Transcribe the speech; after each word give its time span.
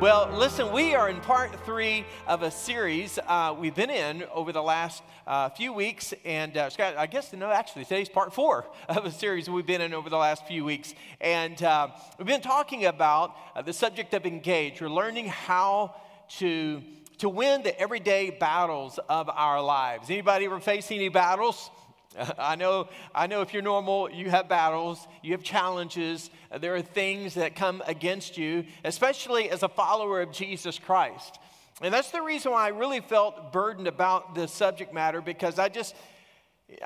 Well, 0.00 0.30
listen, 0.32 0.72
we 0.72 0.94
are 0.94 1.10
in 1.10 1.20
part 1.20 1.54
three 1.66 2.06
of 2.26 2.42
a 2.42 2.50
series 2.50 3.18
uh, 3.18 3.54
we've 3.60 3.74
been 3.74 3.90
in 3.90 4.24
over 4.32 4.50
the 4.50 4.62
last 4.62 5.02
uh, 5.26 5.50
few 5.50 5.74
weeks. 5.74 6.14
And 6.24 6.56
uh, 6.56 6.70
Scott, 6.70 6.94
I 6.96 7.06
guess, 7.06 7.30
no, 7.34 7.50
actually, 7.50 7.84
today's 7.84 8.08
part 8.08 8.32
four 8.32 8.64
of 8.88 9.04
a 9.04 9.10
series 9.10 9.50
we've 9.50 9.66
been 9.66 9.82
in 9.82 9.92
over 9.92 10.08
the 10.08 10.16
last 10.16 10.46
few 10.46 10.64
weeks. 10.64 10.94
And 11.20 11.62
uh, 11.62 11.88
we've 12.16 12.26
been 12.26 12.40
talking 12.40 12.86
about 12.86 13.36
uh, 13.54 13.60
the 13.60 13.74
subject 13.74 14.14
of 14.14 14.24
engage. 14.24 14.80
We're 14.80 14.88
learning 14.88 15.26
how 15.26 15.94
to, 16.38 16.80
to 17.18 17.28
win 17.28 17.62
the 17.62 17.78
everyday 17.78 18.30
battles 18.30 18.98
of 19.06 19.28
our 19.28 19.62
lives. 19.62 20.08
Anybody 20.08 20.46
ever 20.46 20.60
faced 20.60 20.90
any 20.92 21.10
battles? 21.10 21.70
I 22.38 22.56
know, 22.56 22.88
I 23.14 23.26
know 23.26 23.42
if 23.42 23.52
you're 23.52 23.62
normal, 23.62 24.10
you 24.10 24.30
have 24.30 24.48
battles, 24.48 25.06
you 25.22 25.32
have 25.32 25.42
challenges, 25.42 26.30
there 26.60 26.74
are 26.74 26.82
things 26.82 27.34
that 27.34 27.54
come 27.54 27.82
against 27.86 28.36
you, 28.36 28.64
especially 28.84 29.50
as 29.50 29.62
a 29.62 29.68
follower 29.68 30.20
of 30.20 30.32
Jesus 30.32 30.78
Christ. 30.78 31.38
And 31.82 31.94
that's 31.94 32.10
the 32.10 32.20
reason 32.20 32.52
why 32.52 32.66
I 32.66 32.68
really 32.68 33.00
felt 33.00 33.52
burdened 33.52 33.86
about 33.86 34.34
the 34.34 34.48
subject 34.48 34.92
matter 34.92 35.22
because 35.22 35.58
I 35.58 35.68
just, 35.68 35.94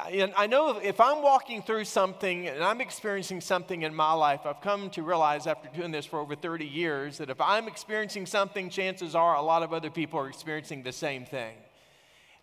I 0.01 0.47
know 0.47 0.79
if 0.79 1.01
I'm 1.01 1.21
walking 1.21 1.63
through 1.63 1.85
something 1.87 2.47
and 2.47 2.63
I'm 2.63 2.81
experiencing 2.81 3.41
something 3.41 3.83
in 3.83 3.95
my 3.95 4.13
life, 4.13 4.41
I've 4.45 4.61
come 4.61 4.91
to 4.91 5.03
realize 5.03 5.47
after 5.47 5.69
doing 5.75 5.91
this 5.91 6.07
for 6.07 6.21
over 6.21 6.37
30 6.37 6.65
years 6.65 7.19
that 7.19 7.29
if 7.29 7.41
I'm 7.41 7.67
experiencing 7.67 8.27
something, 8.27 8.71
chances 8.71 9.15
are 9.15 9.35
a 9.35 9.43
lot 9.43 9.63
of 9.63 9.73
other 9.73 9.91
people 9.91 10.21
are 10.21 10.29
experiencing 10.29 10.85
the 10.85 10.93
same 10.93 11.25
thing. 11.25 11.57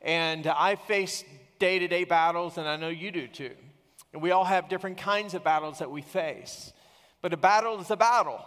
And 0.02 0.46
I 0.46 0.76
face 0.76 1.24
day 1.62 1.78
to 1.78 1.88
day 1.88 2.04
battles, 2.04 2.58
and 2.58 2.68
I 2.68 2.76
know 2.76 2.90
you 2.90 3.12
do 3.12 3.28
too. 3.28 3.52
And 4.14 4.22
we 4.22 4.32
all 4.32 4.44
have 4.44 4.68
different 4.68 4.98
kinds 4.98 5.36
of 5.36 5.44
battles 5.44 5.78
that 5.78 5.92
we 5.92 6.02
face. 6.02 6.74
But 7.22 7.34
a 7.34 7.38
battle 7.38 7.80
is 7.80 7.92
a 7.92 7.96
battle, 7.96 8.44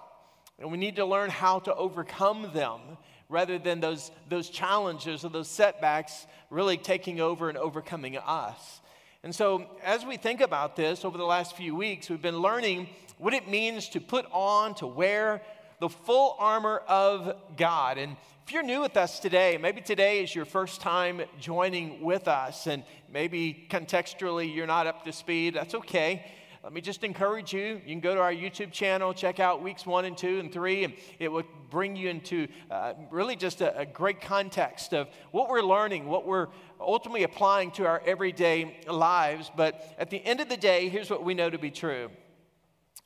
and 0.59 0.73
we 0.73 0.79
need 0.79 0.97
to 0.97 1.07
learn 1.07 1.31
how 1.31 1.61
to 1.61 1.75
overcome 1.77 2.51
them 2.53 2.81
rather 3.29 3.57
than 3.57 3.79
those, 3.79 4.11
those 4.29 4.51
challenges 4.51 5.25
or 5.25 5.29
those 5.29 5.49
setbacks 5.49 6.27
really 6.51 6.77
taking 6.77 7.21
over 7.21 7.49
and 7.49 7.57
overcoming 7.57 8.19
us. 8.19 8.81
And 9.23 9.33
so, 9.33 9.65
as 9.85 10.05
we 10.05 10.17
think 10.17 10.41
about 10.41 10.75
this 10.75 11.05
over 11.05 11.17
the 11.17 11.25
last 11.25 11.57
few 11.57 11.77
weeks, 11.77 12.11
we've 12.11 12.21
been 12.21 12.41
learning 12.41 12.89
what 13.19 13.33
it 13.33 13.49
means 13.49 13.89
to 13.91 14.01
put 14.01 14.27
on, 14.33 14.75
to 14.75 14.89
wear 14.89 15.41
the 15.81 15.89
full 15.89 16.37
armor 16.39 16.83
of 16.89 17.37
God. 17.57 17.99
And 17.99 18.17
if 18.47 18.53
you're 18.53 18.63
new 18.63 18.81
with 18.81 18.97
us 18.97 19.21
today, 19.21 19.59
maybe 19.61 19.81
today 19.81 20.23
is 20.23 20.35
your 20.35 20.45
first 20.45 20.81
time 20.81 21.23
joining 21.41 22.03
with 22.03 22.29
us, 22.29 22.67
and 22.67 22.85
maybe 23.11 23.67
contextually 23.71 24.55
you're 24.55 24.67
not 24.67 24.87
up 24.87 25.05
to 25.05 25.13
speed, 25.13 25.55
that's 25.55 25.75
okay. 25.75 26.31
Let 26.63 26.73
me 26.73 26.81
just 26.81 27.05
encourage 27.05 27.53
you. 27.53 27.81
You 27.85 27.93
can 27.93 28.01
go 28.01 28.15
to 28.15 28.21
our 28.23 28.33
YouTube 28.33 28.73
channel, 28.73 29.13
check 29.13 29.39
out 29.39 29.63
weeks 29.63 29.85
one 29.85 30.07
and 30.07 30.17
two 30.17 30.41
and 30.41 30.51
three, 30.51 30.85
and 30.85 30.95
it 31.19 31.29
will 31.29 31.43
bring 31.69 31.95
you 31.95 32.09
into 32.09 32.49
uh, 32.71 32.95
really 33.11 33.37
just 33.37 33.61
a, 33.61 33.79
a 33.81 33.85
great 33.85 34.23
context 34.23 34.95
of 34.95 35.09
what 35.31 35.51
we're 35.51 35.61
learning, 35.61 36.07
what 36.07 36.27
we're 36.27 36.49
ultimately 36.81 37.23
applying 37.25 37.71
to 37.73 37.85
our 37.85 38.03
everyday 38.07 38.79
lives. 38.87 39.51
But 39.55 39.95
at 39.99 40.09
the 40.09 40.25
end 40.25 40.41
of 40.41 40.49
the 40.49 40.57
day, 40.57 40.89
here's 40.89 41.11
what 41.11 41.23
we 41.23 41.35
know 41.35 41.51
to 41.51 41.59
be 41.59 41.71
true 41.71 42.11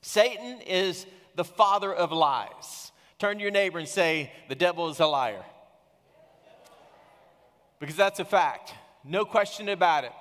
Satan 0.03 0.61
is 0.61 1.07
the 1.38 1.44
father 1.44 1.94
of 1.94 2.10
lies. 2.10 2.91
Turn 3.19 3.37
to 3.37 3.43
your 3.43 3.53
neighbor 3.53 3.78
and 3.78 3.88
say, 3.88 4.32
The 4.49 4.56
devil 4.56 4.91
is 4.91 4.99
a 4.99 5.06
liar. 5.06 5.44
Because 7.78 7.94
that's 7.97 8.19
a 8.19 8.25
fact, 8.25 8.75
no 9.04 9.25
question 9.25 9.69
about 9.69 10.03
it. 10.03 10.12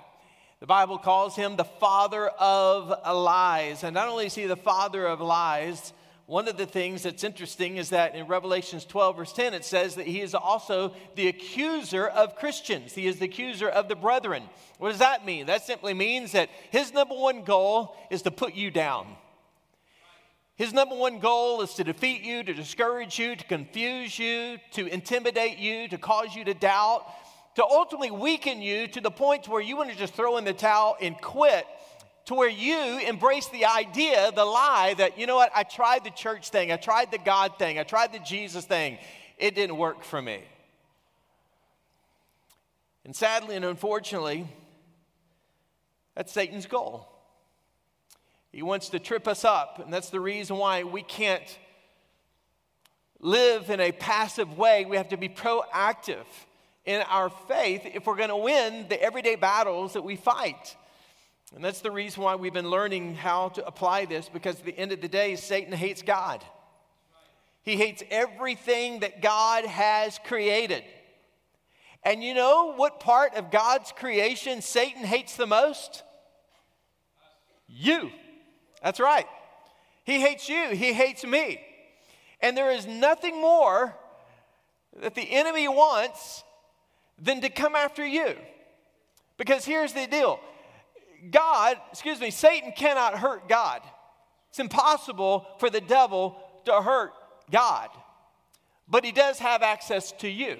The 0.59 0.67
Bible 0.67 0.99
calls 0.99 1.35
him 1.35 1.55
the 1.55 1.63
father 1.63 2.27
of 2.27 2.89
lies. 3.05 3.83
And 3.83 3.95
not 3.95 4.07
only 4.07 4.27
is 4.27 4.35
he 4.35 4.45
the 4.45 4.55
father 4.55 5.07
of 5.07 5.19
lies, 5.19 5.91
one 6.27 6.47
of 6.47 6.57
the 6.57 6.67
things 6.67 7.01
that's 7.01 7.23
interesting 7.23 7.77
is 7.77 7.89
that 7.89 8.13
in 8.13 8.27
Revelations 8.27 8.85
12, 8.85 9.17
verse 9.17 9.33
10, 9.33 9.55
it 9.55 9.65
says 9.65 9.95
that 9.95 10.05
he 10.05 10.21
is 10.21 10.35
also 10.35 10.93
the 11.15 11.29
accuser 11.29 12.07
of 12.07 12.35
Christians. 12.35 12.93
He 12.93 13.07
is 13.07 13.17
the 13.17 13.25
accuser 13.25 13.69
of 13.69 13.87
the 13.87 13.95
brethren. 13.95 14.43
What 14.77 14.89
does 14.89 14.99
that 14.99 15.25
mean? 15.25 15.47
That 15.47 15.65
simply 15.65 15.95
means 15.95 16.33
that 16.33 16.49
his 16.69 16.93
number 16.93 17.15
one 17.15 17.43
goal 17.43 17.95
is 18.11 18.21
to 18.23 18.31
put 18.31 18.53
you 18.53 18.69
down. 18.69 19.07
His 20.57 20.73
number 20.73 20.95
one 20.95 21.19
goal 21.19 21.61
is 21.61 21.75
to 21.75 21.83
defeat 21.83 22.23
you, 22.23 22.43
to 22.43 22.51
discourage 22.51 23.19
you, 23.19 23.35
to 23.35 23.43
confuse 23.45 24.17
you, 24.17 24.57
to 24.71 24.87
intimidate 24.87 25.59
you, 25.59 25.87
to 25.87 25.99
cause 25.99 26.35
you 26.35 26.43
to 26.45 26.55
doubt, 26.55 27.05
to 27.55 27.63
ultimately 27.63 28.09
weaken 28.09 28.59
you 28.59 28.87
to 28.87 28.99
the 28.99 29.11
point 29.11 29.47
where 29.47 29.61
you 29.61 29.77
want 29.77 29.91
to 29.91 29.95
just 29.95 30.15
throw 30.15 30.37
in 30.37 30.45
the 30.45 30.53
towel 30.53 30.97
and 30.99 31.15
quit, 31.21 31.67
to 32.25 32.33
where 32.33 32.49
you 32.49 32.99
embrace 33.07 33.47
the 33.49 33.65
idea, 33.65 34.31
the 34.35 34.43
lie 34.43 34.95
that, 34.97 35.19
you 35.19 35.27
know 35.27 35.35
what, 35.35 35.51
I 35.55 35.61
tried 35.61 36.03
the 36.03 36.09
church 36.09 36.49
thing, 36.49 36.71
I 36.71 36.77
tried 36.77 37.11
the 37.11 37.19
God 37.19 37.59
thing, 37.59 37.77
I 37.77 37.83
tried 37.83 38.11
the 38.11 38.19
Jesus 38.19 38.65
thing, 38.65 38.97
it 39.37 39.53
didn't 39.53 39.77
work 39.77 40.03
for 40.03 40.21
me. 40.21 40.41
And 43.05 43.15
sadly 43.15 43.55
and 43.55 43.63
unfortunately, 43.63 44.47
that's 46.15 46.31
Satan's 46.31 46.65
goal. 46.65 47.07
He 48.57 48.63
wants 48.63 48.89
to 48.89 48.97
trip 48.97 49.27
us 49.27 49.45
up, 49.45 49.77
and 49.77 49.93
that's 49.93 50.09
the 50.09 50.19
reason 50.19 50.57
why 50.57 50.81
we 50.81 51.03
can't 51.03 51.59
live 53.19 53.69
in 53.69 53.79
a 53.79 53.91
passive 53.91 54.57
way. 54.57 54.83
We 54.83 54.97
have 54.97 55.09
to 55.09 55.15
be 55.15 55.29
proactive 55.29 56.25
in 56.83 57.03
our 57.03 57.29
faith 57.29 57.83
if 57.85 58.07
we're 58.07 58.15
going 58.15 58.29
to 58.29 58.35
win 58.35 58.87
the 58.89 58.99
everyday 58.99 59.35
battles 59.35 59.93
that 59.93 60.01
we 60.01 60.15
fight. 60.15 60.75
And 61.55 61.63
that's 61.63 61.81
the 61.81 61.91
reason 61.91 62.23
why 62.23 62.33
we've 62.33 62.51
been 62.51 62.71
learning 62.71 63.13
how 63.13 63.49
to 63.49 63.63
apply 63.63 64.05
this 64.05 64.27
because 64.27 64.57
at 64.57 64.65
the 64.65 64.75
end 64.75 64.91
of 64.91 65.01
the 65.01 65.07
day, 65.07 65.35
Satan 65.35 65.71
hates 65.71 66.01
God. 66.01 66.43
He 67.61 67.75
hates 67.75 68.01
everything 68.09 69.01
that 69.01 69.21
God 69.21 69.65
has 69.65 70.19
created. 70.25 70.83
And 72.01 72.23
you 72.23 72.33
know 72.33 72.73
what 72.73 72.99
part 72.99 73.35
of 73.35 73.51
God's 73.51 73.91
creation 73.91 74.63
Satan 74.63 75.03
hates 75.03 75.35
the 75.35 75.45
most? 75.45 76.01
You. 77.67 78.09
That's 78.83 78.99
right. 78.99 79.27
He 80.03 80.19
hates 80.21 80.47
you, 80.47 80.69
he 80.69 80.93
hates 80.93 81.25
me. 81.25 81.61
And 82.41 82.55
there 82.55 82.71
is 82.71 82.85
nothing 82.85 83.41
more 83.41 83.95
that 85.01 85.15
the 85.15 85.33
enemy 85.33 85.67
wants 85.67 86.43
than 87.19 87.41
to 87.41 87.49
come 87.49 87.75
after 87.75 88.05
you. 88.05 88.35
Because 89.37 89.65
here's 89.65 89.93
the 89.93 90.07
deal 90.07 90.39
God, 91.31 91.77
excuse 91.91 92.19
me, 92.19 92.31
Satan 92.31 92.71
cannot 92.75 93.17
hurt 93.17 93.49
God. 93.49 93.81
It's 94.49 94.59
impossible 94.59 95.45
for 95.59 95.69
the 95.69 95.81
devil 95.81 96.37
to 96.65 96.73
hurt 96.81 97.11
God. 97.51 97.89
But 98.87 99.03
he 99.03 99.11
does 99.11 99.39
have 99.39 99.61
access 99.61 100.11
to 100.13 100.29
you. 100.29 100.57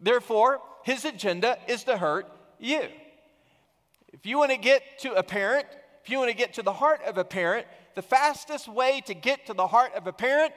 Therefore, 0.00 0.60
his 0.84 1.04
agenda 1.04 1.58
is 1.66 1.84
to 1.84 1.96
hurt 1.96 2.26
you. 2.58 2.82
If 4.12 4.26
you 4.26 4.38
want 4.38 4.50
to 4.50 4.56
get 4.56 4.82
to 5.00 5.12
a 5.12 5.22
parent 5.22 5.66
if 6.08 6.12
you 6.12 6.18
want 6.20 6.30
to 6.30 6.36
get 6.36 6.54
to 6.54 6.62
the 6.62 6.72
heart 6.72 7.02
of 7.06 7.18
a 7.18 7.24
parent, 7.24 7.66
the 7.94 8.00
fastest 8.00 8.66
way 8.66 9.02
to 9.04 9.12
get 9.12 9.44
to 9.48 9.52
the 9.52 9.66
heart 9.66 9.92
of 9.94 10.06
a 10.06 10.12
parent 10.12 10.54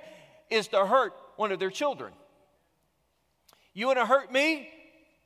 is 0.49 0.69
to 0.69 0.85
hurt 0.85 1.11
one 1.35 1.51
of 1.51 1.59
their 1.59 1.69
children. 1.69 2.13
You 3.73 3.87
want 3.87 3.99
to 3.99 4.05
hurt 4.05 4.31
me? 4.31 4.69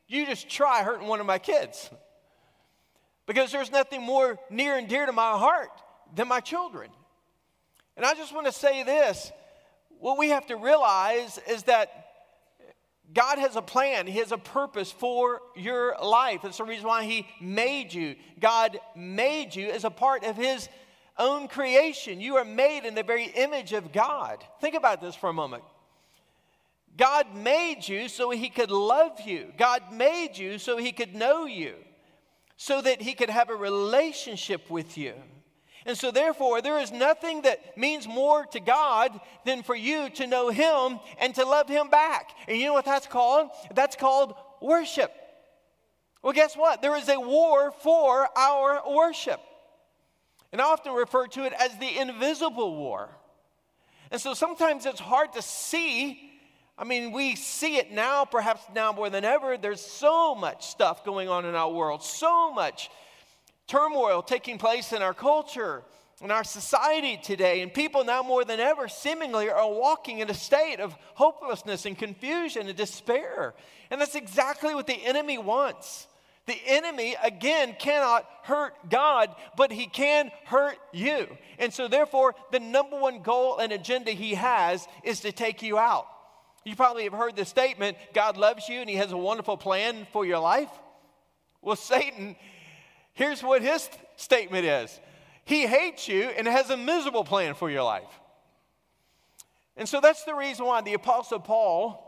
You 0.08 0.26
just 0.26 0.50
try 0.50 0.82
hurting 0.82 1.08
one 1.08 1.20
of 1.20 1.28
my 1.28 1.38
kids. 1.38 1.92
Because 3.28 3.52
there's 3.52 3.72
nothing 3.72 4.02
more 4.02 4.40
near 4.50 4.80
and 4.80 4.88
dear 4.88 5.06
to 5.06 5.12
my 5.12 5.38
heart 5.38 5.70
than 6.16 6.28
my 6.28 6.40
children. 6.40 6.90
And 7.96 8.04
I 8.04 8.16
just 8.16 8.34
want 8.34 8.48
to 8.48 8.52
say 8.52 8.82
this 8.82 9.32
what 10.00 10.18
we 10.18 10.30
have 10.30 10.48
to 10.48 10.56
realize 10.56 11.40
is 11.48 11.62
that 11.64 12.05
God 13.14 13.38
has 13.38 13.56
a 13.56 13.62
plan, 13.62 14.08
He 14.08 14.20
has 14.20 14.32
a 14.32 14.38
purpose 14.38 14.92
for 14.92 15.42
your 15.56 15.96
life. 16.02 16.42
That's 16.44 16.58
the 16.58 16.64
reason 16.64 16.88
why 16.88 17.06
He 17.06 17.28
made 17.40 17.94
you. 17.94 18.16
God 18.40 18.80
made 18.96 19.56
you 19.56 19.70
as 19.70 19.84
a 19.84 19.90
part 19.90 20.24
of 20.24 20.36
His 20.36 20.68
own 21.18 21.48
creation. 21.48 22.20
You 22.20 22.36
are 22.38 22.46
made 22.46 22.86
in 22.86 22.96
the 22.96 23.04
very 23.04 23.26
image 23.26 23.74
of 23.74 23.94
God. 23.94 24.44
Think 24.60 24.76
about 24.76 25.02
this 25.02 25.16
for 25.16 25.30
a 25.30 25.34
moment. 25.34 25.64
God 26.98 27.36
made 27.36 27.88
you 27.88 28.08
so 28.08 28.30
He 28.30 28.50
could 28.50 28.72
love 28.72 29.22
you, 29.22 29.52
God 29.58 29.82
made 29.92 30.38
you 30.38 30.58
so 30.58 30.78
He 30.78 30.92
could 30.92 31.16
know 31.16 31.46
you, 31.46 31.76
so 32.58 32.82
that 32.82 33.02
He 33.02 33.14
could 33.14 33.30
have 33.30 33.50
a 33.50 33.56
relationship 33.56 34.70
with 34.70 34.98
you. 34.98 35.14
And 35.86 35.96
so, 35.96 36.10
therefore, 36.10 36.62
there 36.62 36.80
is 36.80 36.92
nothing 36.92 37.44
that 37.44 37.78
means 37.78 38.08
more 38.08 38.46
to 38.48 38.60
God 38.60 39.20
than 39.46 39.62
for 39.62 39.76
you 39.76 40.10
to 40.12 40.26
know 40.26 40.50
Him 40.50 41.00
and 41.20 41.36
to 41.36 41.46
love 41.46 41.70
Him 41.70 41.90
back. 41.90 42.32
And 42.48 42.58
you 42.58 42.66
know 42.66 42.74
what 42.74 42.86
that's 42.86 43.06
called? 43.06 43.50
That's 43.74 43.96
called 43.96 44.34
worship. 44.62 45.12
Well, 46.24 46.34
guess 46.34 46.56
what? 46.56 46.82
There 46.82 46.98
is 46.98 47.08
a 47.08 47.20
war 47.20 47.72
for 47.72 48.28
our 48.36 48.82
worship. 48.92 49.40
And 50.52 50.60
I 50.60 50.66
often 50.66 50.94
refer 50.94 51.28
to 51.28 51.44
it 51.46 51.54
as 51.54 51.78
the 51.78 52.00
invisible 52.00 52.76
war. 52.76 53.10
And 54.10 54.20
so 54.20 54.34
sometimes 54.34 54.88
it's 54.88 55.00
hard 55.00 55.34
to 55.34 55.44
see. 55.44 56.32
I 56.80 56.84
mean, 56.84 57.12
we 57.12 57.36
see 57.36 57.78
it 57.78 57.92
now, 57.92 58.26
perhaps 58.26 58.64
now 58.74 58.92
more 58.92 59.12
than 59.12 59.24
ever. 59.24 59.56
There's 59.56 59.82
so 59.82 60.34
much 60.34 60.66
stuff 60.66 61.06
going 61.06 61.30
on 61.30 61.46
in 61.46 61.54
our 61.54 61.72
world, 61.72 62.02
so 62.02 62.52
much 62.52 62.90
turmoil 63.68 64.22
taking 64.22 64.58
place 64.58 64.94
in 64.94 65.02
our 65.02 65.14
culture, 65.14 65.84
in 66.22 66.32
our 66.32 66.44
society 66.44 67.18
today. 67.22 67.62
And 67.62 67.74
people 67.74 68.04
now 68.04 68.24
more 68.24 68.46
than 68.46 68.60
ever 68.60 68.88
seemingly 68.88 69.50
are 69.50 69.72
walking 69.72 70.20
in 70.20 70.30
a 70.30 70.34
state 70.34 70.80
of 70.80 70.96
hopelessness 71.16 71.86
and 71.86 71.98
confusion 71.98 72.68
and 72.68 72.78
despair. 72.78 73.54
And 73.90 74.00
that's 74.00 74.16
exactly 74.16 74.74
what 74.74 74.88
the 74.88 75.06
enemy 75.06 75.38
wants. 75.38 76.08
The 76.48 76.58
enemy, 76.68 77.16
again, 77.24 77.76
cannot 77.80 78.30
hurt 78.44 78.74
God, 78.90 79.34
but 79.58 79.72
he 79.72 79.88
can 79.88 80.32
hurt 80.46 80.78
you. 80.94 81.28
And 81.58 81.74
so, 81.74 81.88
therefore, 81.88 82.36
the 82.52 82.60
number 82.60 83.00
one 83.00 83.24
goal 83.24 83.58
and 83.58 83.72
agenda 83.72 84.12
he 84.12 84.36
has 84.36 84.88
is 85.04 85.22
to 85.22 85.32
take 85.32 85.64
you 85.64 85.80
out. 85.80 86.06
You 86.64 86.76
probably 86.76 87.04
have 87.04 87.14
heard 87.14 87.36
the 87.36 87.46
statement 87.46 87.98
God 88.14 88.38
loves 88.38 88.68
you 88.68 88.80
and 88.80 88.90
he 88.90 88.96
has 88.96 89.12
a 89.12 89.18
wonderful 89.18 89.56
plan 89.56 90.08
for 90.12 90.26
your 90.26 90.40
life. 90.40 90.70
Well, 91.62 91.76
Satan, 91.76 92.36
here's 93.16 93.42
what 93.42 93.64
his 93.64 93.90
statement 94.16 94.66
is 94.66 95.00
He 95.44 95.66
hates 95.66 96.08
you 96.08 96.24
and 96.24 96.48
has 96.48 96.70
a 96.70 96.78
miserable 96.78 97.24
plan 97.24 97.56
for 97.56 97.72
your 97.72 97.84
life. 97.84 98.04
And 99.76 99.90
so, 99.90 100.00
that's 100.00 100.24
the 100.24 100.36
reason 100.36 100.66
why 100.66 100.82
the 100.82 100.94
Apostle 100.94 101.40
Paul 101.40 102.02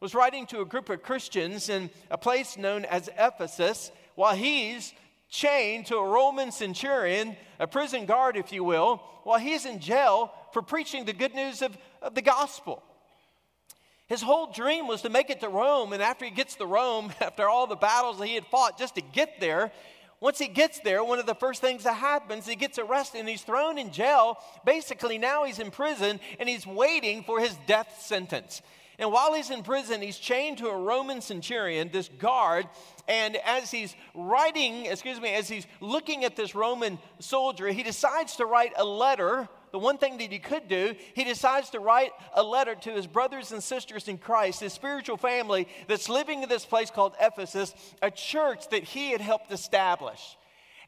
was 0.00 0.14
writing 0.14 0.46
to 0.46 0.60
a 0.60 0.66
group 0.66 0.90
of 0.90 1.02
Christians 1.02 1.68
in 1.68 1.88
a 2.10 2.18
place 2.18 2.58
known 2.58 2.84
as 2.84 3.08
Ephesus 3.16 3.90
while 4.14 4.34
he's 4.34 4.92
chained 5.28 5.86
to 5.86 5.96
a 5.96 6.08
Roman 6.08 6.52
centurion, 6.52 7.36
a 7.58 7.66
prison 7.66 8.06
guard, 8.06 8.36
if 8.36 8.52
you 8.52 8.62
will, 8.62 9.02
while 9.24 9.38
he's 9.38 9.64
in 9.64 9.80
jail 9.80 10.32
for 10.52 10.62
preaching 10.62 11.04
the 11.04 11.12
good 11.12 11.34
news 11.34 11.62
of, 11.62 11.76
of 12.02 12.14
the 12.14 12.22
gospel. 12.22 12.82
His 14.06 14.22
whole 14.22 14.52
dream 14.52 14.86
was 14.86 15.02
to 15.02 15.10
make 15.10 15.30
it 15.30 15.40
to 15.40 15.48
Rome, 15.48 15.92
and 15.92 16.02
after 16.02 16.24
he 16.24 16.30
gets 16.30 16.54
to 16.56 16.66
Rome, 16.66 17.12
after 17.20 17.48
all 17.48 17.66
the 17.66 17.76
battles 17.76 18.18
that 18.18 18.26
he 18.26 18.34
had 18.34 18.46
fought 18.46 18.78
just 18.78 18.94
to 18.94 19.00
get 19.00 19.40
there, 19.40 19.72
once 20.20 20.38
he 20.38 20.48
gets 20.48 20.80
there, 20.80 21.04
one 21.04 21.18
of 21.18 21.26
the 21.26 21.34
first 21.34 21.60
things 21.60 21.84
that 21.84 21.94
happens, 21.94 22.46
he 22.46 22.56
gets 22.56 22.78
arrested 22.78 23.18
and 23.18 23.28
he's 23.28 23.42
thrown 23.42 23.76
in 23.76 23.92
jail. 23.92 24.38
Basically, 24.64 25.18
now 25.18 25.44
he's 25.44 25.58
in 25.58 25.70
prison 25.70 26.20
and 26.40 26.48
he's 26.48 26.66
waiting 26.66 27.22
for 27.22 27.40
his 27.40 27.56
death 27.66 28.00
sentence. 28.00 28.62
And 28.98 29.12
while 29.12 29.34
he's 29.34 29.50
in 29.50 29.62
prison, 29.62 30.00
he's 30.00 30.16
chained 30.16 30.58
to 30.58 30.68
a 30.68 30.76
Roman 30.76 31.20
centurion, 31.20 31.90
this 31.92 32.08
guard. 32.08 32.66
And 33.06 33.36
as 33.36 33.70
he's 33.70 33.94
writing, 34.14 34.86
excuse 34.86 35.20
me, 35.20 35.34
as 35.34 35.48
he's 35.48 35.66
looking 35.80 36.24
at 36.24 36.34
this 36.34 36.54
Roman 36.54 36.98
soldier, 37.18 37.68
he 37.68 37.82
decides 37.82 38.36
to 38.36 38.46
write 38.46 38.72
a 38.76 38.84
letter. 38.84 39.48
The 39.76 39.80
one 39.80 39.98
thing 39.98 40.16
that 40.16 40.32
he 40.32 40.38
could 40.38 40.68
do, 40.68 40.94
he 41.12 41.22
decides 41.22 41.68
to 41.68 41.80
write 41.80 42.12
a 42.32 42.42
letter 42.42 42.74
to 42.74 42.92
his 42.92 43.06
brothers 43.06 43.52
and 43.52 43.62
sisters 43.62 44.08
in 44.08 44.16
Christ, 44.16 44.60
his 44.60 44.72
spiritual 44.72 45.18
family 45.18 45.68
that's 45.86 46.08
living 46.08 46.42
in 46.42 46.48
this 46.48 46.64
place 46.64 46.90
called 46.90 47.12
Ephesus, 47.20 47.74
a 48.00 48.10
church 48.10 48.70
that 48.70 48.84
he 48.84 49.10
had 49.10 49.20
helped 49.20 49.52
establish 49.52 50.38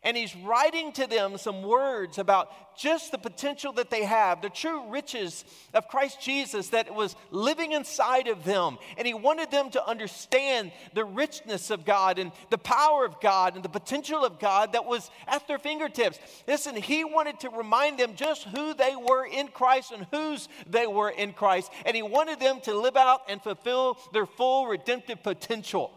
and 0.05 0.17
he's 0.17 0.37
writing 0.37 0.93
to 0.93 1.07
them 1.09 1.37
some 1.39 1.63
words 1.63 2.19
about 2.19 2.77
just 2.79 3.11
the 3.11 3.19
potential 3.19 3.73
that 3.73 3.91
they 3.91 4.05
have, 4.05 4.41
the 4.41 4.49
true 4.49 4.89
riches 4.89 5.45
of 5.75 5.89
Christ 5.89 6.21
Jesus 6.23 6.69
that 6.69 6.95
was 6.95 7.17
living 7.33 7.73
inside 7.73 8.29
of 8.29 8.45
them. 8.45 8.79
And 8.97 9.07
he 9.07 9.15
wanted 9.15 9.51
them 9.51 9.71
to 9.71 9.85
understand 9.85 10.71
the 10.95 11.05
richness 11.05 11.71
of 11.71 11.85
God 11.85 12.21
and 12.21 12.31
the 12.51 12.59
power 12.59 13.05
of 13.05 13.21
God 13.21 13.57
and 13.57 13.65
the 13.65 13.69
potential 13.69 14.25
of 14.25 14.39
God 14.39 14.75
that 14.75 14.85
was 14.85 15.11
at 15.27 15.49
their 15.49 15.59
fingertips. 15.59 16.21
Listen, 16.47 16.77
he 16.77 17.03
wanted 17.03 17.41
to 17.41 17.51
remind 17.51 17.99
them 17.99 18.15
just 18.15 18.45
who 18.45 18.75
they 18.75 18.95
were 18.95 19.27
in 19.27 19.49
Christ 19.49 19.91
and 19.91 20.07
whose 20.13 20.49
they 20.69 20.87
were 20.87 21.11
in 21.11 21.33
Christ. 21.33 21.73
And 21.85 21.97
he 21.97 22.03
wanted 22.03 22.39
them 22.39 22.61
to 22.63 22.79
live 22.79 22.97
out 22.97 23.23
and 23.29 23.43
fulfill 23.43 23.99
their 24.13 24.27
full 24.27 24.69
redemptive 24.69 25.25
potential. 25.25 25.91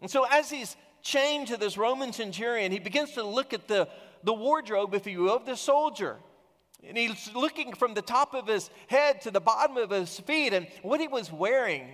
And 0.00 0.10
so, 0.10 0.26
as 0.30 0.50
he's 0.50 0.76
chained 1.04 1.48
to 1.48 1.56
this 1.56 1.76
Roman 1.78 2.12
centurion, 2.12 2.72
he 2.72 2.80
begins 2.80 3.12
to 3.12 3.22
look 3.22 3.52
at 3.52 3.68
the, 3.68 3.88
the 4.24 4.32
wardrobe, 4.32 4.94
if 4.94 5.06
you 5.06 5.22
will, 5.22 5.36
of 5.36 5.46
the 5.46 5.56
soldier. 5.56 6.16
And 6.82 6.98
he's 6.98 7.30
looking 7.34 7.74
from 7.74 7.94
the 7.94 8.02
top 8.02 8.34
of 8.34 8.48
his 8.48 8.70
head 8.88 9.20
to 9.22 9.30
the 9.30 9.40
bottom 9.40 9.76
of 9.76 9.90
his 9.90 10.18
feet 10.20 10.52
and 10.52 10.66
what 10.82 11.00
he 11.00 11.06
was 11.06 11.30
wearing. 11.30 11.88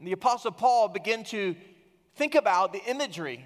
The 0.00 0.12
Apostle 0.12 0.52
Paul 0.52 0.88
began 0.88 1.24
to 1.24 1.56
think 2.14 2.34
about 2.34 2.72
the 2.72 2.82
imagery, 2.84 3.44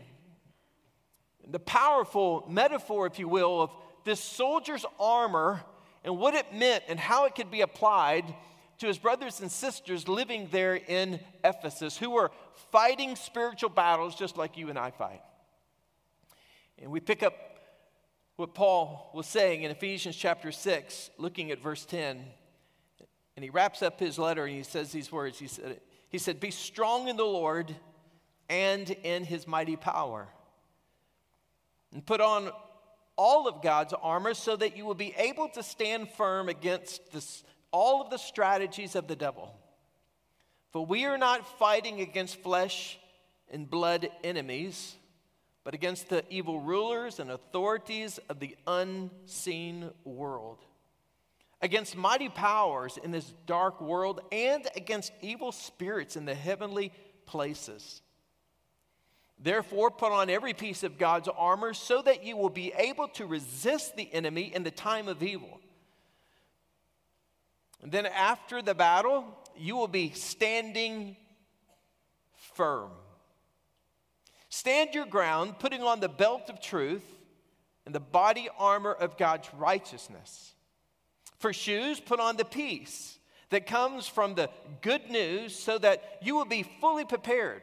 the 1.48 1.60
powerful 1.60 2.44
metaphor, 2.48 3.06
if 3.06 3.18
you 3.18 3.28
will, 3.28 3.62
of 3.62 3.70
this 4.04 4.20
soldier's 4.20 4.84
armor 4.98 5.62
and 6.04 6.18
what 6.18 6.34
it 6.34 6.52
meant 6.52 6.84
and 6.88 6.98
how 6.98 7.26
it 7.26 7.34
could 7.34 7.50
be 7.50 7.60
applied 7.60 8.24
to 8.80 8.86
his 8.86 8.98
brothers 8.98 9.40
and 9.40 9.52
sisters 9.52 10.08
living 10.08 10.48
there 10.50 10.74
in 10.74 11.20
Ephesus 11.44 11.96
who 11.96 12.10
were 12.10 12.30
fighting 12.72 13.14
spiritual 13.14 13.70
battles 13.70 14.14
just 14.14 14.36
like 14.36 14.56
you 14.56 14.70
and 14.70 14.78
I 14.78 14.90
fight. 14.90 15.20
And 16.78 16.90
we 16.90 16.98
pick 17.00 17.22
up 17.22 17.34
what 18.36 18.54
Paul 18.54 19.10
was 19.14 19.26
saying 19.26 19.62
in 19.64 19.70
Ephesians 19.70 20.16
chapter 20.16 20.50
6, 20.50 21.10
looking 21.18 21.50
at 21.50 21.62
verse 21.62 21.84
10. 21.84 22.24
And 23.36 23.44
he 23.44 23.50
wraps 23.50 23.82
up 23.82 24.00
his 24.00 24.18
letter 24.18 24.46
and 24.46 24.56
he 24.56 24.62
says 24.62 24.90
these 24.90 25.12
words. 25.12 25.38
He 25.38 25.46
said, 25.46 25.80
he 26.08 26.16
said 26.18 26.40
Be 26.40 26.50
strong 26.50 27.08
in 27.08 27.18
the 27.18 27.24
Lord 27.24 27.74
and 28.48 28.90
in 28.90 29.24
his 29.24 29.46
mighty 29.46 29.76
power. 29.76 30.26
And 31.92 32.04
put 32.04 32.22
on 32.22 32.50
all 33.16 33.46
of 33.46 33.60
God's 33.60 33.92
armor 33.92 34.32
so 34.32 34.56
that 34.56 34.74
you 34.74 34.86
will 34.86 34.94
be 34.94 35.14
able 35.18 35.50
to 35.50 35.62
stand 35.62 36.08
firm 36.08 36.48
against 36.48 37.12
this 37.12 37.44
all 37.72 38.02
of 38.02 38.10
the 38.10 38.16
strategies 38.16 38.94
of 38.94 39.08
the 39.08 39.16
devil. 39.16 39.54
For 40.72 40.84
we 40.84 41.04
are 41.04 41.18
not 41.18 41.58
fighting 41.58 42.00
against 42.00 42.42
flesh 42.42 42.98
and 43.50 43.68
blood 43.68 44.08
enemies, 44.22 44.94
but 45.64 45.74
against 45.74 46.08
the 46.08 46.24
evil 46.30 46.60
rulers 46.60 47.18
and 47.18 47.30
authorities 47.30 48.18
of 48.28 48.40
the 48.40 48.56
unseen 48.66 49.90
world, 50.04 50.58
against 51.60 51.96
mighty 51.96 52.28
powers 52.28 52.98
in 53.02 53.10
this 53.10 53.34
dark 53.46 53.80
world, 53.80 54.20
and 54.32 54.66
against 54.76 55.12
evil 55.20 55.52
spirits 55.52 56.16
in 56.16 56.24
the 56.24 56.34
heavenly 56.34 56.92
places. 57.26 58.00
Therefore, 59.42 59.90
put 59.90 60.12
on 60.12 60.28
every 60.28 60.52
piece 60.52 60.82
of 60.82 60.98
God's 60.98 61.28
armor 61.28 61.72
so 61.72 62.02
that 62.02 62.24
you 62.24 62.36
will 62.36 62.50
be 62.50 62.72
able 62.76 63.08
to 63.08 63.26
resist 63.26 63.96
the 63.96 64.12
enemy 64.12 64.54
in 64.54 64.64
the 64.64 64.70
time 64.70 65.08
of 65.08 65.22
evil. 65.22 65.59
And 67.82 67.90
then 67.90 68.06
after 68.06 68.62
the 68.62 68.74
battle, 68.74 69.24
you 69.56 69.76
will 69.76 69.88
be 69.88 70.10
standing 70.10 71.16
firm. 72.54 72.90
Stand 74.48 74.94
your 74.94 75.06
ground, 75.06 75.58
putting 75.58 75.82
on 75.82 76.00
the 76.00 76.08
belt 76.08 76.50
of 76.50 76.60
truth 76.60 77.04
and 77.86 77.94
the 77.94 78.00
body 78.00 78.48
armor 78.58 78.92
of 78.92 79.16
God's 79.16 79.48
righteousness. 79.54 80.54
For 81.38 81.52
shoes, 81.52 82.00
put 82.00 82.20
on 82.20 82.36
the 82.36 82.44
peace 82.44 83.18
that 83.50 83.66
comes 83.66 84.06
from 84.06 84.34
the 84.34 84.50
good 84.82 85.10
news 85.10 85.56
so 85.56 85.78
that 85.78 86.18
you 86.22 86.34
will 86.34 86.44
be 86.44 86.64
fully 86.80 87.04
prepared. 87.04 87.62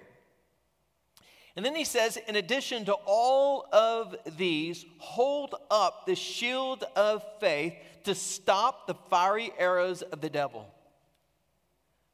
And 1.55 1.65
then 1.65 1.75
he 1.75 1.85
says, 1.85 2.17
in 2.27 2.35
addition 2.35 2.85
to 2.85 2.93
all 3.05 3.67
of 3.73 4.15
these, 4.37 4.85
hold 4.99 5.55
up 5.71 6.05
the 6.05 6.15
shield 6.15 6.83
of 6.95 7.23
faith 7.39 7.73
to 8.07 8.15
stop 8.15 8.87
the 8.87 8.95
fiery 9.09 9.51
arrows 9.57 10.01
of 10.01 10.21
the 10.21 10.29
devil. 10.29 10.67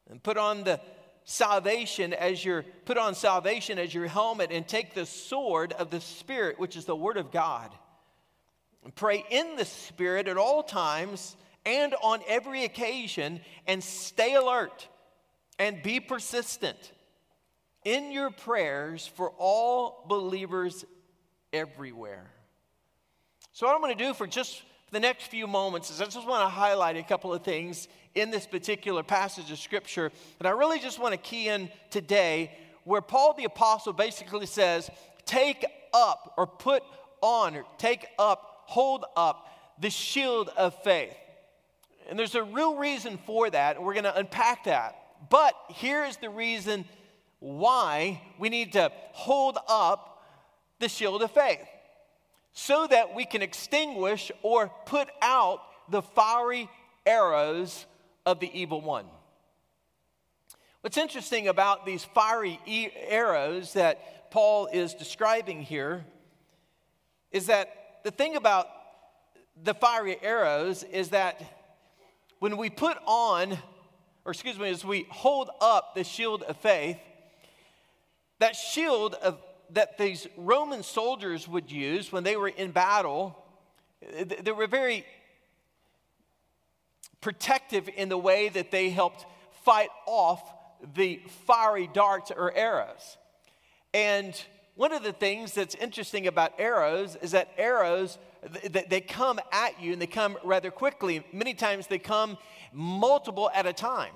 And 0.09 0.21
put 0.21 0.37
on 0.37 0.63
the 0.63 0.81
salvation 1.23 2.13
as 2.13 2.43
your 2.43 2.63
put 2.85 2.97
on 2.97 3.15
salvation 3.15 3.79
as 3.79 3.93
your 3.93 4.07
helmet 4.07 4.51
and 4.51 4.67
take 4.67 4.93
the 4.93 5.05
sword 5.05 5.71
of 5.73 5.89
the 5.89 6.01
spirit 6.01 6.59
which 6.59 6.75
is 6.75 6.85
the 6.85 6.95
word 6.95 7.17
of 7.17 7.31
God. 7.31 7.71
And 8.83 8.93
pray 8.93 9.23
in 9.29 9.55
the 9.55 9.65
spirit 9.65 10.27
at 10.27 10.35
all 10.35 10.63
times 10.63 11.37
and 11.65 11.95
on 12.01 12.21
every 12.27 12.65
occasion 12.65 13.39
and 13.67 13.81
stay 13.81 14.33
alert 14.33 14.87
and 15.59 15.81
be 15.81 15.99
persistent 15.99 16.91
in 17.85 18.11
your 18.11 18.31
prayers 18.31 19.05
for 19.05 19.29
all 19.37 20.05
believers 20.09 20.85
everywhere. 21.53 22.31
So, 23.51 23.67
what 23.67 23.75
I'm 23.75 23.81
going 23.81 23.95
to 23.95 24.03
do 24.03 24.15
for 24.15 24.25
just 24.25 24.63
the 24.93 24.99
next 24.99 25.23
few 25.23 25.47
moments 25.47 25.89
is 25.89 25.99
I 26.01 26.05
just 26.05 26.27
want 26.27 26.45
to 26.45 26.49
highlight 26.49 26.97
a 26.97 27.03
couple 27.03 27.33
of 27.33 27.43
things 27.43 27.87
in 28.13 28.29
this 28.29 28.45
particular 28.45 29.01
passage 29.01 29.51
of 29.51 29.57
Scripture 29.57 30.11
And 30.39 30.47
I 30.47 30.51
really 30.51 30.79
just 30.79 30.99
want 30.99 31.13
to 31.13 31.17
key 31.17 31.49
in 31.49 31.69
today, 31.89 32.51
where 32.83 33.01
Paul 33.01 33.33
the 33.33 33.45
Apostle 33.45 33.93
basically 33.93 34.45
says, 34.45 34.91
Take 35.25 35.65
up 35.95 36.35
or 36.37 36.45
put 36.45 36.83
on 37.21 37.55
or 37.55 37.65
take 37.79 38.05
up, 38.19 38.65
hold 38.65 39.03
up 39.17 39.47
the 39.79 39.89
shield 39.89 40.49
of 40.55 40.75
faith. 40.83 41.15
And 42.07 42.19
there's 42.19 42.35
a 42.35 42.43
real 42.43 42.75
reason 42.75 43.17
for 43.25 43.49
that, 43.49 43.77
and 43.77 43.85
we're 43.85 43.93
going 43.93 44.03
to 44.03 44.15
unpack 44.15 44.65
that. 44.65 44.95
But 45.29 45.55
here's 45.69 46.17
the 46.17 46.29
reason 46.29 46.85
why 47.39 48.21
we 48.37 48.49
need 48.49 48.73
to 48.73 48.91
hold 49.13 49.57
up 49.67 50.23
the 50.79 50.89
shield 50.89 51.23
of 51.23 51.31
faith 51.31 51.65
so 52.53 52.87
that 52.87 53.15
we 53.15 53.25
can 53.25 53.41
extinguish 53.41 54.31
or 54.41 54.71
put 54.85 55.09
out 55.21 55.61
the 55.89 56.01
fiery 56.01 56.69
arrows 57.05 57.85
of 58.25 58.39
the 58.39 58.49
evil 58.57 58.79
one. 58.79 59.05
What's 60.81 60.97
interesting 60.97 61.47
about 61.47 61.85
these 61.85 62.03
fiery 62.03 62.59
e- 62.65 62.89
arrows 63.07 63.73
that 63.73 64.31
Paul 64.31 64.67
is 64.71 64.93
describing 64.93 65.61
here 65.61 66.05
is 67.31 67.47
that 67.47 68.01
the 68.03 68.11
thing 68.11 68.35
about 68.35 68.67
the 69.63 69.73
fiery 69.73 70.17
arrows 70.21 70.83
is 70.83 71.09
that 71.09 71.41
when 72.39 72.57
we 72.57 72.69
put 72.69 72.97
on, 73.05 73.57
or 74.25 74.31
excuse 74.31 74.59
me, 74.59 74.69
as 74.69 74.83
we 74.83 75.05
hold 75.09 75.49
up 75.61 75.95
the 75.95 76.03
shield 76.03 76.43
of 76.43 76.57
faith, 76.57 76.97
that 78.39 78.55
shield 78.55 79.13
of, 79.15 79.39
that 79.73 79.97
these 79.97 80.27
Roman 80.37 80.83
soldiers 80.83 81.47
would 81.47 81.71
use 81.71 82.11
when 82.11 82.23
they 82.23 82.35
were 82.35 82.47
in 82.47 82.71
battle, 82.71 83.37
they 84.01 84.51
were 84.51 84.67
very 84.67 85.05
protective 87.21 87.89
in 87.95 88.09
the 88.09 88.17
way 88.17 88.49
that 88.49 88.71
they 88.71 88.89
helped 88.89 89.25
fight 89.63 89.89
off 90.05 90.43
the 90.95 91.21
fiery 91.45 91.89
darts 91.93 92.31
or 92.31 92.53
arrows. 92.53 93.17
And 93.93 94.39
one 94.75 94.91
of 94.91 95.03
the 95.03 95.13
things 95.13 95.53
that's 95.53 95.75
interesting 95.75 96.27
about 96.27 96.53
arrows 96.59 97.15
is 97.21 97.31
that 97.31 97.49
arrows 97.57 98.17
they 98.69 98.99
come 98.99 99.39
at 99.53 99.81
you 99.81 99.93
and 99.93 100.01
they 100.01 100.07
come 100.07 100.37
rather 100.43 100.69
quickly. 100.69 101.23
Many 101.31 101.53
times 101.53 101.87
they 101.87 101.99
come 101.99 102.37
multiple 102.73 103.49
at 103.53 103.65
a 103.65 103.71
time. 103.71 104.11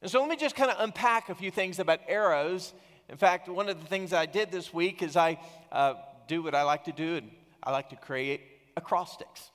And 0.00 0.10
so 0.10 0.20
let 0.20 0.28
me 0.28 0.36
just 0.36 0.56
kind 0.56 0.70
of 0.70 0.76
unpack 0.80 1.28
a 1.28 1.34
few 1.34 1.50
things 1.50 1.78
about 1.78 2.00
arrows. 2.08 2.72
In 3.08 3.16
fact, 3.16 3.48
one 3.48 3.68
of 3.68 3.80
the 3.80 3.86
things 3.86 4.12
I 4.12 4.26
did 4.26 4.50
this 4.50 4.72
week 4.72 5.02
is 5.02 5.16
I 5.16 5.38
uh, 5.70 5.94
do 6.26 6.42
what 6.42 6.54
I 6.54 6.62
like 6.62 6.84
to 6.84 6.92
do, 6.92 7.16
and 7.16 7.30
I 7.62 7.70
like 7.70 7.90
to 7.90 7.96
create 7.96 8.40
acrostics. 8.76 9.50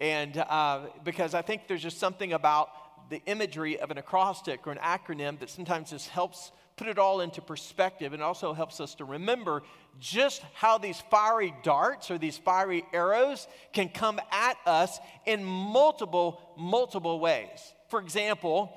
And 0.00 0.36
uh, 0.36 0.80
because 1.04 1.34
I 1.34 1.42
think 1.42 1.62
there's 1.66 1.82
just 1.82 1.98
something 1.98 2.32
about 2.32 2.68
the 3.10 3.22
imagery 3.26 3.78
of 3.78 3.90
an 3.90 3.98
acrostic 3.98 4.66
or 4.66 4.72
an 4.72 4.78
acronym 4.78 5.38
that 5.40 5.50
sometimes 5.50 5.90
just 5.90 6.08
helps 6.08 6.52
put 6.76 6.88
it 6.88 6.98
all 6.98 7.20
into 7.20 7.42
perspective 7.42 8.14
and 8.14 8.22
also 8.22 8.54
helps 8.54 8.80
us 8.80 8.94
to 8.94 9.04
remember 9.04 9.62
just 9.98 10.42
how 10.54 10.78
these 10.78 10.98
fiery 11.10 11.52
darts 11.62 12.10
or 12.10 12.16
these 12.16 12.38
fiery 12.38 12.84
arrows 12.92 13.46
can 13.72 13.88
come 13.88 14.18
at 14.30 14.56
us 14.64 14.98
in 15.26 15.44
multiple, 15.44 16.40
multiple 16.56 17.20
ways. 17.20 17.74
For 17.88 18.00
example, 18.00 18.72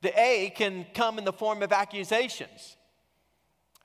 the 0.00 0.18
A 0.18 0.50
can 0.56 0.86
come 0.94 1.18
in 1.18 1.24
the 1.24 1.32
form 1.32 1.62
of 1.62 1.72
accusations. 1.72 2.76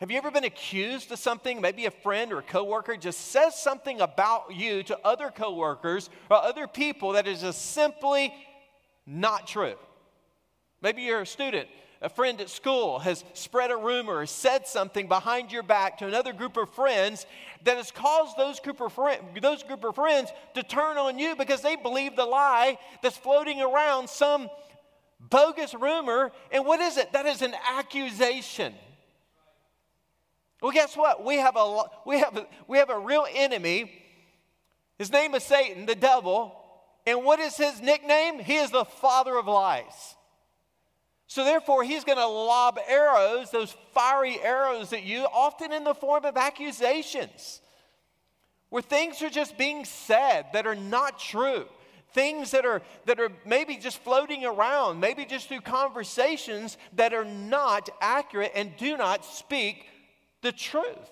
Have 0.02 0.10
you 0.10 0.18
ever 0.18 0.32
been 0.32 0.46
accused 0.46 1.12
of 1.12 1.20
something? 1.20 1.62
Maybe 1.62 1.86
a 1.86 1.92
friend 1.92 2.34
or 2.34 2.40
a 2.40 2.42
coworker 2.42 2.98
just 2.98 3.28
says 3.28 3.62
something 3.62 4.02
about 4.02 4.52
you 4.52 4.82
to 4.82 4.98
other 5.06 5.30
coworkers 5.30 6.10
or 6.28 6.38
other 6.38 6.66
people 6.66 7.12
that 7.12 7.28
is 7.28 7.42
just 7.42 7.74
simply 7.74 8.34
not 9.06 9.46
true. 9.46 9.76
Maybe 10.82 11.04
you're 11.04 11.22
a 11.22 11.28
student, 11.28 11.68
a 12.02 12.10
friend 12.10 12.42
at 12.42 12.50
school 12.50 12.98
has 12.98 13.24
spread 13.36 13.70
a 13.70 13.78
rumor 13.78 14.16
or 14.16 14.26
said 14.26 14.66
something 14.66 15.08
behind 15.08 15.52
your 15.52 15.62
back 15.62 16.00
to 16.00 16.08
another 16.08 16.34
group 16.34 16.58
of 16.58 16.72
friends 16.72 17.28
that 17.64 17.78
has 17.78 17.92
caused 17.92 18.36
those 18.38 18.60
group 18.60 18.82
of, 18.82 18.92
friend, 18.94 19.22
those 19.40 19.62
group 19.62 19.84
of 19.84 19.94
friends 19.94 20.32
to 20.56 20.64
turn 20.64 20.98
on 20.98 21.20
you 21.20 21.36
because 21.36 21.62
they 21.62 21.76
believe 21.76 22.16
the 22.16 22.26
lie 22.26 22.80
that's 23.04 23.18
floating 23.18 23.62
around 23.62 24.10
some 24.10 24.50
bogus 25.20 25.76
rumor. 25.76 26.32
And 26.52 26.66
what 26.66 26.80
is 26.80 26.98
it? 26.98 27.14
That 27.14 27.28
is 27.28 27.44
an 27.44 27.54
accusation. 27.78 28.74
Well, 30.62 30.72
guess 30.72 30.96
what? 30.96 31.26
We 31.26 31.38
have 31.38 31.56
a, 31.56 31.84
we 32.06 32.20
have 32.20 32.38
a, 32.38 32.48
we 32.68 32.78
have 32.78 32.92
a 32.92 33.00
real 33.00 33.26
enemy. 33.34 33.92
His 35.00 35.12
name 35.12 35.34
is 35.34 35.44
Satan, 35.44 35.88
the 35.88 35.96
devil. 35.96 36.56
And 37.08 37.24
what 37.26 37.40
is 37.40 37.58
his 37.58 37.82
nickname? 37.82 38.40
He 38.40 38.58
is 38.58 38.70
the 38.70 38.86
father 38.86 39.36
of 39.38 39.48
lies. 39.48 40.16
So, 41.26 41.44
therefore, 41.46 41.84
he's 41.84 42.04
going 42.04 42.18
to 42.18 42.28
lob 42.28 42.78
arrows, 42.88 43.52
those 43.52 43.76
fiery 43.94 44.38
arrows 44.44 44.92
at 44.94 45.04
you, 45.04 45.22
often 45.34 45.72
in 45.72 45.84
the 45.84 45.96
form 45.96 46.26
of 46.26 46.36
accusations, 46.36 47.62
where 48.70 48.82
things 48.82 49.22
are 49.22 49.30
just 49.30 49.58
being 49.58 49.86
said 49.86 50.48
that 50.54 50.68
are 50.68 50.76
not 50.76 51.18
true. 51.18 51.66
Things 52.14 52.52
that 52.52 52.66
are, 52.66 52.82
that 53.06 53.22
are 53.22 53.30
maybe 53.46 53.78
just 53.78 54.00
floating 54.00 54.46
around, 54.46 55.00
maybe 55.00 55.24
just 55.24 55.48
through 55.48 55.62
conversations 55.62 56.78
that 56.98 57.14
are 57.14 57.24
not 57.24 57.90
accurate 58.02 58.52
and 58.54 58.76
do 58.76 58.98
not 58.98 59.24
speak 59.24 59.86
the 60.42 60.52
truth. 60.52 61.12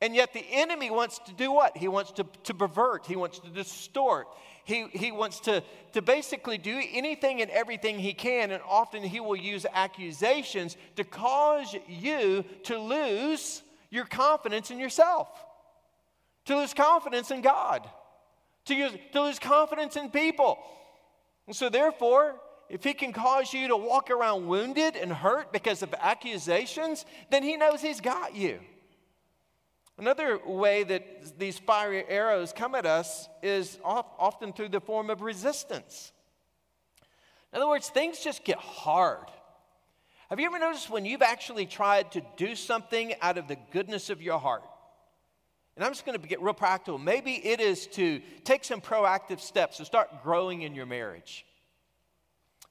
And 0.00 0.14
yet 0.14 0.32
the 0.32 0.44
enemy 0.52 0.90
wants 0.90 1.18
to 1.26 1.32
do 1.32 1.50
what? 1.50 1.76
He 1.76 1.88
wants 1.88 2.12
to, 2.12 2.26
to 2.44 2.54
pervert, 2.54 3.06
he 3.06 3.16
wants 3.16 3.40
to 3.40 3.48
distort, 3.48 4.28
he, 4.64 4.86
he 4.92 5.10
wants 5.10 5.40
to, 5.40 5.62
to 5.92 6.02
basically 6.02 6.56
do 6.56 6.80
anything 6.92 7.40
and 7.40 7.50
everything 7.50 7.98
he 7.98 8.12
can, 8.12 8.52
and 8.52 8.62
often 8.68 9.02
he 9.02 9.18
will 9.18 9.36
use 9.36 9.66
accusations 9.72 10.76
to 10.96 11.04
cause 11.04 11.74
you 11.88 12.44
to 12.64 12.78
lose 12.78 13.62
your 13.90 14.04
confidence 14.04 14.70
in 14.70 14.78
yourself, 14.78 15.28
to 16.44 16.56
lose 16.56 16.74
confidence 16.74 17.30
in 17.30 17.40
God, 17.40 17.88
to, 18.66 18.74
use, 18.74 18.92
to 19.12 19.22
lose 19.22 19.38
confidence 19.38 19.96
in 19.96 20.10
people. 20.10 20.58
And 21.46 21.56
so, 21.56 21.70
therefore, 21.70 22.36
if 22.68 22.84
he 22.84 22.92
can 22.92 23.12
cause 23.12 23.52
you 23.52 23.68
to 23.68 23.76
walk 23.76 24.10
around 24.10 24.46
wounded 24.46 24.94
and 24.94 25.12
hurt 25.12 25.52
because 25.52 25.82
of 25.82 25.94
accusations, 25.98 27.06
then 27.30 27.42
he 27.42 27.56
knows 27.56 27.80
he's 27.80 28.00
got 28.00 28.34
you. 28.34 28.60
Another 29.96 30.38
way 30.46 30.84
that 30.84 31.38
these 31.38 31.58
fiery 31.58 32.04
arrows 32.08 32.52
come 32.52 32.74
at 32.74 32.86
us 32.86 33.28
is 33.42 33.78
often 33.82 34.52
through 34.52 34.68
the 34.68 34.80
form 34.80 35.10
of 35.10 35.22
resistance. 35.22 36.12
In 37.52 37.56
other 37.56 37.68
words, 37.68 37.88
things 37.88 38.20
just 38.20 38.44
get 38.44 38.58
hard. 38.58 39.26
Have 40.28 40.38
you 40.38 40.46
ever 40.46 40.58
noticed 40.58 40.90
when 40.90 41.06
you've 41.06 41.22
actually 41.22 41.64
tried 41.64 42.12
to 42.12 42.22
do 42.36 42.54
something 42.54 43.14
out 43.22 43.38
of 43.38 43.48
the 43.48 43.56
goodness 43.72 44.10
of 44.10 44.20
your 44.20 44.38
heart? 44.38 44.62
And 45.74 45.84
I'm 45.84 45.92
just 45.92 46.04
going 46.04 46.20
to 46.20 46.28
get 46.28 46.42
real 46.42 46.54
practical. 46.54 46.98
Maybe 46.98 47.34
it 47.34 47.60
is 47.60 47.86
to 47.88 48.20
take 48.44 48.64
some 48.64 48.80
proactive 48.80 49.40
steps 49.40 49.78
to 49.78 49.84
start 49.84 50.22
growing 50.22 50.62
in 50.62 50.74
your 50.74 50.86
marriage 50.86 51.46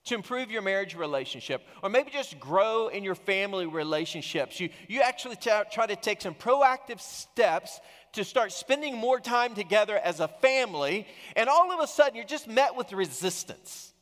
to 0.07 0.15
improve 0.15 0.51
your 0.51 0.61
marriage 0.61 0.95
relationship, 0.95 1.61
or 1.83 1.89
maybe 1.89 2.11
just 2.11 2.39
grow 2.39 2.87
in 2.87 3.03
your 3.03 3.15
family 3.15 3.65
relationships. 3.65 4.59
You, 4.59 4.69
you 4.87 5.01
actually 5.01 5.35
t- 5.35 5.51
try 5.71 5.87
to 5.87 5.95
take 5.95 6.21
some 6.21 6.35
proactive 6.35 6.99
steps 6.99 7.79
to 8.13 8.23
start 8.23 8.51
spending 8.51 8.97
more 8.97 9.19
time 9.19 9.53
together 9.55 9.97
as 9.97 10.19
a 10.19 10.27
family, 10.27 11.07
and 11.35 11.49
all 11.49 11.71
of 11.71 11.79
a 11.79 11.87
sudden 11.87 12.15
you're 12.15 12.25
just 12.25 12.47
met 12.47 12.75
with 12.75 12.91
resistance. 12.93 13.93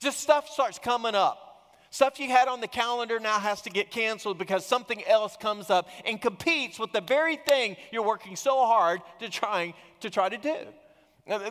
Just 0.00 0.20
stuff 0.20 0.48
starts 0.48 0.78
coming 0.78 1.14
up. 1.14 1.48
Stuff 1.90 2.18
you 2.18 2.30
had 2.30 2.48
on 2.48 2.62
the 2.62 2.68
calendar 2.68 3.20
now 3.20 3.38
has 3.38 3.60
to 3.62 3.70
get 3.70 3.90
canceled 3.90 4.38
because 4.38 4.64
something 4.64 5.04
else 5.04 5.36
comes 5.36 5.68
up 5.68 5.88
and 6.06 6.20
competes 6.20 6.78
with 6.78 6.90
the 6.92 7.02
very 7.02 7.36
thing 7.36 7.76
you're 7.92 8.02
working 8.02 8.34
so 8.34 8.64
hard 8.64 9.02
to 9.20 9.28
trying 9.28 9.74
to 10.00 10.08
try 10.08 10.30
to 10.30 10.38
do. 10.38 10.56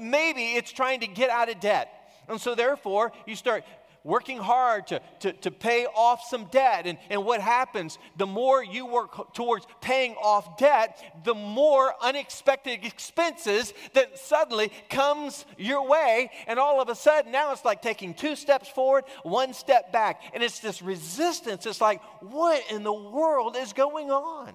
Maybe 0.02 0.54
it's 0.54 0.72
trying 0.72 1.02
to 1.02 1.08
get 1.08 1.30
out 1.30 1.50
of 1.50 1.60
debt. 1.60 2.01
And 2.32 2.42
so, 2.42 2.56
therefore, 2.56 3.12
you 3.28 3.36
start 3.36 3.64
working 4.04 4.38
hard 4.38 4.88
to, 4.88 5.02
to, 5.20 5.34
to 5.34 5.52
pay 5.52 5.86
off 5.86 6.24
some 6.28 6.46
debt. 6.46 6.88
And, 6.88 6.98
and 7.10 7.24
what 7.24 7.42
happens? 7.42 8.00
The 8.18 8.26
more 8.26 8.64
you 8.64 8.86
work 8.86 9.34
towards 9.34 9.68
paying 9.82 10.16
off 10.16 10.58
debt, 10.58 11.24
the 11.24 11.36
more 11.36 11.94
unexpected 12.02 12.84
expenses 12.84 13.74
that 13.94 14.18
suddenly 14.18 14.72
comes 14.90 15.46
your 15.58 15.88
way. 15.88 16.32
And 16.48 16.58
all 16.58 16.82
of 16.82 16.90
a 16.90 16.96
sudden, 16.96 17.32
now 17.32 17.52
it's 17.52 17.66
like 17.66 17.82
taking 17.82 18.14
two 18.14 18.36
steps 18.36 18.70
forward, 18.70 19.04
one 19.24 19.54
step 19.54 19.92
back. 19.92 20.22
And 20.34 20.42
it's 20.42 20.60
this 20.60 20.82
resistance. 20.82 21.66
It's 21.66 21.82
like, 21.82 22.02
what 22.22 22.64
in 22.72 22.84
the 22.84 22.94
world 22.94 23.56
is 23.56 23.74
going 23.74 24.10
on? 24.10 24.54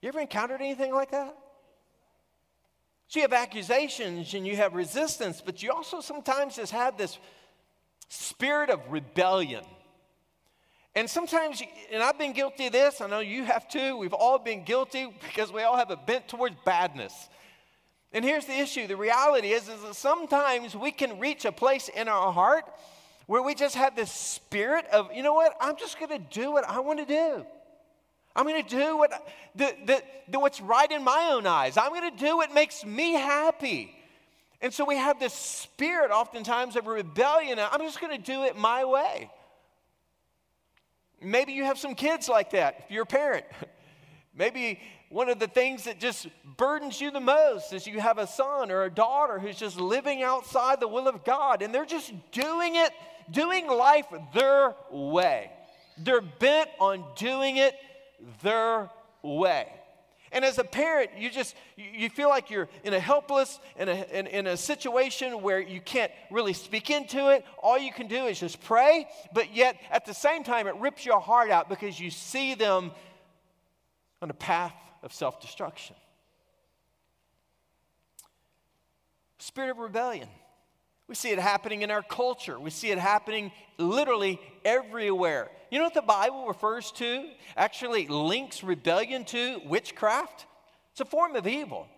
You 0.00 0.08
ever 0.10 0.20
encountered 0.20 0.60
anything 0.60 0.94
like 0.94 1.10
that? 1.10 1.36
So 3.08 3.20
you 3.20 3.22
have 3.22 3.32
accusations 3.32 4.34
and 4.34 4.46
you 4.46 4.56
have 4.56 4.74
resistance, 4.74 5.42
but 5.44 5.62
you 5.62 5.72
also 5.72 6.00
sometimes 6.00 6.56
just 6.56 6.72
have 6.72 6.98
this 6.98 7.18
spirit 8.08 8.68
of 8.68 8.80
rebellion. 8.90 9.64
And 10.94 11.08
sometimes, 11.08 11.62
and 11.90 12.02
I've 12.02 12.18
been 12.18 12.34
guilty 12.34 12.66
of 12.66 12.72
this, 12.72 13.00
I 13.00 13.06
know 13.06 13.20
you 13.20 13.44
have 13.44 13.66
too, 13.68 13.96
we've 13.96 14.12
all 14.12 14.38
been 14.38 14.62
guilty 14.62 15.12
because 15.22 15.50
we 15.50 15.62
all 15.62 15.76
have 15.76 15.90
a 15.90 15.96
bent 15.96 16.28
towards 16.28 16.56
badness. 16.66 17.28
And 18.12 18.24
here's 18.24 18.46
the 18.46 18.58
issue 18.58 18.86
the 18.86 18.96
reality 18.96 19.52
is, 19.52 19.68
is 19.68 19.80
that 19.82 19.94
sometimes 19.94 20.76
we 20.76 20.90
can 20.90 21.18
reach 21.18 21.46
a 21.46 21.52
place 21.52 21.88
in 21.88 22.08
our 22.08 22.32
heart 22.32 22.64
where 23.26 23.42
we 23.42 23.54
just 23.54 23.74
have 23.74 23.96
this 23.96 24.10
spirit 24.10 24.86
of, 24.92 25.10
you 25.14 25.22
know 25.22 25.34
what, 25.34 25.54
I'm 25.60 25.76
just 25.76 25.98
gonna 25.98 26.18
do 26.18 26.52
what 26.52 26.68
I 26.68 26.80
wanna 26.80 27.06
do. 27.06 27.46
I'm 28.38 28.44
going 28.46 28.62
to 28.62 28.68
do 28.68 28.96
what, 28.96 29.10
the, 29.56 29.74
the, 29.84 30.02
the, 30.28 30.38
what's 30.38 30.60
right 30.60 30.88
in 30.88 31.02
my 31.02 31.30
own 31.32 31.44
eyes. 31.44 31.76
I'm 31.76 31.88
going 31.88 32.08
to 32.08 32.16
do 32.16 32.36
what 32.36 32.54
makes 32.54 32.84
me 32.84 33.14
happy. 33.14 33.92
And 34.60 34.72
so 34.72 34.84
we 34.84 34.96
have 34.96 35.18
this 35.18 35.34
spirit 35.34 36.12
oftentimes 36.12 36.76
of 36.76 36.86
rebellion. 36.86 37.58
I'm 37.58 37.80
just 37.80 38.00
going 38.00 38.16
to 38.16 38.24
do 38.24 38.44
it 38.44 38.56
my 38.56 38.84
way. 38.84 39.28
Maybe 41.20 41.52
you 41.52 41.64
have 41.64 41.80
some 41.80 41.96
kids 41.96 42.28
like 42.28 42.50
that 42.52 42.84
if 42.84 42.92
you're 42.92 43.02
a 43.02 43.06
parent. 43.06 43.44
Maybe 44.36 44.78
one 45.08 45.28
of 45.28 45.40
the 45.40 45.48
things 45.48 45.82
that 45.84 45.98
just 45.98 46.28
burdens 46.56 47.00
you 47.00 47.10
the 47.10 47.18
most 47.18 47.72
is 47.72 47.88
you 47.88 47.98
have 47.98 48.18
a 48.18 48.26
son 48.28 48.70
or 48.70 48.84
a 48.84 48.90
daughter 48.90 49.40
who's 49.40 49.56
just 49.56 49.80
living 49.80 50.22
outside 50.22 50.78
the 50.78 50.86
will 50.86 51.08
of 51.08 51.24
God 51.24 51.60
and 51.60 51.74
they're 51.74 51.84
just 51.84 52.12
doing 52.30 52.76
it, 52.76 52.92
doing 53.32 53.66
life 53.66 54.06
their 54.32 54.76
way. 54.92 55.50
They're 55.96 56.20
bent 56.20 56.70
on 56.78 57.04
doing 57.16 57.56
it 57.56 57.74
their 58.42 58.90
way. 59.22 59.68
And 60.30 60.44
as 60.44 60.58
a 60.58 60.64
parent, 60.64 61.10
you 61.16 61.30
just 61.30 61.54
you 61.76 62.10
feel 62.10 62.28
like 62.28 62.50
you're 62.50 62.68
in 62.84 62.92
a 62.92 63.00
helpless 63.00 63.58
in 63.78 63.88
a, 63.88 64.06
in, 64.12 64.26
in, 64.26 64.46
a 64.46 64.56
situation 64.56 65.40
where 65.40 65.58
you 65.58 65.80
can't 65.80 66.12
really 66.30 66.52
speak 66.52 66.90
into 66.90 67.30
it. 67.30 67.46
All 67.62 67.78
you 67.78 67.92
can 67.92 68.08
do 68.08 68.26
is 68.26 68.38
just 68.38 68.60
pray, 68.60 69.08
but 69.32 69.54
yet 69.54 69.80
at 69.90 70.04
the 70.04 70.12
same 70.12 70.44
time, 70.44 70.66
it 70.66 70.76
rips 70.76 71.06
your 71.06 71.20
heart 71.20 71.50
out 71.50 71.70
because 71.70 71.98
you 71.98 72.10
see 72.10 72.54
them 72.54 72.92
on 74.20 74.28
a 74.28 74.34
path 74.34 74.74
of 75.02 75.14
self-destruction. 75.14 75.96
Spirit 79.38 79.70
of 79.70 79.78
rebellion. 79.78 80.28
We 81.08 81.14
see 81.14 81.30
it 81.30 81.38
happening 81.38 81.82
in 81.82 81.90
our 81.90 82.02
culture. 82.02 82.60
We 82.60 82.70
see 82.70 82.90
it 82.90 82.98
happening 82.98 83.50
literally 83.78 84.38
everywhere. 84.64 85.50
You 85.70 85.78
know 85.78 85.84
what 85.84 85.94
the 85.94 86.02
Bible 86.02 86.46
refers 86.46 86.92
to? 86.92 87.24
Actually, 87.56 88.06
links 88.06 88.62
rebellion 88.62 89.24
to 89.26 89.60
witchcraft. 89.64 90.46
It's 90.92 91.00
a 91.00 91.06
form 91.06 91.34
of 91.34 91.46
evil. 91.46 91.88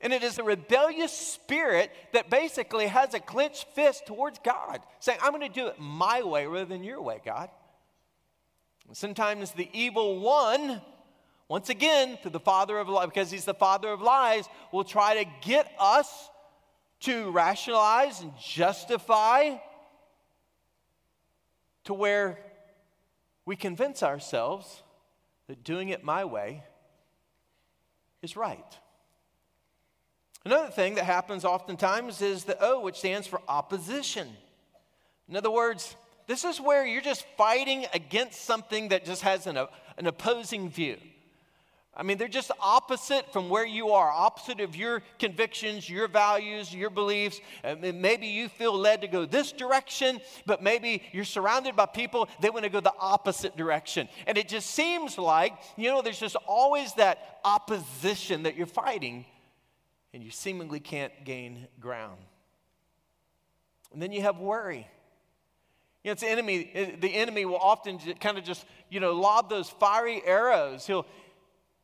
And 0.00 0.12
it 0.12 0.22
is 0.22 0.38
a 0.38 0.42
rebellious 0.42 1.12
spirit 1.12 1.90
that 2.12 2.30
basically 2.30 2.86
has 2.86 3.14
a 3.14 3.20
clenched 3.20 3.66
fist 3.74 4.06
towards 4.06 4.38
God, 4.42 4.80
saying, 5.00 5.18
I'm 5.22 5.32
going 5.32 5.46
to 5.46 5.48
do 5.48 5.66
it 5.68 5.76
my 5.78 6.22
way 6.22 6.46
rather 6.46 6.64
than 6.64 6.82
your 6.82 7.02
way, 7.02 7.20
God. 7.24 7.50
And 8.88 8.96
sometimes 8.96 9.52
the 9.52 9.68
evil 9.72 10.20
one, 10.20 10.80
once 11.48 11.68
again, 11.68 12.18
to 12.22 12.30
the 12.30 12.40
father 12.40 12.78
of 12.78 12.88
lies, 12.88 13.06
because 13.06 13.30
he's 13.30 13.44
the 13.44 13.54
father 13.54 13.88
of 13.88 14.02
lies, 14.02 14.46
will 14.72 14.84
try 14.84 15.22
to 15.22 15.30
get 15.42 15.70
us 15.78 16.30
to 17.00 17.30
rationalize 17.30 18.20
and 18.20 18.32
justify 18.38 19.56
to 21.84 21.94
where 21.94 22.38
we 23.44 23.56
convince 23.56 24.02
ourselves 24.02 24.82
that 25.48 25.62
doing 25.64 25.90
it 25.90 26.02
my 26.02 26.24
way 26.24 26.62
is 28.22 28.36
right. 28.36 28.78
Another 30.44 30.70
thing 30.70 30.94
that 30.96 31.04
happens 31.04 31.44
oftentimes 31.44 32.20
is 32.20 32.44
the 32.44 32.62
O, 32.62 32.80
which 32.80 32.96
stands 32.96 33.26
for 33.26 33.40
opposition. 33.48 34.28
In 35.28 35.36
other 35.36 35.50
words, 35.50 35.96
this 36.26 36.44
is 36.44 36.60
where 36.60 36.86
you're 36.86 37.02
just 37.02 37.24
fighting 37.36 37.86
against 37.94 38.42
something 38.42 38.88
that 38.88 39.04
just 39.04 39.22
has 39.22 39.46
an, 39.46 39.56
an 39.56 40.06
opposing 40.06 40.68
view. 40.68 40.96
I 41.96 42.02
mean, 42.02 42.18
they're 42.18 42.26
just 42.26 42.50
opposite 42.60 43.32
from 43.32 43.48
where 43.48 43.64
you 43.64 43.90
are, 43.90 44.10
opposite 44.10 44.60
of 44.60 44.74
your 44.74 45.02
convictions, 45.18 45.88
your 45.88 46.08
values, 46.08 46.74
your 46.74 46.90
beliefs. 46.90 47.40
maybe 47.80 48.26
you 48.26 48.48
feel 48.48 48.76
led 48.76 49.02
to 49.02 49.08
go 49.08 49.24
this 49.24 49.52
direction, 49.52 50.20
but 50.44 50.62
maybe 50.62 51.02
you're 51.12 51.24
surrounded 51.24 51.76
by 51.76 51.86
people, 51.86 52.28
they 52.40 52.50
want 52.50 52.64
to 52.64 52.70
go 52.70 52.80
the 52.80 52.94
opposite 52.98 53.56
direction. 53.56 54.08
And 54.26 54.36
it 54.36 54.48
just 54.48 54.70
seems 54.70 55.18
like, 55.18 55.54
you 55.76 55.90
know, 55.90 56.02
there's 56.02 56.18
just 56.18 56.36
always 56.48 56.92
that 56.94 57.38
opposition 57.44 58.42
that 58.42 58.56
you're 58.56 58.66
fighting, 58.66 59.24
and 60.12 60.22
you 60.22 60.30
seemingly 60.30 60.80
can't 60.80 61.12
gain 61.24 61.68
ground. 61.80 62.18
And 63.92 64.02
then 64.02 64.10
you 64.10 64.22
have 64.22 64.38
worry. 64.38 64.88
You 66.04 66.08
know, 66.08 66.12
it's 66.12 66.22
the 66.22 66.28
enemy. 66.28 66.70
Eh, 66.74 66.96
the 67.00 67.14
enemy 67.14 67.46
will 67.46 67.56
often 67.56 67.98
kind 68.20 68.36
of 68.36 68.44
just, 68.44 68.66
you 68.90 69.00
know, 69.00 69.12
lob 69.12 69.48
those 69.48 69.70
fiery 69.70 70.20
arrows. 70.26 70.86
He'll 70.86 71.06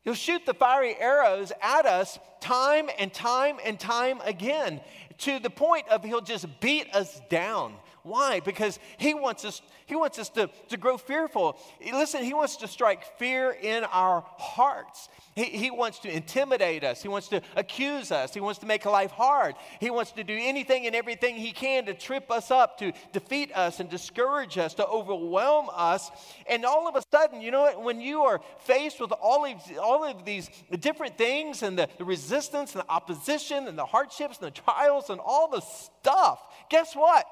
He'll 0.03 0.15
shoot 0.15 0.47
the 0.47 0.55
fiery 0.55 0.97
arrows 0.99 1.53
at 1.61 1.87
us 1.87 2.19
time 2.41 2.89
and 2.99 3.13
time 3.13 3.59
and 3.65 3.79
time 3.79 4.21
again 4.25 4.81
to 5.19 5.39
the 5.39 5.51
point 5.51 5.89
of 5.89 6.03
he'll 6.03 6.23
just 6.23 6.47
beat 6.61 6.95
us 6.95 7.21
down. 7.29 7.75
Why? 8.03 8.41
Because 8.41 8.79
he 8.99 9.15
wants 9.15 9.45
us, 9.45 9.61
he 9.87 9.95
wants 9.95 10.19
us 10.19 10.29
to, 10.31 10.49
to 10.69 10.77
grow 10.77 10.97
fearful. 10.97 11.59
Listen, 11.93 12.25
he 12.25 12.35
wants 12.35 12.57
to 12.57 12.69
strike 12.69 13.19
fear 13.19 13.51
in 13.51 13.85
our 13.85 14.25
hearts. 14.39 15.09
He, 15.35 15.45
he 15.45 15.71
wants 15.71 16.01
to 16.01 16.15
intimidate 16.15 16.83
us. 16.83 17.03
He 17.03 17.09
wants 17.09 17.29
to 17.29 17.41
accuse 17.57 18.11
us. 18.11 18.35
He 18.35 18.41
wants 18.41 18.59
to 18.61 18.67
make 18.67 18.85
life 18.85 19.11
hard. 19.11 19.55
He 19.79 19.91
wants 19.91 20.13
to 20.13 20.25
do 20.25 20.37
anything 20.39 20.87
and 20.87 20.97
everything 20.97 21.37
he 21.37 21.53
can 21.53 21.87
to 21.87 21.95
trip 21.95 22.31
us 22.31 22.51
up, 22.51 22.79
to 22.79 22.93
defeat 23.13 23.55
us 23.55 23.81
and 23.81 23.89
discourage 23.89 24.59
us, 24.59 24.75
to 24.75 24.87
overwhelm 24.87 25.69
us. 25.73 26.11
And 26.49 26.65
all 26.65 26.89
of 26.89 26.97
a 26.97 27.03
sudden, 27.13 27.41
you 27.41 27.51
know 27.51 27.63
what? 27.63 27.83
When 27.83 28.01
you 28.01 28.23
are 28.23 28.41
faced 28.61 29.01
with 29.01 29.13
all 29.13 29.45
of, 29.45 29.57
all 29.81 30.05
of 30.05 30.25
these 30.25 30.51
different 30.81 31.17
things 31.17 31.63
and 31.63 31.79
the, 31.79 31.89
the 31.99 32.05
resistance 32.05 32.75
and 32.75 32.83
the 32.83 32.91
opposition 32.91 33.69
and 33.69 33.79
the 33.79 33.87
hardships 33.87 34.39
and 34.39 34.47
the 34.47 34.61
trials 34.61 35.11
and 35.11 35.21
all 35.25 35.49
the 35.49 35.61
stuff, 35.61 36.41
guess 36.71 36.95
what? 36.95 37.27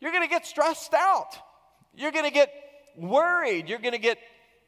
You're 0.00 0.12
going 0.12 0.24
to 0.24 0.28
get 0.28 0.46
stressed 0.46 0.94
out. 0.94 1.36
You're 1.94 2.12
going 2.12 2.24
to 2.24 2.30
get 2.30 2.52
worried. 2.96 3.68
You're 3.68 3.78
going 3.78 3.92
to 3.92 3.98
get 3.98 4.18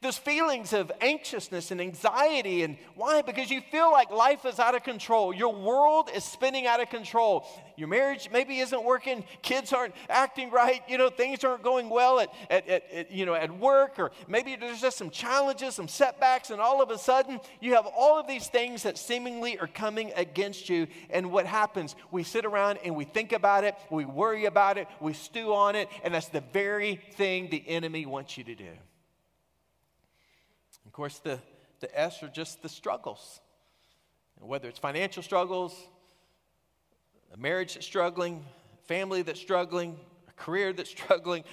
those 0.01 0.17
feelings 0.17 0.71
of 0.71 0.89
anxiousness 1.01 1.71
and 1.71 1.81
anxiety. 1.81 2.63
And 2.63 2.77
why? 2.95 3.21
Because 3.21 3.51
you 3.51 3.59
feel 3.59 3.91
like 3.91 4.11
life 4.11 4.45
is 4.45 4.57
out 4.57 4.73
of 4.73 4.83
control. 4.83 5.33
Your 5.33 5.53
world 5.53 6.09
is 6.15 6.23
spinning 6.23 6.65
out 6.65 6.79
of 6.79 6.89
control. 6.89 7.45
Your 7.75 7.89
marriage 7.89 8.29
maybe 8.31 8.59
isn't 8.59 8.83
working. 8.85 9.25
Kids 9.41 9.73
aren't 9.73 9.93
acting 10.07 10.51
right. 10.51 10.81
You 10.87 10.97
know, 10.97 11.09
things 11.09 11.43
aren't 11.43 11.63
going 11.63 11.89
well 11.89 12.21
at, 12.21 12.29
at, 12.49 12.67
at, 12.69 12.91
at, 12.93 13.11
you 13.11 13.25
know, 13.25 13.33
at 13.33 13.51
work. 13.59 13.99
Or 13.99 14.11
maybe 14.29 14.55
there's 14.55 14.79
just 14.79 14.97
some 14.97 15.09
challenges, 15.09 15.75
some 15.75 15.89
setbacks. 15.89 16.49
And 16.49 16.61
all 16.61 16.81
of 16.81 16.91
a 16.91 16.97
sudden, 16.97 17.41
you 17.59 17.75
have 17.75 17.85
all 17.85 18.17
of 18.17 18.25
these 18.25 18.47
things 18.47 18.83
that 18.83 18.97
seemingly 18.97 19.59
are 19.59 19.67
coming 19.67 20.13
against 20.15 20.69
you. 20.69 20.87
And 21.09 21.29
what 21.29 21.45
happens? 21.45 21.97
We 22.09 22.23
sit 22.23 22.45
around 22.45 22.79
and 22.85 22.95
we 22.95 23.03
think 23.03 23.33
about 23.33 23.65
it. 23.65 23.75
We 23.91 24.05
worry 24.05 24.45
about 24.45 24.77
it. 24.77 24.87
We 25.01 25.11
stew 25.11 25.53
on 25.53 25.75
it. 25.75 25.89
And 26.05 26.13
that's 26.13 26.29
the 26.29 26.43
very 26.53 27.01
thing 27.15 27.49
the 27.49 27.67
enemy 27.67 28.05
wants 28.05 28.37
you 28.37 28.45
to 28.45 28.55
do. 28.55 28.69
Of 30.89 30.93
course, 30.93 31.19
the, 31.19 31.37
the 31.81 31.99
S 31.99 32.23
are 32.23 32.29
just 32.29 32.63
the 32.63 32.67
struggles. 32.67 33.41
Whether 34.39 34.67
it's 34.67 34.79
financial 34.79 35.21
struggles, 35.21 35.79
a 37.31 37.37
marriage 37.37 37.75
that's 37.75 37.85
struggling, 37.85 38.43
family 38.87 39.21
that's 39.21 39.39
struggling, 39.39 39.99
a 40.27 40.31
career 40.31 40.73
that's 40.73 40.89
struggling, 40.99 41.43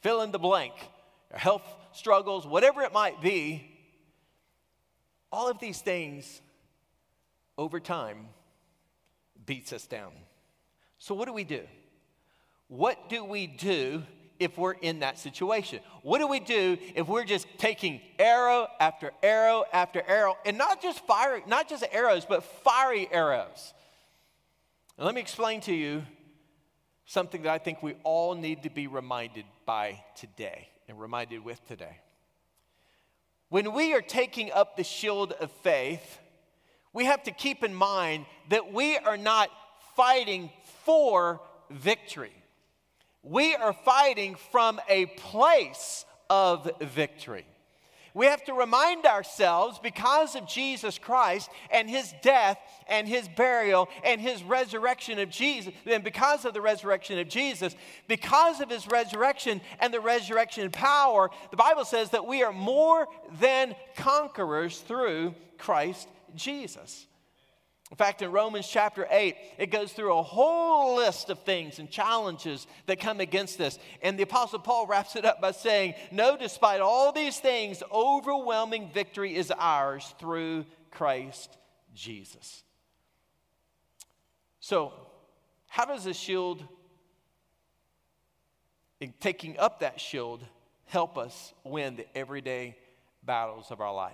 fill 0.00 0.22
in 0.22 0.32
the 0.32 0.40
blank, 0.40 0.72
health 1.30 1.62
struggles, 1.92 2.48
whatever 2.48 2.82
it 2.82 2.92
might 2.92 3.22
be, 3.22 3.70
all 5.30 5.48
of 5.48 5.60
these 5.60 5.80
things 5.80 6.42
over 7.56 7.78
time 7.78 8.26
beats 9.46 9.72
us 9.72 9.86
down. 9.86 10.10
So, 10.98 11.14
what 11.14 11.28
do 11.28 11.32
we 11.32 11.44
do? 11.44 11.62
What 12.66 13.08
do 13.08 13.24
we 13.24 13.46
do 13.46 14.02
if 14.40 14.58
we're 14.58 14.72
in 14.72 15.00
that 15.00 15.18
situation? 15.18 15.78
What 16.02 16.18
do 16.18 16.26
we 16.26 16.40
do 16.40 16.78
if 16.96 17.06
we're 17.06 17.24
just 17.24 17.46
taking 17.58 18.00
arrow 18.18 18.66
after 18.80 19.12
arrow 19.22 19.64
after 19.72 20.02
arrow 20.08 20.36
and 20.44 20.58
not 20.58 20.82
just 20.82 21.06
fire, 21.06 21.40
not 21.46 21.68
just 21.68 21.84
arrows, 21.92 22.24
but 22.24 22.42
fiery 22.42 23.06
arrows? 23.12 23.72
And 24.96 25.06
let 25.06 25.14
me 25.14 25.20
explain 25.20 25.60
to 25.62 25.74
you 25.74 26.02
something 27.04 27.42
that 27.42 27.52
I 27.52 27.58
think 27.58 27.82
we 27.82 27.94
all 28.02 28.34
need 28.34 28.64
to 28.64 28.70
be 28.70 28.86
reminded 28.86 29.44
by 29.66 30.02
today 30.16 30.68
and 30.88 30.98
reminded 30.98 31.44
with 31.44 31.64
today. 31.68 31.98
When 33.50 33.72
we 33.72 33.94
are 33.94 34.00
taking 34.00 34.50
up 34.52 34.76
the 34.76 34.84
shield 34.84 35.32
of 35.32 35.50
faith, 35.50 36.18
we 36.92 37.04
have 37.04 37.22
to 37.24 37.30
keep 37.30 37.62
in 37.62 37.74
mind 37.74 38.26
that 38.48 38.72
we 38.72 38.96
are 38.96 39.16
not 39.16 39.50
fighting 39.96 40.50
for 40.84 41.40
victory. 41.68 42.32
We 43.22 43.54
are 43.54 43.72
fighting 43.72 44.36
from 44.50 44.80
a 44.88 45.06
place 45.06 46.04
of 46.28 46.70
victory. 46.80 47.46
We 48.12 48.26
have 48.26 48.44
to 48.46 48.54
remind 48.54 49.06
ourselves 49.06 49.78
because 49.78 50.34
of 50.34 50.48
Jesus 50.48 50.98
Christ 50.98 51.48
and 51.70 51.88
his 51.88 52.12
death 52.22 52.58
and 52.88 53.06
his 53.06 53.28
burial 53.28 53.88
and 54.04 54.20
his 54.20 54.42
resurrection 54.42 55.20
of 55.20 55.30
Jesus, 55.30 55.72
and 55.86 56.02
because 56.02 56.44
of 56.44 56.52
the 56.52 56.60
resurrection 56.60 57.18
of 57.20 57.28
Jesus, 57.28 57.76
because 58.08 58.60
of 58.60 58.68
his 58.68 58.88
resurrection 58.88 59.60
and 59.78 59.94
the 59.94 60.00
resurrection 60.00 60.70
power, 60.70 61.30
the 61.50 61.56
Bible 61.56 61.84
says 61.84 62.10
that 62.10 62.26
we 62.26 62.42
are 62.42 62.52
more 62.52 63.06
than 63.38 63.76
conquerors 63.96 64.80
through 64.80 65.34
Christ 65.56 66.08
Jesus. 66.34 67.06
In 67.90 67.96
fact, 67.96 68.22
in 68.22 68.30
Romans 68.30 68.68
chapter 68.68 69.06
8, 69.10 69.36
it 69.58 69.70
goes 69.70 69.92
through 69.92 70.14
a 70.14 70.22
whole 70.22 70.96
list 70.96 71.28
of 71.28 71.40
things 71.40 71.78
and 71.80 71.90
challenges 71.90 72.66
that 72.86 73.00
come 73.00 73.18
against 73.18 73.58
this. 73.58 73.78
And 74.00 74.16
the 74.16 74.22
Apostle 74.22 74.60
Paul 74.60 74.86
wraps 74.86 75.16
it 75.16 75.24
up 75.24 75.40
by 75.40 75.50
saying, 75.50 75.94
No, 76.12 76.36
despite 76.36 76.80
all 76.80 77.10
these 77.10 77.38
things, 77.38 77.82
overwhelming 77.92 78.90
victory 78.92 79.34
is 79.34 79.50
ours 79.50 80.14
through 80.20 80.66
Christ 80.92 81.56
Jesus. 81.94 82.62
So, 84.60 84.92
how 85.66 85.84
does 85.84 86.04
the 86.04 86.14
shield, 86.14 86.62
in 89.00 89.14
taking 89.20 89.58
up 89.58 89.80
that 89.80 90.00
shield, 90.00 90.44
help 90.90 91.16
us 91.16 91.54
win 91.64 91.96
the 91.96 92.06
everyday 92.16 92.76
battles 93.22 93.70
of 93.70 93.80
our 93.80 93.94
life. 93.94 94.12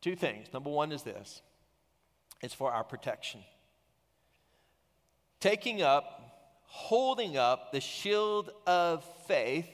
Two 0.00 0.16
things. 0.16 0.48
Number 0.52 0.70
one 0.70 0.92
is 0.92 1.02
this 1.02 1.42
it's 2.40 2.54
for 2.54 2.72
our 2.72 2.84
protection. 2.84 3.40
Taking 5.40 5.82
up, 5.82 6.62
holding 6.64 7.36
up 7.36 7.72
the 7.72 7.80
shield 7.80 8.50
of 8.66 9.04
faith 9.26 9.68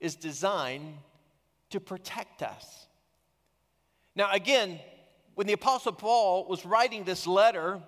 is 0.00 0.14
designed 0.14 0.94
to 1.70 1.80
protect 1.80 2.42
us. 2.42 2.86
Now, 4.14 4.30
again, 4.32 4.78
when 5.34 5.46
the 5.46 5.52
Apostle 5.54 5.92
Paul 5.92 6.46
was 6.46 6.64
writing 6.64 7.04
this 7.04 7.26
letter, 7.26 7.80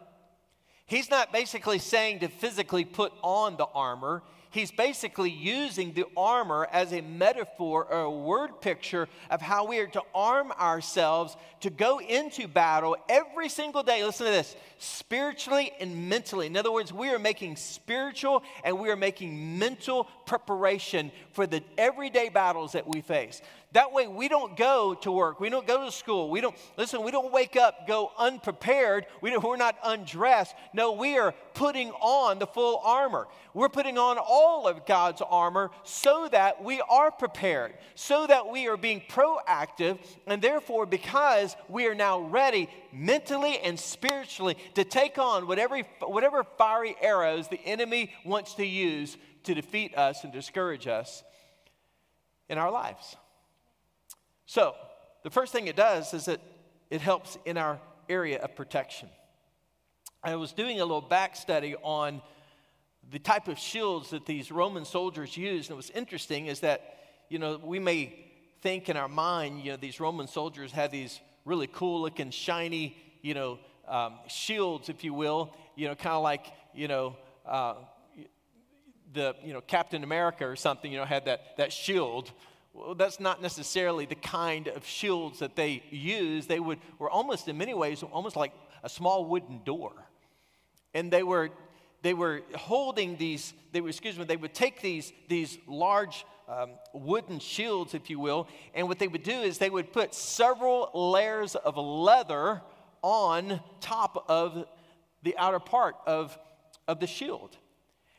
he's 0.86 1.10
not 1.10 1.32
basically 1.32 1.78
saying 1.78 2.20
to 2.20 2.28
physically 2.28 2.84
put 2.84 3.12
on 3.22 3.56
the 3.56 3.66
armor 3.66 4.22
he's 4.50 4.70
basically 4.70 5.30
using 5.30 5.92
the 5.92 6.06
armor 6.16 6.66
as 6.72 6.92
a 6.92 7.00
metaphor 7.00 7.86
or 7.90 8.00
a 8.00 8.10
word 8.10 8.60
picture 8.60 9.08
of 9.30 9.40
how 9.40 9.66
we 9.66 9.78
are 9.78 9.86
to 9.88 10.02
arm 10.14 10.52
ourselves 10.52 11.36
to 11.60 11.70
go 11.70 11.98
into 12.00 12.48
battle 12.48 12.96
every 13.08 13.48
single 13.48 13.82
day. 13.82 14.04
Listen 14.04 14.26
to 14.26 14.32
this 14.32 14.56
spiritually 14.78 15.72
and 15.80 16.08
mentally. 16.08 16.46
In 16.46 16.56
other 16.56 16.72
words, 16.72 16.92
we 16.92 17.08
are 17.08 17.18
making 17.18 17.56
spiritual 17.56 18.42
and 18.64 18.78
we 18.78 18.90
are 18.90 18.96
making 18.96 19.58
mental 19.58 20.04
preparation 20.26 21.10
for 21.32 21.46
the 21.46 21.62
everyday 21.78 22.28
battles 22.28 22.72
that 22.72 22.86
we 22.86 23.00
face. 23.00 23.42
That 23.72 23.92
way, 23.92 24.06
we 24.06 24.28
don't 24.28 24.56
go 24.56 24.94
to 25.02 25.12
work. 25.12 25.40
We 25.40 25.50
don't 25.50 25.66
go 25.66 25.84
to 25.84 25.92
school. 25.92 26.30
We 26.30 26.40
don't, 26.40 26.56
listen, 26.78 27.02
we 27.02 27.10
don't 27.10 27.32
wake 27.32 27.56
up, 27.56 27.86
go 27.86 28.12
unprepared. 28.16 29.06
We 29.20 29.36
we're 29.36 29.56
not 29.56 29.76
undressed. 29.84 30.54
No, 30.72 30.92
we 30.92 31.18
are 31.18 31.34
putting 31.52 31.90
on 31.90 32.38
the 32.38 32.46
full 32.46 32.80
armor. 32.84 33.26
We're 33.54 33.68
putting 33.68 33.98
on 33.98 34.18
all 34.18 34.66
of 34.66 34.86
God's 34.86 35.20
armor 35.20 35.70
so 35.82 36.28
that 36.30 36.62
we 36.62 36.80
are 36.88 37.10
prepared, 37.10 37.74
so 37.94 38.26
that 38.26 38.50
we 38.50 38.68
are 38.68 38.76
being 38.76 39.02
proactive, 39.08 39.98
and 40.26 40.40
therefore, 40.40 40.86
because 40.86 41.56
we 41.68 41.86
are 41.86 41.94
now 41.94 42.20
ready 42.20 42.70
mentally 42.92 43.58
and 43.58 43.78
spiritually 43.78 44.56
to 44.74 44.84
take 44.84 45.18
on 45.18 45.46
whatever, 45.46 45.80
whatever 46.00 46.44
fiery 46.56 46.96
arrows 47.00 47.48
the 47.48 47.60
enemy 47.64 48.12
wants 48.24 48.54
to 48.54 48.64
use 48.64 49.16
to 49.42 49.54
defeat 49.54 49.96
us 49.96 50.24
and 50.24 50.32
discourage 50.32 50.86
us 50.86 51.24
in 52.48 52.58
our 52.58 52.70
lives. 52.70 53.16
So, 54.46 54.74
the 55.24 55.30
first 55.30 55.52
thing 55.52 55.66
it 55.66 55.76
does 55.76 56.14
is 56.14 56.26
that 56.26 56.40
it 56.88 57.00
helps 57.00 57.36
in 57.44 57.58
our 57.58 57.80
area 58.08 58.38
of 58.38 58.54
protection. 58.54 59.08
I 60.22 60.36
was 60.36 60.52
doing 60.52 60.80
a 60.80 60.84
little 60.84 61.00
back 61.00 61.34
study 61.36 61.74
on 61.82 62.22
the 63.10 63.18
type 63.18 63.48
of 63.48 63.58
shields 63.58 64.10
that 64.10 64.24
these 64.24 64.50
Roman 64.50 64.84
soldiers 64.84 65.36
used, 65.36 65.70
and 65.70 65.76
what's 65.76 65.90
interesting 65.90 66.46
is 66.46 66.60
that, 66.60 66.98
you 67.28 67.38
know, 67.38 67.60
we 67.62 67.78
may 67.78 68.24
think 68.62 68.88
in 68.88 68.96
our 68.96 69.08
mind, 69.08 69.62
you 69.62 69.72
know, 69.72 69.76
these 69.76 70.00
Roman 70.00 70.28
soldiers 70.28 70.72
had 70.72 70.90
these 70.90 71.20
really 71.44 71.68
cool 71.68 72.02
looking, 72.02 72.30
shiny, 72.30 72.96
you 73.22 73.34
know, 73.34 73.58
um, 73.88 74.14
shields, 74.28 74.88
if 74.88 75.04
you 75.04 75.14
will, 75.14 75.54
you 75.74 75.88
know, 75.88 75.94
kind 75.94 76.14
of 76.14 76.22
like, 76.22 76.46
you 76.74 76.88
know, 76.88 77.16
uh, 77.46 77.74
the, 79.12 79.34
you 79.44 79.52
know, 79.52 79.60
Captain 79.60 80.02
America 80.02 80.46
or 80.46 80.56
something, 80.56 80.90
you 80.90 80.98
know, 80.98 81.04
had 81.04 81.24
that, 81.24 81.56
that 81.56 81.72
shield 81.72 82.32
well, 82.76 82.94
that's 82.94 83.20
not 83.20 83.40
necessarily 83.40 84.06
the 84.06 84.14
kind 84.16 84.68
of 84.68 84.84
shields 84.84 85.38
that 85.38 85.56
they 85.56 85.82
used. 85.90 86.48
They 86.48 86.60
would, 86.60 86.78
were 86.98 87.10
almost, 87.10 87.48
in 87.48 87.56
many 87.56 87.74
ways, 87.74 88.02
almost 88.02 88.36
like 88.36 88.52
a 88.82 88.88
small 88.88 89.24
wooden 89.24 89.62
door. 89.64 89.92
And 90.92 91.10
they 91.10 91.22
were, 91.22 91.50
they 92.02 92.14
were 92.14 92.42
holding 92.54 93.16
these, 93.16 93.54
they 93.72 93.80
were, 93.80 93.88
excuse 93.88 94.18
me, 94.18 94.24
they 94.24 94.36
would 94.36 94.54
take 94.54 94.82
these, 94.82 95.12
these 95.28 95.58
large 95.66 96.24
um, 96.48 96.72
wooden 96.92 97.38
shields, 97.38 97.94
if 97.94 98.10
you 98.10 98.20
will, 98.20 98.46
and 98.74 98.88
what 98.88 98.98
they 98.98 99.08
would 99.08 99.22
do 99.22 99.32
is 99.32 99.58
they 99.58 99.70
would 99.70 99.92
put 99.92 100.14
several 100.14 100.90
layers 100.94 101.54
of 101.56 101.76
leather 101.76 102.62
on 103.02 103.60
top 103.80 104.26
of 104.28 104.66
the 105.22 105.36
outer 105.38 105.58
part 105.58 105.96
of, 106.06 106.38
of 106.86 107.00
the 107.00 107.06
shield. 107.06 107.56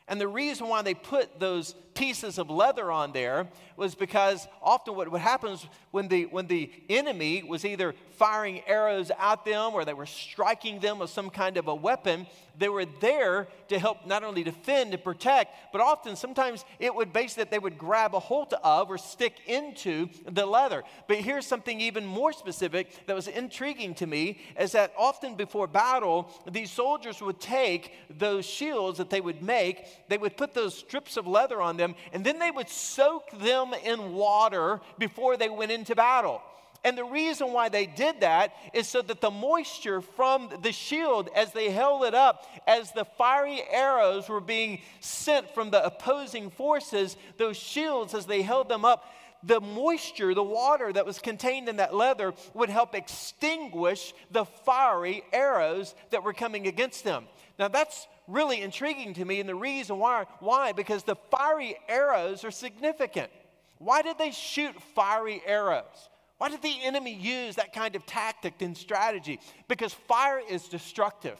And 0.08 0.20
the 0.20 0.28
reason 0.28 0.68
why 0.68 0.82
they 0.82 0.94
put 0.94 1.38
those 1.38 1.74
pieces 1.98 2.38
of 2.38 2.48
leather 2.48 2.92
on 2.92 3.12
there 3.12 3.48
was 3.76 3.96
because 3.96 4.46
often 4.62 4.94
what 4.94 5.10
would 5.10 5.20
happen 5.20 5.50
is 5.50 5.66
when 5.90 6.06
the, 6.06 6.26
when 6.26 6.46
the 6.46 6.70
enemy 6.88 7.42
was 7.42 7.64
either 7.64 7.92
firing 8.12 8.62
arrows 8.66 9.10
at 9.18 9.44
them 9.44 9.74
or 9.74 9.84
they 9.84 9.94
were 9.94 10.06
striking 10.06 10.78
them 10.78 11.00
with 11.00 11.10
some 11.10 11.28
kind 11.28 11.56
of 11.56 11.66
a 11.66 11.74
weapon, 11.74 12.26
they 12.56 12.68
were 12.68 12.84
there 13.00 13.48
to 13.68 13.78
help 13.78 14.06
not 14.06 14.24
only 14.24 14.42
defend 14.42 14.92
and 14.92 15.02
protect, 15.02 15.54
but 15.72 15.80
often 15.80 16.16
sometimes 16.16 16.64
it 16.78 16.94
would 16.94 17.12
base 17.12 17.34
that 17.34 17.50
they 17.50 17.58
would 17.58 17.78
grab 17.78 18.14
a 18.14 18.18
hold 18.18 18.52
of 18.64 18.90
or 18.90 18.98
stick 18.98 19.34
into 19.46 20.08
the 20.24 20.44
leather. 20.44 20.82
But 21.06 21.18
here's 21.18 21.46
something 21.46 21.80
even 21.80 22.04
more 22.04 22.32
specific 22.32 23.06
that 23.06 23.14
was 23.14 23.28
intriguing 23.28 23.94
to 23.96 24.06
me 24.06 24.40
is 24.58 24.72
that 24.72 24.92
often 24.98 25.36
before 25.36 25.66
battle, 25.66 26.30
these 26.50 26.70
soldiers 26.70 27.20
would 27.20 27.40
take 27.40 27.92
those 28.10 28.44
shields 28.44 28.98
that 28.98 29.10
they 29.10 29.20
would 29.20 29.42
make, 29.42 30.08
they 30.08 30.18
would 30.18 30.36
put 30.36 30.54
those 30.54 30.76
strips 30.76 31.16
of 31.16 31.26
leather 31.26 31.60
on 31.60 31.76
them, 31.88 31.96
and 32.12 32.24
then 32.24 32.38
they 32.38 32.50
would 32.50 32.68
soak 32.68 33.30
them 33.38 33.74
in 33.84 34.14
water 34.14 34.80
before 34.98 35.36
they 35.36 35.48
went 35.48 35.72
into 35.72 35.94
battle. 35.94 36.42
And 36.84 36.96
the 36.96 37.04
reason 37.04 37.52
why 37.52 37.68
they 37.68 37.86
did 37.86 38.20
that 38.20 38.54
is 38.72 38.88
so 38.88 39.02
that 39.02 39.20
the 39.20 39.30
moisture 39.30 40.00
from 40.00 40.48
the 40.62 40.70
shield, 40.70 41.28
as 41.34 41.52
they 41.52 41.70
held 41.70 42.04
it 42.04 42.14
up, 42.14 42.46
as 42.66 42.92
the 42.92 43.04
fiery 43.04 43.62
arrows 43.70 44.28
were 44.28 44.40
being 44.40 44.80
sent 45.00 45.52
from 45.54 45.70
the 45.70 45.84
opposing 45.84 46.50
forces, 46.50 47.16
those 47.36 47.56
shields, 47.56 48.14
as 48.14 48.26
they 48.26 48.42
held 48.42 48.68
them 48.68 48.84
up, 48.84 49.04
the 49.42 49.60
moisture, 49.60 50.34
the 50.34 50.42
water 50.42 50.92
that 50.92 51.06
was 51.06 51.18
contained 51.18 51.68
in 51.68 51.76
that 51.76 51.94
leather 51.94 52.34
would 52.54 52.68
help 52.68 52.94
extinguish 52.94 54.12
the 54.30 54.44
fiery 54.44 55.22
arrows 55.32 55.94
that 56.10 56.24
were 56.24 56.32
coming 56.32 56.66
against 56.66 57.04
them. 57.04 57.26
Now, 57.58 57.68
that's 57.68 58.06
really 58.26 58.60
intriguing 58.60 59.14
to 59.14 59.24
me, 59.24 59.40
and 59.40 59.48
the 59.48 59.54
reason 59.54 59.98
why, 59.98 60.26
why? 60.40 60.72
Because 60.72 61.02
the 61.02 61.16
fiery 61.30 61.76
arrows 61.88 62.44
are 62.44 62.50
significant. 62.50 63.30
Why 63.78 64.02
did 64.02 64.18
they 64.18 64.30
shoot 64.30 64.80
fiery 64.94 65.42
arrows? 65.44 66.08
Why 66.38 66.50
did 66.50 66.62
the 66.62 66.76
enemy 66.82 67.14
use 67.14 67.56
that 67.56 67.72
kind 67.72 67.96
of 67.96 68.06
tactic 68.06 68.62
and 68.62 68.76
strategy? 68.76 69.40
Because 69.66 69.92
fire 69.92 70.40
is 70.48 70.68
destructive. 70.68 71.38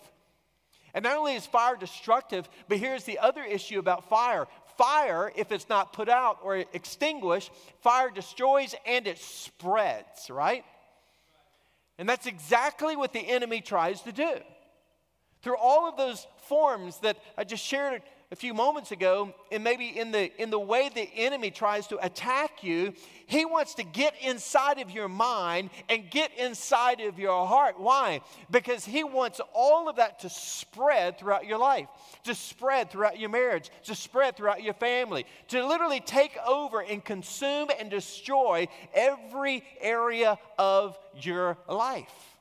And 0.93 1.05
not 1.05 1.17
only 1.17 1.37
is 1.37 1.47
fire 1.47 1.77
destructive, 1.77 2.49
but 2.69 2.79
here's 2.79 3.05
the 3.05 3.19
other 3.21 3.45
issue 3.45 3.79
about 3.79 4.09
fire 4.09 4.49
fire, 4.79 5.33
if 5.37 5.53
it's 5.53 5.69
not 5.69 5.93
put 5.93 6.09
out 6.09 6.39
or 6.43 6.57
extinguished, 6.73 7.51
fire 7.83 8.11
destroys 8.11 8.75
and 8.87 9.07
it 9.07 9.19
spreads, 9.19 10.31
right? 10.31 10.65
And 11.99 12.09
that's 12.09 12.27
exactly 12.27 12.97
what 12.97 13.13
the 13.13 13.19
enemy 13.19 13.61
tries 13.61 14.01
to 14.03 14.13
do. 14.13 14.37
Through 15.43 15.57
all 15.59 15.89
of 15.89 15.97
those 15.97 16.27
forms 16.49 16.99
that 17.01 17.17
I 17.37 17.45
just 17.45 17.65
shared 17.65 18.03
a 18.31 18.37
few 18.37 18.53
moments 18.53 18.93
ago, 18.93 19.33
and 19.51 19.65
maybe 19.65 19.87
in 19.99 20.13
the, 20.13 20.31
in 20.41 20.51
the 20.51 20.59
way 20.59 20.91
the 20.95 21.09
enemy 21.17 21.51
tries 21.51 21.87
to 21.87 22.05
attack 22.05 22.63
you, 22.63 22.93
he 23.27 23.47
wants 23.47 23.75
to 23.77 23.83
get 23.83 24.13
inside 24.21 24.79
of 24.81 24.91
your 24.91 25.09
mind 25.09 25.71
and 25.89 26.11
get 26.11 26.31
inside 26.37 27.01
of 27.01 27.19
your 27.19 27.47
heart. 27.47 27.81
Why? 27.81 28.21
Because 28.51 28.85
he 28.85 29.03
wants 29.03 29.41
all 29.55 29.89
of 29.89 29.97
that 29.97 30.19
to 30.21 30.29
spread 30.29 31.19
throughout 31.19 31.47
your 31.47 31.57
life, 31.57 31.89
to 32.25 32.35
spread 32.35 32.91
throughout 32.91 33.19
your 33.19 33.31
marriage, 33.31 33.71
to 33.85 33.95
spread 33.95 34.37
throughout 34.37 34.63
your 34.63 34.75
family, 34.75 35.25
to 35.49 35.67
literally 35.67 36.01
take 36.01 36.37
over 36.47 36.81
and 36.81 37.03
consume 37.03 37.69
and 37.81 37.89
destroy 37.89 38.69
every 38.93 39.65
area 39.81 40.39
of 40.59 40.99
your 41.15 41.57
life. 41.67 42.38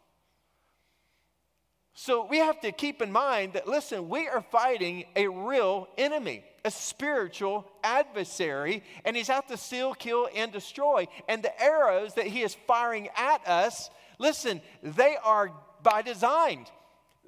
So 2.00 2.28
we 2.30 2.38
have 2.38 2.62
to 2.62 2.72
keep 2.72 3.02
in 3.02 3.12
mind 3.12 3.54
that, 3.54 3.68
listen, 3.68 4.08
we 4.08 4.28
are 4.28 4.44
fighting 4.52 5.06
a 5.16 5.28
real 5.28 5.88
enemy, 5.98 6.44
a 6.64 6.70
spiritual 6.70 7.68
adversary, 7.84 8.84
and 9.04 9.18
he's 9.18 9.32
out 9.32 9.48
to 9.48 9.58
steal, 9.58 9.96
kill, 9.96 10.30
and 10.36 10.52
destroy. 10.52 11.08
And 11.28 11.42
the 11.42 11.60
arrows 11.60 12.14
that 12.14 12.28
he 12.28 12.44
is 12.44 12.56
firing 12.68 13.10
at 13.18 13.48
us, 13.48 13.90
listen, 14.20 14.62
they 14.84 15.18
are 15.24 15.52
by 15.82 16.04
design, 16.04 16.68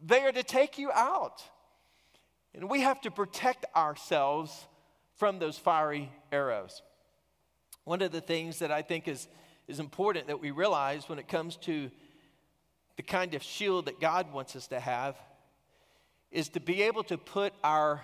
they 0.05 0.21
are 0.21 0.31
to 0.31 0.43
take 0.43 0.77
you 0.77 0.91
out. 0.91 1.41
And 2.53 2.69
we 2.69 2.81
have 2.81 3.01
to 3.01 3.09
protect 3.09 3.65
ourselves 3.75 4.67
from 5.15 5.39
those 5.39 5.57
fiery 5.57 6.11
arrows. 6.31 6.83
One 7.85 8.03
of 8.03 8.11
the 8.11 8.21
things 8.21 8.59
that 8.59 8.71
I 8.71 8.83
think 8.83 9.07
is, 9.07 9.29
is 9.67 9.79
important 9.79 10.27
that 10.27 10.39
we 10.39 10.51
realize 10.51 11.09
when 11.09 11.17
it 11.17 11.27
comes 11.27 11.55
to 11.57 11.89
the 12.99 13.03
kind 13.03 13.33
of 13.33 13.41
shield 13.41 13.85
that 13.85 14.01
God 14.01 14.33
wants 14.33 14.57
us 14.57 14.67
to 14.67 14.77
have 14.77 15.15
is 16.31 16.49
to 16.49 16.59
be 16.59 16.81
able 16.81 17.01
to 17.03 17.17
put 17.17 17.53
our, 17.63 18.03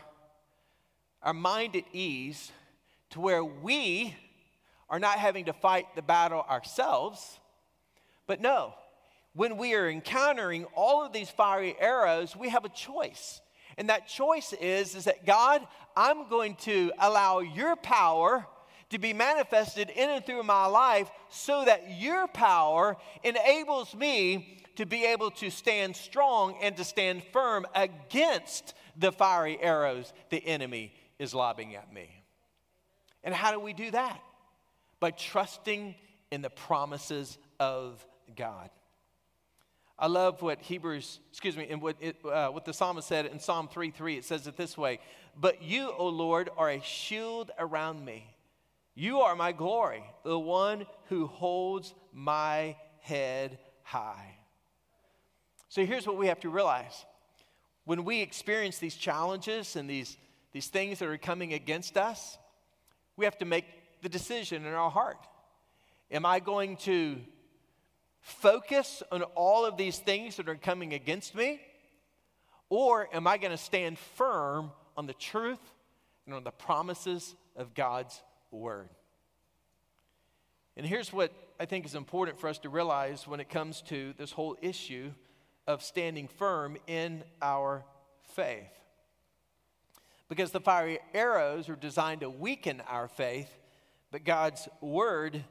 our 1.22 1.34
mind 1.34 1.76
at 1.76 1.84
ease 1.92 2.50
to 3.10 3.20
where 3.20 3.44
we 3.44 4.16
are 4.90 4.98
not 4.98 5.20
having 5.20 5.44
to 5.44 5.52
fight 5.52 5.86
the 5.98 6.02
battle 6.02 6.46
ourselves. 6.50 7.42
But 8.26 8.40
no, 8.40 8.74
when 9.34 9.58
we 9.58 9.74
are 9.74 9.90
encountering 9.90 10.64
all 10.76 11.06
of 11.06 11.12
these 11.12 11.30
fiery 11.30 11.76
arrows, 11.78 12.34
we 12.34 12.48
have 12.48 12.64
a 12.64 12.70
choice. 12.70 13.42
And 13.78 13.90
that 13.90 14.08
choice 14.08 14.54
is, 14.54 14.96
is 14.96 15.04
that 15.04 15.26
God, 15.26 15.68
I'm 15.98 16.30
going 16.30 16.56
to 16.62 16.94
allow 17.00 17.40
your 17.40 17.76
power 17.76 18.48
to 18.90 19.00
be 19.00 19.14
manifested 19.14 19.90
in 19.90 20.10
and 20.10 20.26
through 20.26 20.44
my 20.44 20.66
life 20.66 21.10
so 21.30 21.66
that 21.66 22.00
your 22.00 22.28
power 22.28 22.98
enables 23.24 23.96
me 23.96 24.60
to 24.76 24.86
be 24.86 25.06
able 25.06 25.32
to 25.32 25.50
stand 25.50 25.96
strong 25.96 26.56
and 26.62 26.76
to 26.78 26.84
stand 26.84 27.24
firm 27.32 27.66
against 27.74 28.74
the 28.98 29.12
fiery 29.12 29.58
arrows 29.62 30.14
the 30.30 30.46
enemy 30.46 30.94
is 31.20 31.34
lobbing 31.34 31.76
at 31.76 31.94
me. 31.94 32.10
And 33.24 33.34
how 33.34 33.52
do 33.52 33.60
we 33.60 33.74
do 33.74 33.92
that? 33.92 34.22
By 35.00 35.12
trusting 35.12 35.96
in 36.32 36.42
the 36.42 36.50
promises 36.50 37.38
of 37.60 38.06
God. 38.36 38.70
I 39.98 40.08
love 40.08 40.42
what 40.42 40.62
Hebrews, 40.62 41.20
excuse 41.32 41.56
me, 41.56 41.68
and 41.70 41.82
what, 41.82 41.96
it, 42.02 42.18
uh, 42.26 42.50
what 42.50 42.66
the 42.66 42.74
psalmist 42.74 43.08
said 43.08 43.26
in 43.28 43.40
Psalm 43.40 43.70
3 43.70 43.92
3. 43.92 44.18
It 44.18 44.26
says 44.26 44.46
it 44.46 44.58
this 44.58 44.78
way 44.78 45.00
But 45.40 45.64
you, 45.64 45.92
O 45.98 46.08
Lord, 46.08 46.50
are 46.58 46.70
a 46.70 46.82
shield 46.82 47.52
around 47.58 48.04
me. 48.04 48.35
You 48.96 49.22
are 49.22 49.36
my 49.36 49.52
glory, 49.52 50.04
the 50.24 50.40
one 50.40 50.88
who 51.10 51.28
holds 51.28 51.94
my 52.14 52.78
head 53.02 53.60
high. 53.84 54.38
So 55.68 55.86
here's 55.86 56.08
what 56.08 56.18
we 56.18 56.28
have 56.28 56.40
to 56.40 56.50
realize 56.50 57.06
when 57.84 58.04
we 58.06 58.22
experience 58.22 58.80
these 58.80 58.96
challenges 58.96 59.76
and 59.76 59.90
these, 59.90 60.18
these 60.54 60.68
things 60.68 61.00
that 61.00 61.10
are 61.10 61.18
coming 61.18 61.54
against 61.54 61.98
us, 61.98 62.38
we 63.18 63.26
have 63.26 63.38
to 63.40 63.46
make 63.46 63.66
the 64.02 64.10
decision 64.10 64.66
in 64.66 64.74
our 64.74 64.90
heart. 64.90 65.20
Am 66.10 66.26
I 66.26 66.40
going 66.40 66.78
to 66.78 67.18
focus 68.22 69.04
on 69.12 69.22
all 69.36 69.66
of 69.66 69.78
these 69.78 70.00
things 70.00 70.38
that 70.38 70.50
are 70.50 70.56
coming 70.56 70.94
against 70.94 71.36
me? 71.36 71.60
Or 72.70 73.08
am 73.14 73.28
I 73.28 73.38
going 73.38 73.52
to 73.52 73.58
stand 73.58 74.00
firm 74.00 74.72
on 74.98 75.06
the 75.06 75.14
truth 75.14 75.60
and 76.26 76.34
on 76.34 76.44
the 76.44 76.52
promises 76.52 77.36
of 77.56 77.76
God's 77.76 78.22
word? 78.52 78.90
And 80.78 80.86
here's 80.86 81.14
what 81.14 81.32
I 81.60 81.66
think 81.66 81.86
is 81.86 81.96
important 81.96 82.40
for 82.40 82.48
us 82.48 82.60
to 82.60 82.70
realize 82.70 83.28
when 83.28 83.40
it 83.40 83.50
comes 83.50 83.82
to 83.84 84.14
this 84.18 84.32
whole 84.32 84.58
issue 84.62 85.12
of 85.68 85.82
standing 85.82 86.28
firm 86.28 86.78
in 86.88 87.24
our 87.42 87.86
faith. 88.36 88.72
Because 90.28 90.52
the 90.52 90.60
fiery 90.60 91.00
arrows 91.14 91.70
are 91.70 91.76
designed 91.76 92.22
to 92.22 92.30
weaken 92.30 92.82
our 92.88 93.08
faith, 93.08 93.50
but 94.12 94.24
God's 94.26 94.68
word 94.82 95.44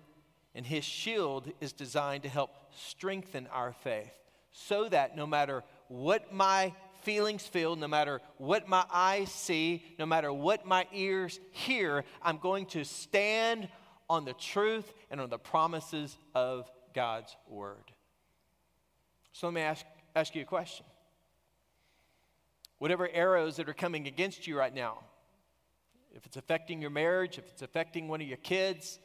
and 0.54 0.66
his 0.66 0.84
shield 0.84 1.50
is 1.60 1.72
designed 1.72 2.22
to 2.24 2.28
help 2.28 2.50
strengthen 2.76 3.46
our 3.48 3.72
faith 3.72 4.12
so 4.52 4.88
that 4.88 5.16
no 5.16 5.26
matter 5.26 5.64
what 5.88 6.32
my 6.32 6.72
feelings 7.04 7.46
feel, 7.46 7.76
no 7.76 7.88
matter 7.88 8.20
what 8.38 8.68
my 8.68 8.84
eyes 8.92 9.30
see, 9.30 9.84
no 9.98 10.06
matter 10.06 10.32
what 10.32 10.66
my 10.66 10.86
ears 10.92 11.38
hear, 11.52 12.04
I'm 12.22 12.38
going 12.38 12.66
to 12.66 12.84
stand 12.84 13.68
on 14.08 14.24
the 14.24 14.32
truth 14.34 14.92
and 15.10 15.20
on 15.20 15.30
the 15.30 15.38
promises 15.38 16.16
of 16.34 16.70
God's 16.94 17.36
word. 17.48 17.92
So 19.32 19.46
let 19.48 19.54
me 19.54 19.60
ask 19.60 19.84
ask 20.16 20.34
you 20.34 20.42
a 20.42 20.46
question. 20.46 20.86
Whatever 22.78 23.08
arrows 23.12 23.56
that 23.56 23.68
are 23.68 23.74
coming 23.74 24.06
against 24.06 24.46
you 24.46 24.58
right 24.58 24.74
now, 24.74 24.98
if 26.14 26.26
it's 26.26 26.36
affecting 26.36 26.80
your 26.80 26.90
marriage, 26.90 27.38
if 27.38 27.44
it's 27.50 27.62
affecting 27.62 28.08
one 28.08 28.20
of 28.20 28.28
your 28.28 28.36
kids, 28.38 28.98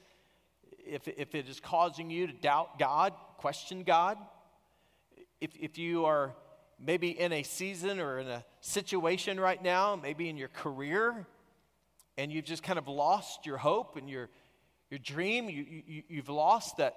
if, 0.85 1.07
if 1.07 1.33
it 1.35 1.47
is 1.47 1.59
causing 1.59 2.09
you 2.09 2.27
to 2.27 2.33
doubt 2.33 2.77
God, 2.77 3.13
question 3.37 3.83
God, 3.83 4.17
if, 5.41 5.51
if 5.55 5.77
you 5.77 6.05
are 6.05 6.35
maybe 6.83 7.09
in 7.09 7.33
a 7.33 7.43
season 7.43 7.99
or 7.99 8.19
in 8.19 8.27
a 8.27 8.43
situation 8.61 9.39
right 9.39 9.61
now, 9.61 9.95
maybe 10.01 10.29
in 10.29 10.37
your 10.37 10.47
career, 10.49 11.25
and 12.17 12.31
you've 12.31 12.45
just 12.45 12.63
kind 12.63 12.79
of 12.79 12.87
lost 12.87 13.45
your 13.45 13.57
hope 13.57 13.95
and 13.95 14.09
your, 14.09 14.29
your 14.89 14.99
dream, 14.99 15.49
you, 15.49 15.65
you, 15.85 16.03
you've 16.07 16.29
lost 16.29 16.77
that, 16.77 16.95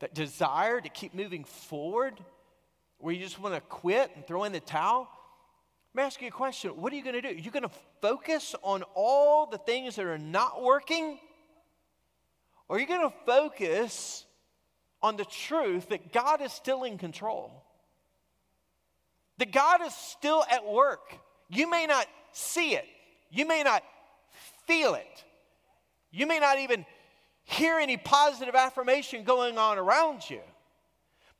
that 0.00 0.14
desire 0.14 0.80
to 0.80 0.88
keep 0.88 1.14
moving 1.14 1.44
forward 1.44 2.14
where 2.98 3.12
you 3.12 3.20
just 3.20 3.40
want 3.40 3.54
to 3.54 3.60
quit 3.62 4.12
and 4.14 4.24
throw 4.26 4.44
in 4.44 4.52
the 4.52 4.60
towel, 4.60 5.08
let 5.94 6.02
me 6.02 6.06
ask 6.06 6.22
you 6.22 6.28
a 6.28 6.30
question. 6.30 6.70
What 6.70 6.92
are 6.92 6.96
you 6.96 7.02
going 7.02 7.20
to 7.20 7.20
do? 7.20 7.34
You're 7.34 7.52
going 7.52 7.64
to 7.64 7.70
focus 8.00 8.54
on 8.62 8.82
all 8.94 9.46
the 9.46 9.58
things 9.58 9.96
that 9.96 10.06
are 10.06 10.18
not 10.18 10.62
working? 10.62 11.18
Or 12.68 12.76
are 12.76 12.80
you 12.80 12.86
going 12.86 13.08
to 13.08 13.14
focus 13.26 14.24
on 15.02 15.16
the 15.16 15.24
truth 15.24 15.88
that 15.90 16.12
God 16.12 16.40
is 16.40 16.52
still 16.52 16.84
in 16.84 16.96
control? 16.96 17.61
That 19.42 19.50
God 19.50 19.80
is 19.84 19.92
still 19.92 20.44
at 20.48 20.64
work. 20.64 21.18
You 21.48 21.68
may 21.68 21.86
not 21.86 22.06
see 22.30 22.76
it, 22.76 22.84
you 23.28 23.44
may 23.44 23.64
not 23.64 23.82
feel 24.68 24.94
it, 24.94 25.24
you 26.12 26.28
may 26.28 26.38
not 26.38 26.60
even 26.60 26.86
hear 27.42 27.80
any 27.80 27.96
positive 27.96 28.54
affirmation 28.54 29.24
going 29.24 29.58
on 29.58 29.78
around 29.78 30.30
you. 30.30 30.38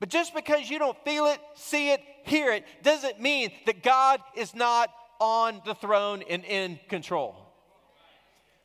But 0.01 0.09
just 0.09 0.35
because 0.35 0.69
you 0.69 0.81
don't 0.81 0.99
feel 1.05 1.27
it, 1.27 1.39
see 1.55 1.93
it, 1.93 2.01
hear 2.25 2.51
it, 2.51 2.65
doesn't 2.83 3.21
mean 3.21 3.53
that 3.67 3.85
God 3.85 4.19
is 4.35 4.53
not 4.53 4.91
on 5.21 5.63
the 5.65 5.77
throne 5.77 6.25
and 6.29 6.45
in 6.45 6.81
control. 6.89 7.37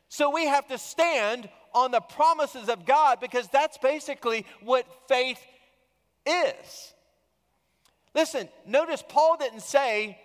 So 0.09 0.31
we 0.31 0.47
have 0.47 0.67
to 0.69 0.79
stand 0.79 1.47
on 1.75 1.91
the 1.91 2.01
promises 2.01 2.69
of 2.69 2.87
God 2.87 3.19
because 3.19 3.47
that's 3.49 3.77
basically 3.77 4.47
what 4.61 4.87
faith 5.07 5.39
is. 6.25 6.93
Listen, 8.17 8.49
notice 8.65 9.03
Paul 9.07 9.37
didn't 9.37 9.61
say, 9.61 10.17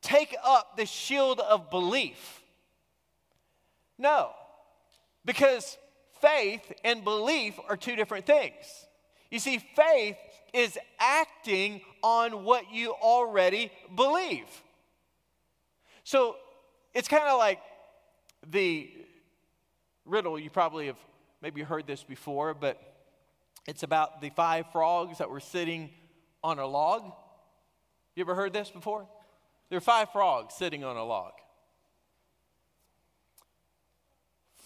take 0.00 0.32
up 0.44 0.76
the 0.76 0.86
shield 0.86 1.40
of 1.40 1.68
belief. 1.68 2.40
No, 3.98 4.30
because 5.24 5.76
faith 6.20 6.72
and 6.84 7.02
belief 7.02 7.58
are 7.68 7.76
two 7.76 7.96
different 7.96 8.26
things. 8.26 8.54
You 9.28 9.40
see, 9.40 9.58
faith 9.74 10.18
is 10.54 10.78
acting 11.00 11.80
on 12.00 12.44
what 12.44 12.72
you 12.72 12.92
already 12.92 13.72
believe. 13.96 14.46
So 16.04 16.36
it's 16.94 17.08
kind 17.08 17.24
of 17.24 17.38
like 17.38 17.58
the 18.48 18.88
riddle. 20.04 20.38
You 20.38 20.48
probably 20.48 20.86
have 20.86 20.98
maybe 21.42 21.62
heard 21.62 21.88
this 21.88 22.04
before, 22.04 22.54
but 22.54 22.80
it's 23.66 23.82
about 23.82 24.20
the 24.20 24.30
five 24.30 24.66
frogs 24.70 25.18
that 25.18 25.28
were 25.28 25.40
sitting 25.40 25.90
on 26.42 26.58
a 26.58 26.66
log. 26.66 27.12
You 28.14 28.22
ever 28.22 28.34
heard 28.34 28.52
this 28.52 28.70
before? 28.70 29.06
There 29.68 29.76
are 29.76 29.80
five 29.80 30.10
frogs 30.10 30.54
sitting 30.54 30.84
on 30.84 30.96
a 30.96 31.04
log. 31.04 31.32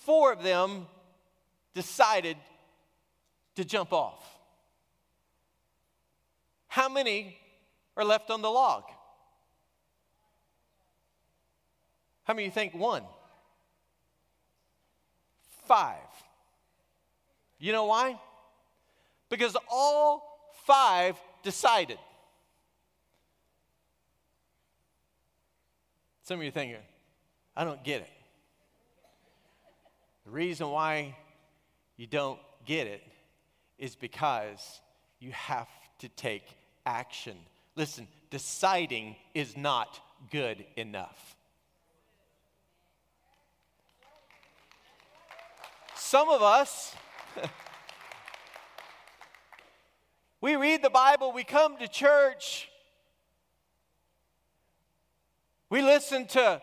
Four 0.04 0.32
of 0.32 0.42
them 0.42 0.86
decided 1.74 2.36
to 3.56 3.64
jump 3.64 3.92
off. 3.92 4.22
How 6.68 6.88
many 6.88 7.38
are 7.96 8.04
left 8.04 8.30
on 8.30 8.42
the 8.42 8.50
log? 8.50 8.84
How 12.24 12.34
many 12.34 12.46
you 12.46 12.50
think 12.50 12.74
one? 12.74 13.02
Five. 15.66 15.98
You 17.58 17.72
know 17.72 17.84
why? 17.86 18.18
Because 19.28 19.56
all 19.70 20.52
five 20.66 21.16
decided. 21.44 21.98
Some 26.22 26.38
of 26.38 26.42
you 26.42 26.48
are 26.48 26.52
thinking, 26.52 26.78
I 27.56 27.64
don't 27.64 27.84
get 27.84 28.00
it. 28.00 28.10
The 30.24 30.30
reason 30.30 30.70
why 30.70 31.16
you 31.96 32.06
don't 32.06 32.40
get 32.64 32.86
it 32.86 33.02
is 33.78 33.94
because 33.94 34.80
you 35.20 35.30
have 35.32 35.68
to 35.98 36.08
take 36.08 36.44
action. 36.86 37.36
Listen, 37.76 38.08
deciding 38.30 39.16
is 39.34 39.56
not 39.56 40.00
good 40.30 40.64
enough. 40.76 41.36
Some 45.94 46.30
of 46.30 46.42
us, 46.42 46.94
we 50.44 50.56
read 50.56 50.82
the 50.82 50.90
Bible, 50.90 51.32
we 51.32 51.42
come 51.42 51.78
to 51.78 51.88
church, 51.88 52.68
we 55.70 55.80
listen 55.80 56.26
to 56.26 56.60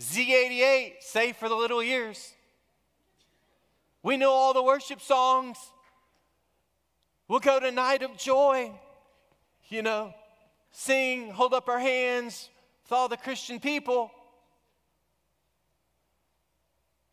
Z88, 0.00 1.02
Safe 1.02 1.36
for 1.36 1.50
the 1.50 1.54
Little 1.54 1.82
Ears. 1.82 2.32
We 4.02 4.16
know 4.16 4.30
all 4.30 4.54
the 4.54 4.62
worship 4.62 5.02
songs. 5.02 5.58
We'll 7.28 7.40
go 7.40 7.60
to 7.60 7.70
Night 7.70 8.02
of 8.02 8.16
Joy 8.16 8.72
you 9.68 9.82
know, 9.82 10.14
sing, 10.70 11.28
hold 11.28 11.52
up 11.52 11.68
our 11.68 11.78
hands 11.78 12.48
with 12.84 12.92
all 12.92 13.06
the 13.06 13.18
Christian 13.18 13.60
people. 13.60 14.10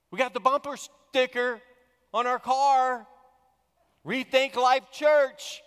We 0.09 0.17
got 0.17 0.33
the 0.33 0.39
bumper 0.39 0.77
sticker 0.77 1.59
on 2.13 2.27
our 2.27 2.39
car, 2.39 3.05
Rethink 4.05 4.55
Life 4.55 4.89
Church. 4.89 5.61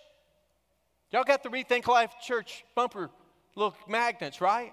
Y'all 1.12 1.24
got 1.24 1.42
the 1.42 1.48
Rethink 1.48 1.86
Life 1.88 2.12
Church 2.22 2.64
bumper 2.74 3.10
little 3.56 3.76
magnets, 3.88 4.40
right? 4.40 4.72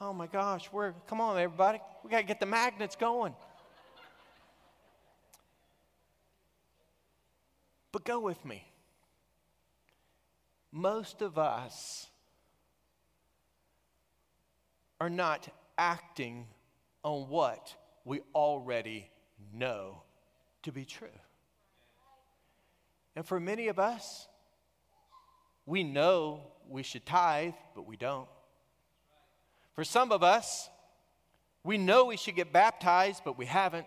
Oh 0.00 0.12
my 0.12 0.26
gosh, 0.26 0.68
we're 0.72 0.92
come 1.08 1.20
on 1.20 1.38
everybody. 1.38 1.80
We 2.04 2.10
got 2.10 2.18
to 2.18 2.24
get 2.24 2.38
the 2.38 2.46
magnets 2.46 2.94
going. 2.94 3.34
But 7.90 8.04
go 8.04 8.20
with 8.20 8.44
me. 8.44 8.64
Most 10.70 11.22
of 11.22 11.38
us 11.38 12.08
are 15.00 15.10
not 15.10 15.48
acting 15.78 16.46
on 17.02 17.28
what 17.28 17.74
we 18.04 18.20
already 18.34 19.10
know 19.52 20.02
to 20.64 20.72
be 20.72 20.84
true. 20.84 21.08
And 23.16 23.24
for 23.24 23.38
many 23.38 23.68
of 23.68 23.78
us, 23.78 24.26
we 25.66 25.82
know 25.82 26.40
we 26.68 26.82
should 26.82 27.06
tithe, 27.06 27.54
but 27.74 27.86
we 27.86 27.96
don't. 27.96 28.28
For 29.74 29.84
some 29.84 30.12
of 30.12 30.22
us, 30.22 30.68
we 31.64 31.78
know 31.78 32.06
we 32.06 32.16
should 32.16 32.36
get 32.36 32.52
baptized, 32.52 33.22
but 33.24 33.38
we 33.38 33.46
haven't. 33.46 33.86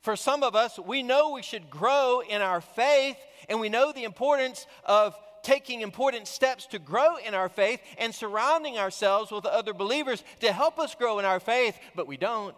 For 0.00 0.16
some 0.16 0.42
of 0.42 0.54
us, 0.54 0.78
we 0.78 1.02
know 1.02 1.32
we 1.32 1.42
should 1.42 1.68
grow 1.68 2.20
in 2.20 2.40
our 2.40 2.60
faith, 2.60 3.16
and 3.48 3.60
we 3.60 3.68
know 3.68 3.92
the 3.92 4.04
importance 4.04 4.66
of 4.84 5.16
taking 5.42 5.80
important 5.80 6.28
steps 6.28 6.66
to 6.66 6.78
grow 6.78 7.16
in 7.16 7.34
our 7.34 7.48
faith 7.48 7.80
and 7.96 8.14
surrounding 8.14 8.78
ourselves 8.78 9.30
with 9.30 9.46
other 9.46 9.72
believers 9.72 10.22
to 10.40 10.52
help 10.52 10.78
us 10.78 10.94
grow 10.94 11.18
in 11.18 11.24
our 11.24 11.40
faith, 11.40 11.78
but 11.96 12.06
we 12.06 12.16
don't. 12.16 12.54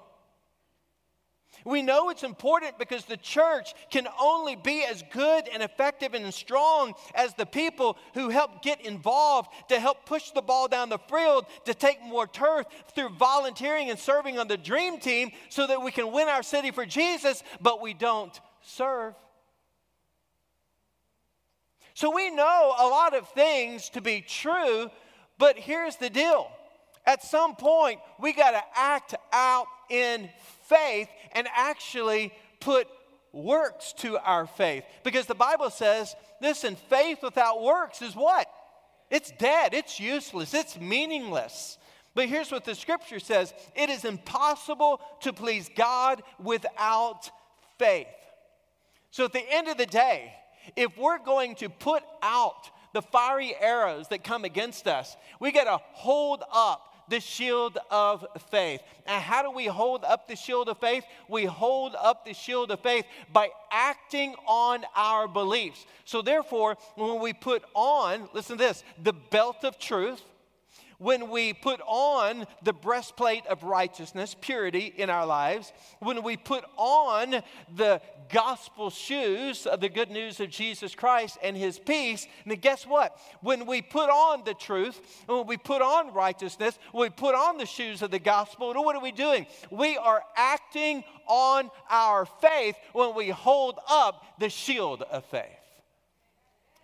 We 1.65 1.83
know 1.83 2.11
it's 2.11 2.23
important 2.23 2.79
because 2.79 3.05
the 3.05 3.17
church 3.17 3.75
can 3.91 4.09
only 4.21 4.57
be 4.57 4.85
as 4.85 5.03
good 5.13 5.49
and 5.53 5.63
effective 5.63 6.15
and 6.15 6.33
strong 6.33 6.95
as 7.15 7.35
the 7.35 7.47
people 7.47 7.99
who 8.15 8.31
help 8.31 8.63
get 8.63 8.81
involved 8.85 9.51
to 9.69 9.79
help 9.79 10.07
push 10.07 10.31
the 10.31 10.43
ball 10.43 10.69
down 10.69 10.89
the 10.89 10.99
field 10.99 11.47
to 11.67 11.75
take 11.75 12.03
more 12.03 12.27
turf 12.27 12.67
through 12.95 13.11
volunteering 13.11 13.91
and 13.91 13.99
serving 13.99 14.39
on 14.39 14.49
the 14.49 14.57
dream 14.57 14.99
team 14.99 15.31
so 15.49 15.67
that 15.67 15.83
we 15.83 15.91
can 15.91 16.13
win 16.13 16.29
our 16.29 16.43
city 16.43 16.71
for 16.71 16.87
Jesus, 16.87 17.43
but 17.61 17.81
we 17.81 17.95
don't 17.95 18.41
serve. 18.63 19.15
So 21.95 22.15
we 22.15 22.31
know 22.31 22.75
a 22.79 22.87
lot 22.87 23.15
of 23.15 23.29
things 23.29 23.91
to 23.91 24.01
be 24.01 24.23
true, 24.23 24.91
but 25.39 25.59
here's 25.59 25.97
the 25.97 26.09
deal. 26.09 26.51
At 27.07 27.23
some 27.23 27.57
point, 27.57 28.01
we 28.19 28.33
got 28.33 28.53
to 28.53 28.63
act 28.75 29.15
out 29.33 29.67
in 29.89 30.29
faith 30.71 31.09
and 31.33 31.47
actually 31.55 32.33
put 32.61 32.89
works 33.33 33.93
to 33.99 34.19
our 34.19 34.47
faith. 34.47 34.85
Because 35.05 35.27
the 35.27 35.35
Bible 35.35 35.71
says, 35.71 36.15
listen, 36.41 36.77
faith 36.89 37.19
without 37.23 37.63
works 37.63 38.01
is 38.03 38.15
what? 38.15 38.47
It's 39.11 39.33
dead, 39.39 39.75
it's 39.75 39.99
useless, 39.99 40.55
it's 40.55 40.79
meaningless. 40.79 41.79
But 42.15 42.29
here's 42.29 42.51
what 42.51 42.65
the 42.65 42.75
scripture 42.75 43.21
says 43.21 43.53
it 43.75 43.91
is 43.91 44.05
impossible 44.05 45.01
to 45.21 45.33
please 45.33 45.69
God 45.77 46.23
without 46.43 47.31
faith. 47.79 48.07
So 49.11 49.25
at 49.25 49.33
the 49.33 49.45
end 49.53 49.69
of 49.69 49.77
the 49.77 49.87
day, 49.87 50.33
if 50.77 50.97
we're 50.97 51.19
going 51.19 51.57
to 51.57 51.69
put 51.69 52.03
out 52.23 52.71
the 52.93 53.03
fiery 53.03 53.55
arrows 53.61 54.09
that 54.09 54.25
come 54.25 54.45
against 54.45 54.87
us, 54.87 55.17
we 55.41 55.53
got 55.53 55.65
to 55.65 55.83
hold 55.93 56.43
up 56.53 56.90
the 57.11 57.21
shield 57.21 57.77
of 57.91 58.27
faith. 58.51 58.81
And 59.07 59.23
how 59.23 59.43
do 59.43 59.51
we 59.51 59.67
hold 59.67 60.05
up 60.05 60.29
the 60.29 60.37
shield 60.37 60.69
of 60.69 60.79
faith? 60.79 61.05
We 61.29 61.45
hold 61.45 61.95
up 62.01 62.25
the 62.25 62.33
shield 62.33 62.71
of 62.71 62.81
faith 62.81 63.05
by 63.33 63.51
acting 63.71 64.35
on 64.47 64.85
our 64.97 65.29
beliefs. 65.29 65.85
So, 66.05 66.23
therefore, 66.23 66.77
when 66.95 67.21
we 67.21 67.33
put 67.33 67.63
on, 67.75 68.29
listen 68.33 68.57
to 68.57 68.65
this, 68.65 68.85
the 69.03 69.13
belt 69.13 69.65
of 69.65 69.79
truth, 69.79 70.23
when 70.99 71.31
we 71.31 71.55
put 71.55 71.81
on 71.87 72.47
the 72.63 72.75
breastplate 72.75 73.47
of 73.47 73.65
righteousness, 73.65 74.37
purity 74.39 74.93
in 74.97 75.09
our 75.09 75.25
lives, 75.25 75.73
when 76.01 76.23
we 76.23 76.37
put 76.37 76.63
on 76.77 77.43
the 77.75 78.03
gospel 78.33 78.91
shoes 78.91 79.67
of 79.67 79.81
the 79.81 79.89
good 79.89 80.11
news 80.11 80.41
of 80.41 80.51
Jesus 80.51 80.95
Christ 80.95 81.39
and 81.43 81.57
his 81.57 81.79
peace, 81.79 82.27
then 82.47 82.59
guess 82.59 82.87
what? 82.87 83.17
When 83.41 83.67
we 83.67 83.83
put 83.83 84.11
on 84.11 84.45
the 84.45 84.55
truth, 84.55 85.01
when 85.27 85.47
we 85.47 85.57
put 85.57 85.83
on 85.83 86.13
righteousness, 86.13 86.79
when 86.93 87.03
we 87.03 87.11
put 87.11 87.35
on 87.35 87.59
the 87.59 87.67
shoes 87.67 88.03
of 88.03 88.11
the 88.11 88.19
gospel, 88.19 88.73
what 88.75 88.97
are 88.97 89.03
we 89.03 89.13
doing? 89.13 89.47
We 89.71 89.97
are 89.97 90.23
acting 90.37 91.05
on 91.27 91.71
our 91.89 92.27
faith 92.27 92.77
when 92.93 93.15
we 93.15 93.31
hold 93.31 93.79
up 93.89 94.25
the 94.39 94.49
shield 94.49 95.03
of 95.03 95.25
faith. 95.27 95.47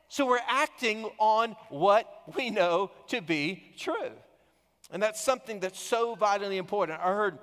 So 0.09 0.27
we're 0.27 0.39
acting 0.49 1.11
on 1.19 1.57
what 1.69 2.07
we 2.37 2.51
know 2.51 2.91
to 3.09 3.21
be 3.21 3.73
true. 3.77 4.13
And 4.91 5.03
that's 5.03 5.21
something 5.21 5.61
that's 5.61 5.81
so 5.81 6.15
vitally 6.15 6.59
important. 6.59 7.01
I 7.01 7.09
heard 7.09 7.39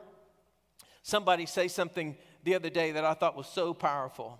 somebody 1.01 1.45
say 1.45 1.67
something 1.67 2.15
the 2.43 2.55
other 2.55 2.69
day 2.69 2.91
that 2.91 3.05
I 3.05 3.13
thought 3.13 3.35
was 3.35 3.47
so 3.47 3.73
powerful. 3.73 4.39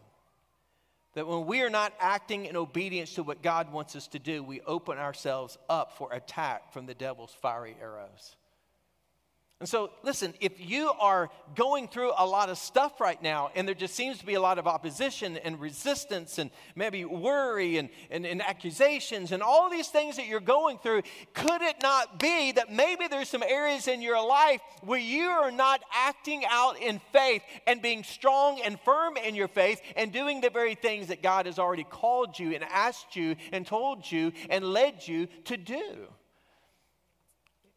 That 1.13 1.27
when 1.27 1.45
we 1.45 1.61
are 1.61 1.69
not 1.69 1.93
acting 1.99 2.45
in 2.45 2.57
obedience 2.57 3.13
to 3.15 3.23
what 3.23 3.43
God 3.43 3.71
wants 3.71 3.95
us 3.95 4.07
to 4.07 4.19
do, 4.19 4.43
we 4.43 4.61
open 4.61 4.97
ourselves 4.97 5.57
up 5.69 5.95
for 5.97 6.11
attack 6.11 6.73
from 6.73 6.85
the 6.85 6.95
devil's 6.95 7.35
fiery 7.39 7.75
arrows. 7.79 8.35
And 9.63 9.69
so, 9.69 9.91
listen, 10.03 10.33
if 10.41 10.59
you 10.59 10.91
are 10.99 11.29
going 11.55 11.87
through 11.87 12.11
a 12.17 12.25
lot 12.25 12.49
of 12.49 12.57
stuff 12.57 12.99
right 12.99 13.23
now, 13.23 13.49
and 13.55 13.65
there 13.65 13.73
just 13.73 13.95
seems 13.95 14.17
to 14.17 14.25
be 14.25 14.33
a 14.33 14.41
lot 14.41 14.59
of 14.59 14.67
opposition 14.67 15.37
and 15.37 15.57
resistance, 15.57 16.37
and 16.37 16.51
maybe 16.75 17.05
worry 17.05 17.77
and, 17.77 17.87
and, 18.11 18.25
and, 18.25 18.41
accusations, 18.41 19.31
and 19.31 19.41
all 19.41 19.69
these 19.69 19.87
things 19.87 20.17
that 20.17 20.27
you're 20.27 20.41
going 20.41 20.79
through, 20.79 21.03
could 21.33 21.61
it 21.61 21.77
not 21.81 22.19
be 22.19 22.51
that 22.51 22.73
maybe 22.73 23.07
there's 23.07 23.29
some 23.29 23.41
areas 23.41 23.87
in 23.87 24.01
your 24.01 24.21
life 24.21 24.59
where 24.81 24.99
you 24.99 25.29
are 25.29 25.49
not 25.49 25.81
acting 25.93 26.43
out 26.49 26.77
in 26.77 26.99
faith 27.13 27.41
and 27.65 27.81
being 27.81 28.03
strong 28.03 28.59
and 28.65 28.77
firm 28.81 29.15
in 29.15 29.33
your 29.33 29.47
faith 29.47 29.79
and 29.95 30.11
doing 30.11 30.41
the 30.41 30.49
very 30.49 30.75
things 30.75 31.07
that 31.07 31.23
God 31.23 31.45
has 31.45 31.57
already 31.57 31.85
called 31.85 32.37
you 32.37 32.53
and 32.53 32.65
asked 32.65 33.15
you 33.15 33.37
and 33.53 33.65
told 33.65 34.11
you 34.11 34.33
and 34.49 34.65
led 34.65 35.07
you 35.07 35.27
to 35.45 35.55
do? 35.55 36.09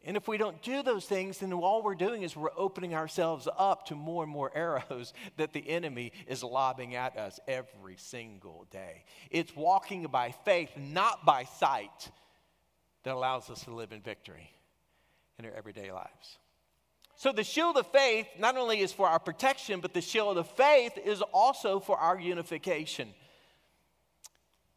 And 0.07 0.15
if 0.15 0.25
we 0.25 0.37
don't 0.37 0.61
do 0.61 0.83
those 0.83 1.03
things, 1.03 1.39
then 1.39 1.51
all 1.51 1.83
we're 1.83 1.93
doing 1.93 2.23
is 2.23 2.33
we're 2.33 2.49
opening 2.55 2.95
ourselves 2.95 3.45
up 3.57 3.87
to 3.87 3.95
more 3.95 4.23
and 4.23 4.31
more 4.31 4.49
arrows 4.55 5.13
that 5.35 5.51
the 5.51 5.69
enemy 5.69 6.13
is 6.27 6.41
lobbing 6.41 6.95
at 6.95 7.17
us 7.17 7.41
every 7.45 7.97
single 7.97 8.65
day. 8.71 9.03
It's 9.29 9.53
walking 9.53 10.07
by 10.07 10.33
faith, 10.45 10.69
not 10.77 11.25
by 11.25 11.43
sight, 11.43 12.09
that 13.03 13.15
allows 13.15 13.49
us 13.49 13.65
to 13.65 13.75
live 13.75 13.91
in 13.91 13.99
victory 13.99 14.49
in 15.37 15.45
our 15.45 15.51
everyday 15.51 15.91
lives. 15.91 16.37
So, 17.17 17.33
the 17.33 17.43
shield 17.43 17.75
of 17.75 17.87
faith 17.87 18.27
not 18.39 18.55
only 18.55 18.79
is 18.79 18.93
for 18.93 19.09
our 19.09 19.19
protection, 19.19 19.81
but 19.81 19.93
the 19.93 20.01
shield 20.01 20.37
of 20.37 20.47
faith 20.51 20.97
is 21.03 21.21
also 21.33 21.81
for 21.81 21.97
our 21.97 22.17
unification. 22.17 23.09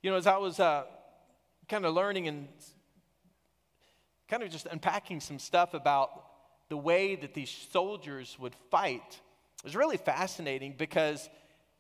You 0.03 0.11
know, 0.11 0.17
as 0.17 0.27
I 0.27 0.39
was 0.39 0.59
uh, 0.59 0.85
kind 1.69 1.85
of 1.85 1.95
learning 1.95 2.27
and 2.27 2.49
kind 4.31 4.43
of 4.45 4.51
just 4.51 4.67
unpacking 4.67 5.21
some 5.21 5.41
stuff 5.41 5.75
about 5.75 6.11
the 6.69 6.77
way 6.77 7.17
that 7.17 7.35
these 7.35 7.51
soldiers 7.73 8.37
would 8.39 8.55
fight. 8.71 9.21
It 9.59 9.65
was 9.65 9.75
really 9.75 9.97
fascinating 9.97 10.77
because 10.79 11.29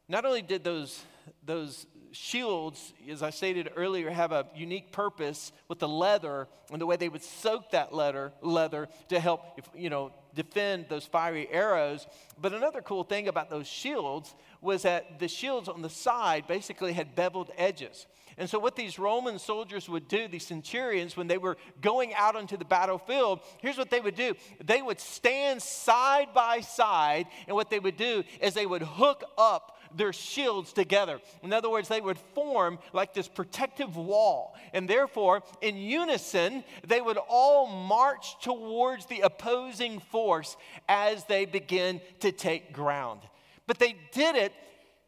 not 0.09 0.25
only 0.25 0.43
did 0.43 0.65
those, 0.65 1.01
those 1.45 1.87
shields, 2.11 2.93
as 3.09 3.23
I 3.23 3.31
stated 3.31 3.71
earlier, 3.77 4.11
have 4.11 4.33
a 4.33 4.47
unique 4.57 4.91
purpose 4.91 5.53
with 5.69 5.79
the 5.79 5.87
leather 5.87 6.49
and 6.73 6.81
the 6.81 6.87
way 6.87 6.97
they 6.97 7.09
would 7.09 7.23
soak 7.23 7.71
that 7.71 7.95
leather, 7.95 8.33
leather 8.43 8.89
to 9.11 9.21
help, 9.21 9.61
you 9.75 9.89
know, 9.89 10.13
defend 10.35 10.87
those 10.88 11.07
fiery 11.07 11.49
arrows. 11.51 12.07
But 12.40 12.53
another 12.53 12.81
cool 12.83 13.05
thing 13.05 13.29
about 13.29 13.51
those 13.51 13.66
shields 13.66 14.35
was 14.61 14.83
that 14.83 15.19
the 15.19 15.29
shields 15.29 15.69
on 15.69 15.83
the 15.83 15.90
side 15.90 16.47
basically 16.47 16.93
had 16.93 17.14
beveled 17.14 17.51
edges. 17.57 18.07
And 18.38 18.49
so, 18.49 18.59
what 18.59 18.75
these 18.75 18.99
Roman 18.99 19.38
soldiers 19.38 19.88
would 19.88 20.09
do, 20.09 20.27
these 20.27 20.47
centurions, 20.47 21.14
when 21.14 21.27
they 21.27 21.37
were 21.37 21.59
going 21.83 22.14
out 22.14 22.37
onto 22.37 22.57
the 22.57 22.64
battlefield, 22.64 23.41
here's 23.59 23.76
what 23.76 23.91
they 23.91 24.01
would 24.01 24.14
do 24.14 24.35
they 24.64 24.81
would 24.81 24.99
stand 24.99 25.61
side 25.61 26.28
by 26.33 26.61
side, 26.61 27.26
and 27.47 27.55
what 27.55 27.68
they 27.68 27.78
would 27.78 27.97
do 27.97 28.24
is 28.41 28.55
they 28.55 28.66
would 28.66 28.83
hook 28.83 29.24
up 29.37 29.78
their 29.97 30.12
shields 30.12 30.72
together. 30.72 31.20
In 31.43 31.53
other 31.53 31.70
words, 31.70 31.88
they 31.88 32.01
would 32.01 32.18
form 32.34 32.78
like 32.93 33.14
this 33.14 33.28
protective 33.28 33.97
wall. 33.97 34.57
And 34.72 34.88
therefore, 34.88 35.43
in 35.61 35.76
unison, 35.76 36.64
they 36.86 37.01
would 37.01 37.18
all 37.28 37.66
march 37.66 38.41
towards 38.41 39.07
the 39.07 39.20
opposing 39.20 40.01
force 40.01 40.57
as 40.88 41.24
they 41.24 41.45
begin 41.45 42.01
to 42.20 42.32
take 42.32 42.72
ground. 42.72 43.20
But 43.66 43.78
they 43.78 43.97
did 44.12 44.36
it 44.36 44.53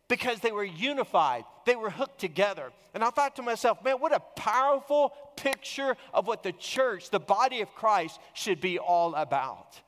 because 0.08 0.40
they 0.40 0.52
were 0.52 0.64
unified, 0.64 1.44
they 1.64 1.74
were 1.74 1.90
hooked 1.90 2.18
together. 2.18 2.70
And 2.94 3.02
I 3.02 3.10
thought 3.10 3.36
to 3.36 3.42
myself, 3.42 3.82
man, 3.82 3.96
what 3.96 4.14
a 4.14 4.20
powerful 4.36 5.14
picture 5.36 5.96
of 6.12 6.26
what 6.26 6.42
the 6.42 6.52
church, 6.52 7.08
the 7.08 7.18
body 7.18 7.62
of 7.62 7.74
Christ, 7.74 8.20
should 8.34 8.60
be 8.60 8.78
all 8.78 9.14
about. 9.14 9.80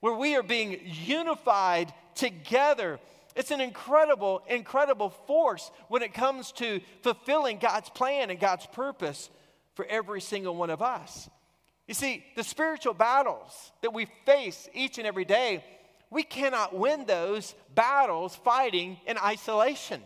Where 0.00 0.14
we 0.14 0.36
are 0.36 0.44
being 0.44 0.80
unified 0.84 1.92
together. 2.14 3.00
It's 3.38 3.52
an 3.52 3.60
incredible, 3.60 4.42
incredible 4.48 5.10
force 5.10 5.70
when 5.86 6.02
it 6.02 6.12
comes 6.12 6.52
to 6.52 6.80
fulfilling 7.02 7.58
God's 7.58 7.88
plan 7.88 8.30
and 8.30 8.38
God's 8.38 8.66
purpose 8.66 9.30
for 9.74 9.86
every 9.86 10.20
single 10.20 10.56
one 10.56 10.70
of 10.70 10.82
us. 10.82 11.30
You 11.86 11.94
see, 11.94 12.24
the 12.34 12.42
spiritual 12.42 12.94
battles 12.94 13.72
that 13.82 13.94
we 13.94 14.08
face 14.26 14.68
each 14.74 14.98
and 14.98 15.06
every 15.06 15.24
day 15.24 15.64
we 16.10 16.22
cannot 16.22 16.74
win 16.74 17.04
those 17.04 17.54
battles 17.74 18.34
fighting 18.34 18.98
in 19.06 19.18
isolation. 19.18 20.02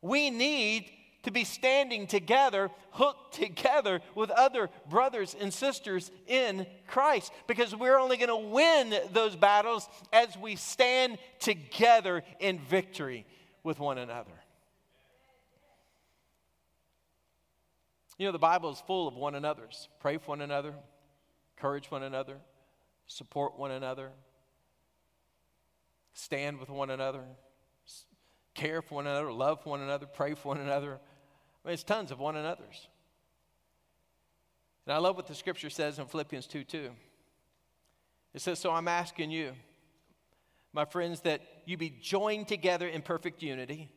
We 0.00 0.30
need 0.30 0.90
to 1.26 1.32
be 1.32 1.42
standing 1.42 2.06
together, 2.06 2.70
hooked 2.92 3.34
together 3.34 4.00
with 4.14 4.30
other 4.30 4.70
brothers 4.88 5.34
and 5.40 5.52
sisters 5.52 6.12
in 6.28 6.64
Christ, 6.86 7.32
because 7.48 7.74
we're 7.74 7.98
only 7.98 8.16
going 8.16 8.28
to 8.28 8.48
win 8.54 8.94
those 9.12 9.34
battles 9.34 9.88
as 10.12 10.38
we 10.38 10.54
stand 10.54 11.18
together 11.40 12.22
in 12.38 12.60
victory 12.60 13.26
with 13.64 13.80
one 13.80 13.98
another. 13.98 14.30
You 18.18 18.26
know, 18.26 18.32
the 18.32 18.38
Bible 18.38 18.70
is 18.70 18.80
full 18.86 19.08
of 19.08 19.14
one 19.14 19.34
another's. 19.34 19.88
Pray 19.98 20.18
for 20.18 20.28
one 20.28 20.42
another, 20.42 20.74
encourage 21.56 21.90
one 21.90 22.04
another, 22.04 22.36
support 23.08 23.58
one 23.58 23.72
another, 23.72 24.12
stand 26.14 26.60
with 26.60 26.70
one 26.70 26.90
another, 26.90 27.24
care 28.54 28.80
for 28.80 28.94
one 28.94 29.08
another, 29.08 29.32
love 29.32 29.66
one 29.66 29.80
another, 29.80 30.06
pray 30.06 30.34
for 30.34 30.50
one 30.50 30.60
another. 30.60 31.00
Mean, 31.66 31.74
it's 31.74 31.82
tons 31.82 32.12
of 32.12 32.20
one 32.20 32.36
another's. 32.36 32.86
And 34.86 34.94
I 34.94 34.98
love 34.98 35.16
what 35.16 35.26
the 35.26 35.34
scripture 35.34 35.68
says 35.68 35.98
in 35.98 36.06
Philippians 36.06 36.46
2 36.46 36.62
2. 36.62 36.90
It 38.34 38.40
says, 38.40 38.60
So 38.60 38.70
I'm 38.70 38.86
asking 38.86 39.32
you, 39.32 39.52
my 40.72 40.84
friends, 40.84 41.22
that 41.22 41.40
you 41.64 41.76
be 41.76 41.90
joined 41.90 42.46
together 42.46 42.86
in 42.86 43.02
perfect 43.02 43.42
unity, 43.42 43.90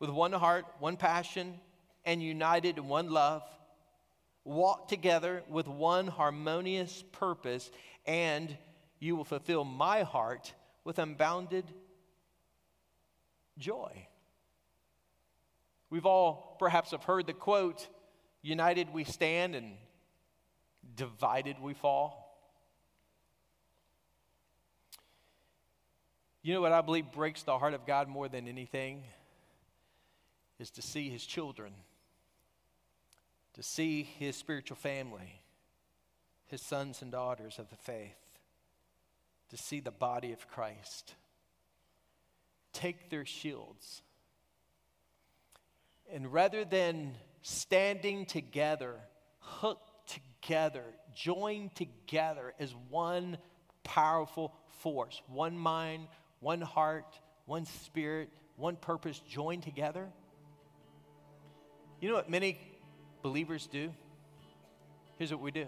with 0.00 0.10
one 0.10 0.32
heart, 0.32 0.64
one 0.80 0.96
passion, 0.96 1.60
and 2.04 2.20
united 2.20 2.78
in 2.78 2.88
one 2.88 3.10
love. 3.10 3.42
Walk 4.42 4.88
together 4.88 5.44
with 5.48 5.68
one 5.68 6.08
harmonious 6.08 7.04
purpose, 7.12 7.70
and 8.06 8.56
you 8.98 9.14
will 9.14 9.24
fulfill 9.24 9.64
my 9.64 10.02
heart 10.02 10.52
with 10.82 10.98
unbounded 10.98 11.64
joy. 13.56 14.08
We've 15.90 16.06
all 16.06 16.56
perhaps 16.58 16.90
have 16.90 17.04
heard 17.04 17.26
the 17.26 17.32
quote, 17.32 17.86
united 18.42 18.92
we 18.92 19.04
stand 19.04 19.54
and 19.54 19.74
divided 20.94 21.56
we 21.60 21.74
fall. 21.74 22.22
You 26.42 26.54
know 26.54 26.60
what 26.60 26.72
I 26.72 26.80
believe 26.80 27.10
breaks 27.12 27.42
the 27.42 27.58
heart 27.58 27.74
of 27.74 27.86
God 27.86 28.08
more 28.08 28.28
than 28.28 28.46
anything 28.46 29.02
is 30.58 30.70
to 30.70 30.82
see 30.82 31.10
his 31.10 31.26
children 31.26 31.72
to 33.56 33.62
see 33.62 34.02
his 34.02 34.36
spiritual 34.36 34.76
family, 34.76 35.40
his 36.44 36.60
sons 36.60 37.00
and 37.00 37.10
daughters 37.10 37.58
of 37.58 37.70
the 37.70 37.76
faith, 37.76 38.18
to 39.48 39.56
see 39.56 39.80
the 39.80 39.90
body 39.90 40.30
of 40.32 40.46
Christ 40.46 41.14
take 42.74 43.08
their 43.08 43.24
shields. 43.24 44.02
And 46.12 46.32
rather 46.32 46.64
than 46.64 47.14
standing 47.42 48.26
together, 48.26 48.94
hooked 49.38 49.90
together, 50.42 50.84
joined 51.14 51.74
together 51.74 52.54
as 52.58 52.74
one 52.90 53.38
powerful 53.84 54.52
force, 54.80 55.20
one 55.28 55.56
mind, 55.58 56.06
one 56.40 56.60
heart, 56.60 57.18
one 57.46 57.64
spirit, 57.64 58.28
one 58.56 58.76
purpose 58.76 59.20
joined 59.28 59.62
together. 59.62 60.06
You 62.00 62.08
know 62.10 62.14
what 62.14 62.30
many 62.30 62.58
believers 63.22 63.66
do? 63.66 63.92
Here's 65.18 65.30
what 65.30 65.40
we 65.40 65.50
do 65.50 65.66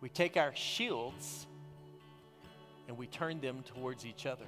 we 0.00 0.08
take 0.08 0.36
our 0.36 0.54
shields 0.54 1.46
and 2.88 2.96
we 2.96 3.06
turn 3.06 3.40
them 3.40 3.62
towards 3.74 4.06
each 4.06 4.26
other. 4.26 4.46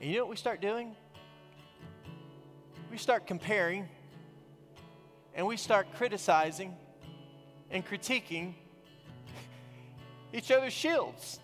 And 0.00 0.10
you 0.10 0.16
know 0.16 0.24
what 0.24 0.30
we 0.30 0.36
start 0.36 0.60
doing? 0.60 0.94
We 2.90 2.96
start 2.96 3.26
comparing 3.26 3.88
and 5.34 5.46
we 5.46 5.56
start 5.56 5.86
criticizing 5.94 6.74
and 7.70 7.86
critiquing 7.86 8.54
each 10.32 10.50
other's 10.50 10.72
shields. 10.72 11.38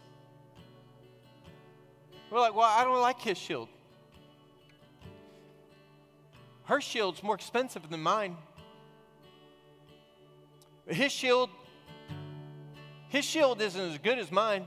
We're 2.31 2.41
like, 2.41 2.55
well, 2.55 2.69
I 2.69 2.85
don't 2.85 3.01
like 3.01 3.21
his 3.21 3.39
shield. 3.39 3.69
Her 6.65 6.81
shield's 6.81 7.23
more 7.23 7.35
expensive 7.35 7.89
than 7.91 8.01
mine. 8.01 8.37
His 10.87 11.13
shield, 11.13 11.51
his 13.09 13.25
shield 13.25 13.61
isn't 13.61 13.81
as 13.81 13.99
good 13.99 14.19
as 14.19 14.33
mine. 14.33 14.65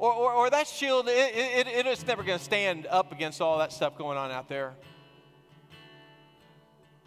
Or, 0.00 0.14
or, 0.14 0.32
or 0.32 0.50
that 0.50 0.66
shield, 0.66 1.08
it, 1.08 1.12
it, 1.12 1.66
it 1.66 1.86
is 1.86 2.06
never 2.06 2.22
going 2.22 2.38
to 2.38 2.44
stand 2.44 2.86
up 2.86 3.12
against 3.12 3.42
all 3.42 3.58
that 3.58 3.70
stuff 3.70 3.98
going 3.98 4.16
on 4.16 4.30
out 4.30 4.48
there. 4.48 4.72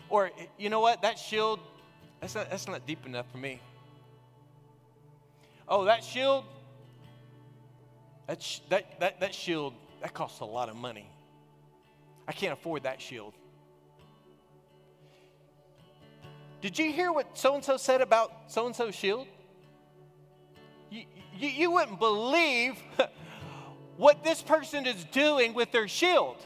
Or, 0.09 0.29
you 0.59 0.69
know 0.69 0.79
what? 0.79 1.01
That 1.01 1.17
shield, 1.17 1.59
that's 2.21 2.35
not, 2.35 2.51
that's 2.51 2.67
not 2.67 2.85
deep 2.85 3.03
enough 3.07 3.25
for 3.31 3.39
me. 3.39 3.59
Oh, 5.67 5.85
that 5.85 6.03
shield, 6.03 6.45
that, 8.27 8.43
sh- 8.43 8.59
that, 8.69 8.99
that, 8.99 9.19
that 9.21 9.33
shield, 9.33 9.73
that 10.03 10.13
costs 10.13 10.41
a 10.41 10.45
lot 10.45 10.69
of 10.69 10.75
money. 10.75 11.09
I 12.27 12.31
can't 12.31 12.53
afford 12.53 12.83
that 12.83 13.01
shield. 13.01 13.33
Did 16.61 16.77
you 16.77 16.93
hear 16.93 17.11
what 17.11 17.35
so 17.35 17.55
and 17.55 17.63
so 17.63 17.75
said 17.75 18.01
about 18.01 18.51
so 18.51 18.67
and 18.67 18.75
so's 18.75 18.93
shield? 18.93 19.25
You, 21.37 21.49
you, 21.49 21.71
wouldn't 21.71 21.99
believe 21.99 22.75
what 23.97 24.23
this 24.23 24.41
person 24.41 24.85
is 24.85 25.03
doing 25.05 25.53
with 25.53 25.71
their 25.71 25.87
shield. 25.87 26.37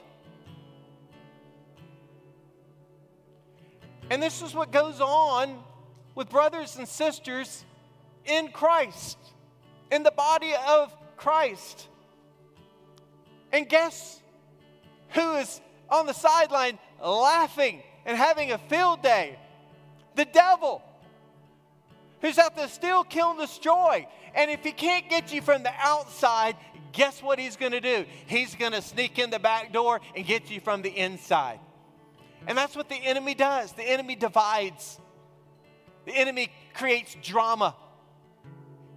And 4.10 4.22
this 4.24 4.42
is 4.42 4.56
what 4.56 4.72
goes 4.72 5.02
on 5.02 5.60
with 6.16 6.30
brothers 6.30 6.78
and 6.78 6.88
sisters 6.88 7.66
in 8.26 8.50
Christ, 8.50 9.18
in 9.92 10.04
the 10.04 10.12
body 10.12 10.54
of 10.68 10.96
Christ. 11.18 11.88
And 13.52 13.68
guess 13.68 14.22
who 15.10 15.36
is 15.36 15.62
on 15.90 16.06
the 16.06 16.14
sideline 16.14 16.80
laughing 17.04 17.84
and 18.06 18.18
having 18.18 18.52
a 18.52 18.58
field 18.58 19.02
day? 19.04 19.38
the 20.18 20.26
devil 20.26 20.82
who's 22.20 22.38
out 22.38 22.58
to 22.58 22.68
steal, 22.68 23.06
kill, 23.06 23.32
and 23.32 23.40
destroy. 23.40 24.06
And 24.38 24.52
if 24.52 24.64
he 24.64 24.72
can't 24.72 25.10
get 25.10 25.34
you 25.34 25.42
from 25.42 25.64
the 25.64 25.74
outside, 25.80 26.56
guess 26.92 27.24
what 27.24 27.40
he's 27.40 27.58
going 27.58 27.72
to 27.72 27.82
do? 27.82 28.06
He's 28.28 28.54
going 28.54 28.72
to 28.72 28.84
sneak 28.84 29.18
in 29.18 29.32
the 29.32 29.40
back 29.40 29.74
door 29.74 30.00
and 30.16 30.26
get 30.26 30.52
you 30.52 30.62
from 30.62 30.84
the 30.84 30.92
inside. 30.92 31.60
And 32.46 32.56
that's 32.56 32.76
what 32.76 32.88
the 32.88 32.96
enemy 32.96 33.34
does. 33.34 33.74
The 33.74 33.84
enemy 33.84 34.16
divides, 34.16 35.00
the 36.06 36.16
enemy 36.16 36.52
creates 36.76 37.18
drama. 37.24 37.76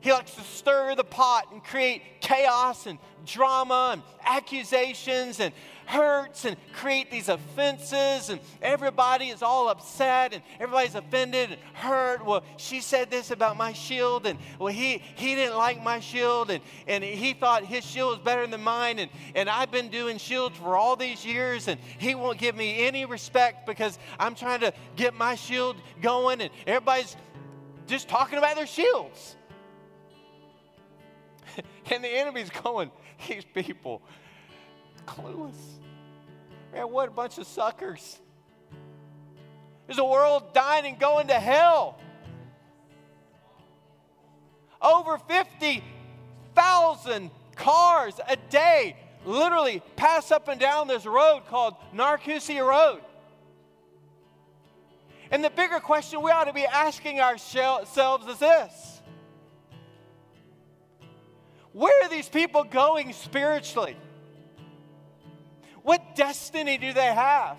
He 0.00 0.12
likes 0.12 0.32
to 0.32 0.42
stir 0.42 0.94
the 0.94 1.04
pot 1.04 1.48
and 1.52 1.62
create 1.62 2.02
chaos 2.20 2.86
and 2.86 2.98
drama 3.26 3.90
and 3.92 4.02
accusations 4.24 5.40
and 5.40 5.52
hurts 5.84 6.44
and 6.44 6.56
create 6.72 7.10
these 7.10 7.28
offenses, 7.28 8.30
and 8.30 8.40
everybody 8.62 9.26
is 9.26 9.42
all 9.42 9.68
upset 9.68 10.32
and 10.32 10.42
everybody's 10.60 10.94
offended 10.94 11.50
and 11.50 11.60
hurt. 11.74 12.24
Well, 12.24 12.44
she 12.56 12.80
said 12.80 13.10
this 13.10 13.30
about 13.30 13.56
my 13.56 13.72
shield, 13.72 14.26
and 14.26 14.38
well, 14.58 14.72
he, 14.72 15.02
he 15.16 15.34
didn't 15.34 15.56
like 15.56 15.82
my 15.82 16.00
shield, 16.00 16.50
and, 16.50 16.62
and 16.86 17.02
he 17.02 17.32
thought 17.32 17.64
his 17.64 17.84
shield 17.84 18.10
was 18.10 18.18
better 18.20 18.46
than 18.46 18.62
mine, 18.62 19.00
and, 19.00 19.10
and 19.34 19.50
I've 19.50 19.72
been 19.72 19.88
doing 19.88 20.18
shields 20.18 20.56
for 20.56 20.76
all 20.76 20.94
these 20.94 21.26
years, 21.26 21.66
and 21.66 21.80
he 21.98 22.14
won't 22.14 22.38
give 22.38 22.56
me 22.56 22.86
any 22.86 23.04
respect 23.04 23.66
because 23.66 23.98
I'm 24.18 24.34
trying 24.34 24.60
to 24.60 24.72
get 24.96 25.14
my 25.14 25.34
shield 25.34 25.76
going, 26.00 26.40
and 26.40 26.50
everybody's 26.66 27.16
just 27.88 28.08
talking 28.08 28.38
about 28.38 28.54
their 28.54 28.66
shields. 28.66 29.36
and 31.90 32.04
the 32.04 32.08
enemy's 32.08 32.50
going, 32.50 32.90
these 33.28 33.44
people, 33.44 34.02
clueless. 35.06 35.56
Man, 36.72 36.90
what 36.90 37.08
a 37.08 37.12
bunch 37.12 37.38
of 37.38 37.46
suckers. 37.46 38.18
There's 39.86 39.98
a 39.98 40.04
world 40.04 40.54
dying 40.54 40.86
and 40.86 40.98
going 40.98 41.28
to 41.28 41.34
hell. 41.34 41.98
Over 44.80 45.18
50,000 45.18 47.30
cars 47.56 48.18
a 48.28 48.36
day 48.36 48.96
literally 49.26 49.82
pass 49.96 50.30
up 50.30 50.48
and 50.48 50.60
down 50.60 50.88
this 50.88 51.04
road 51.04 51.42
called 51.48 51.74
Narcoossee 51.94 52.66
Road. 52.66 53.00
And 55.30 55.44
the 55.44 55.50
bigger 55.50 55.80
question 55.80 56.22
we 56.22 56.30
ought 56.30 56.44
to 56.44 56.52
be 56.52 56.66
asking 56.66 57.20
ourselves 57.20 58.26
is 58.26 58.38
this 58.38 58.99
Where 61.72 62.04
are 62.04 62.08
these 62.08 62.28
people 62.28 62.64
going 62.64 63.12
spiritually? 63.12 63.96
What 65.82 66.14
destiny 66.14 66.78
do 66.78 66.92
they 66.92 67.12
have? 67.12 67.58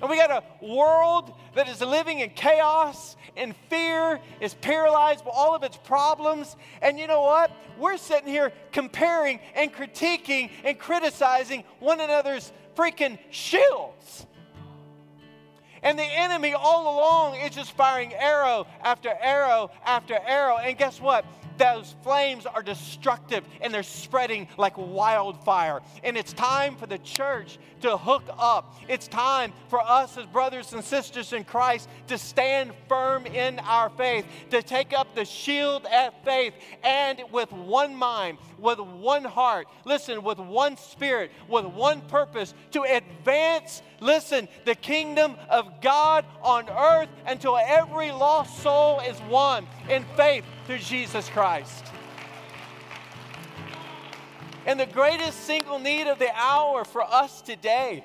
And 0.00 0.08
we 0.08 0.16
got 0.16 0.30
a 0.30 0.64
world 0.64 1.34
that 1.54 1.68
is 1.68 1.80
living 1.80 2.20
in 2.20 2.30
chaos 2.30 3.16
and 3.36 3.54
fear, 3.68 4.18
is 4.40 4.54
paralyzed 4.54 5.24
by 5.24 5.30
all 5.34 5.54
of 5.54 5.62
its 5.62 5.76
problems. 5.76 6.56
And 6.80 6.98
you 6.98 7.06
know 7.06 7.20
what? 7.20 7.50
We're 7.78 7.98
sitting 7.98 8.28
here 8.28 8.52
comparing 8.72 9.40
and 9.54 9.72
critiquing 9.72 10.50
and 10.64 10.78
criticizing 10.78 11.64
one 11.80 12.00
another's 12.00 12.50
freaking 12.74 13.18
shields. 13.30 14.26
And 15.82 15.98
the 15.98 16.04
enemy 16.04 16.54
all 16.54 16.82
along 16.82 17.36
is 17.36 17.54
just 17.54 17.72
firing 17.72 18.12
arrow 18.14 18.66
after 18.82 19.10
arrow 19.20 19.70
after 19.84 20.18
arrow. 20.26 20.58
And 20.58 20.76
guess 20.76 21.00
what? 21.00 21.24
those 21.60 21.94
flames 22.02 22.46
are 22.46 22.62
destructive 22.62 23.44
and 23.60 23.72
they're 23.72 23.82
spreading 23.82 24.48
like 24.56 24.78
wildfire. 24.78 25.80
And 26.02 26.16
it's 26.16 26.32
time 26.32 26.74
for 26.74 26.86
the 26.86 26.98
church 26.98 27.58
to 27.82 27.98
hook 27.98 28.22
up. 28.38 28.74
It's 28.88 29.06
time 29.06 29.52
for 29.68 29.80
us 29.80 30.16
as 30.16 30.24
brothers 30.26 30.72
and 30.72 30.82
sisters 30.82 31.32
in 31.34 31.44
Christ 31.44 31.88
to 32.08 32.16
stand 32.16 32.72
firm 32.88 33.26
in 33.26 33.58
our 33.60 33.90
faith, 33.90 34.24
to 34.50 34.62
take 34.62 34.94
up 34.94 35.14
the 35.14 35.24
shield 35.26 35.86
of 35.86 36.14
faith 36.24 36.54
and 36.82 37.20
with 37.30 37.52
one 37.52 37.94
mind, 37.94 38.38
with 38.58 38.78
one 38.78 39.24
heart, 39.24 39.66
listen, 39.84 40.22
with 40.22 40.38
one 40.38 40.78
spirit, 40.78 41.30
with 41.46 41.66
one 41.66 42.00
purpose 42.02 42.54
to 42.70 42.82
advance, 42.82 43.82
listen, 44.00 44.48
the 44.64 44.74
kingdom 44.74 45.36
of 45.48 45.80
God 45.80 46.24
on 46.42 46.68
earth 46.68 47.08
until 47.26 47.56
every 47.56 48.10
lost 48.10 48.58
soul 48.62 49.00
is 49.00 49.20
won 49.22 49.66
in 49.88 50.04
faith 50.16 50.44
through 50.66 50.78
Jesus 50.78 51.28
Christ. 51.28 51.84
And 54.66 54.78
the 54.78 54.86
greatest 54.86 55.40
single 55.44 55.78
need 55.78 56.06
of 56.06 56.18
the 56.18 56.30
hour 56.34 56.84
for 56.84 57.02
us 57.02 57.40
today, 57.40 58.04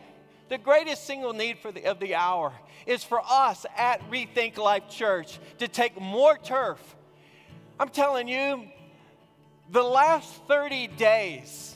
the 0.49 0.57
greatest 0.57 1.05
single 1.05 1.33
need 1.33 1.59
for 1.59 1.71
the, 1.71 1.85
of 1.85 1.99
the 1.99 2.15
hour 2.15 2.53
is 2.85 3.03
for 3.03 3.21
us 3.23 3.65
at 3.75 4.09
Rethink 4.09 4.57
Life 4.57 4.89
Church 4.89 5.39
to 5.57 5.67
take 5.67 5.99
more 5.99 6.37
turf. 6.37 6.79
I'm 7.79 7.89
telling 7.89 8.27
you, 8.27 8.65
the 9.69 9.83
last 9.83 10.31
30 10.47 10.87
days, 10.87 11.74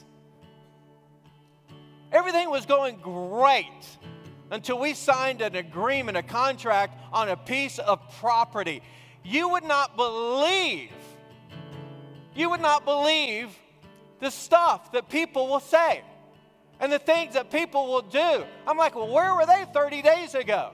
everything 2.11 2.49
was 2.49 2.65
going 2.65 2.97
great 2.97 3.85
until 4.51 4.79
we 4.79 4.93
signed 4.93 5.41
an 5.41 5.55
agreement, 5.55 6.17
a 6.17 6.23
contract 6.23 6.99
on 7.13 7.29
a 7.29 7.37
piece 7.37 7.79
of 7.79 7.99
property. 8.19 8.81
You 9.23 9.49
would 9.49 9.63
not 9.63 9.95
believe, 9.95 10.91
you 12.35 12.49
would 12.49 12.61
not 12.61 12.85
believe 12.85 13.49
the 14.19 14.31
stuff 14.31 14.91
that 14.91 15.09
people 15.09 15.47
will 15.47 15.59
say 15.59 16.01
and 16.79 16.91
the 16.91 16.99
things 16.99 17.33
that 17.33 17.51
people 17.51 17.87
will 17.87 18.01
do. 18.01 18.45
I'm 18.65 18.77
like, 18.77 18.95
well, 18.95 19.11
where 19.11 19.35
were 19.35 19.45
they 19.45 19.65
30 19.73 20.01
days 20.01 20.35
ago? 20.35 20.71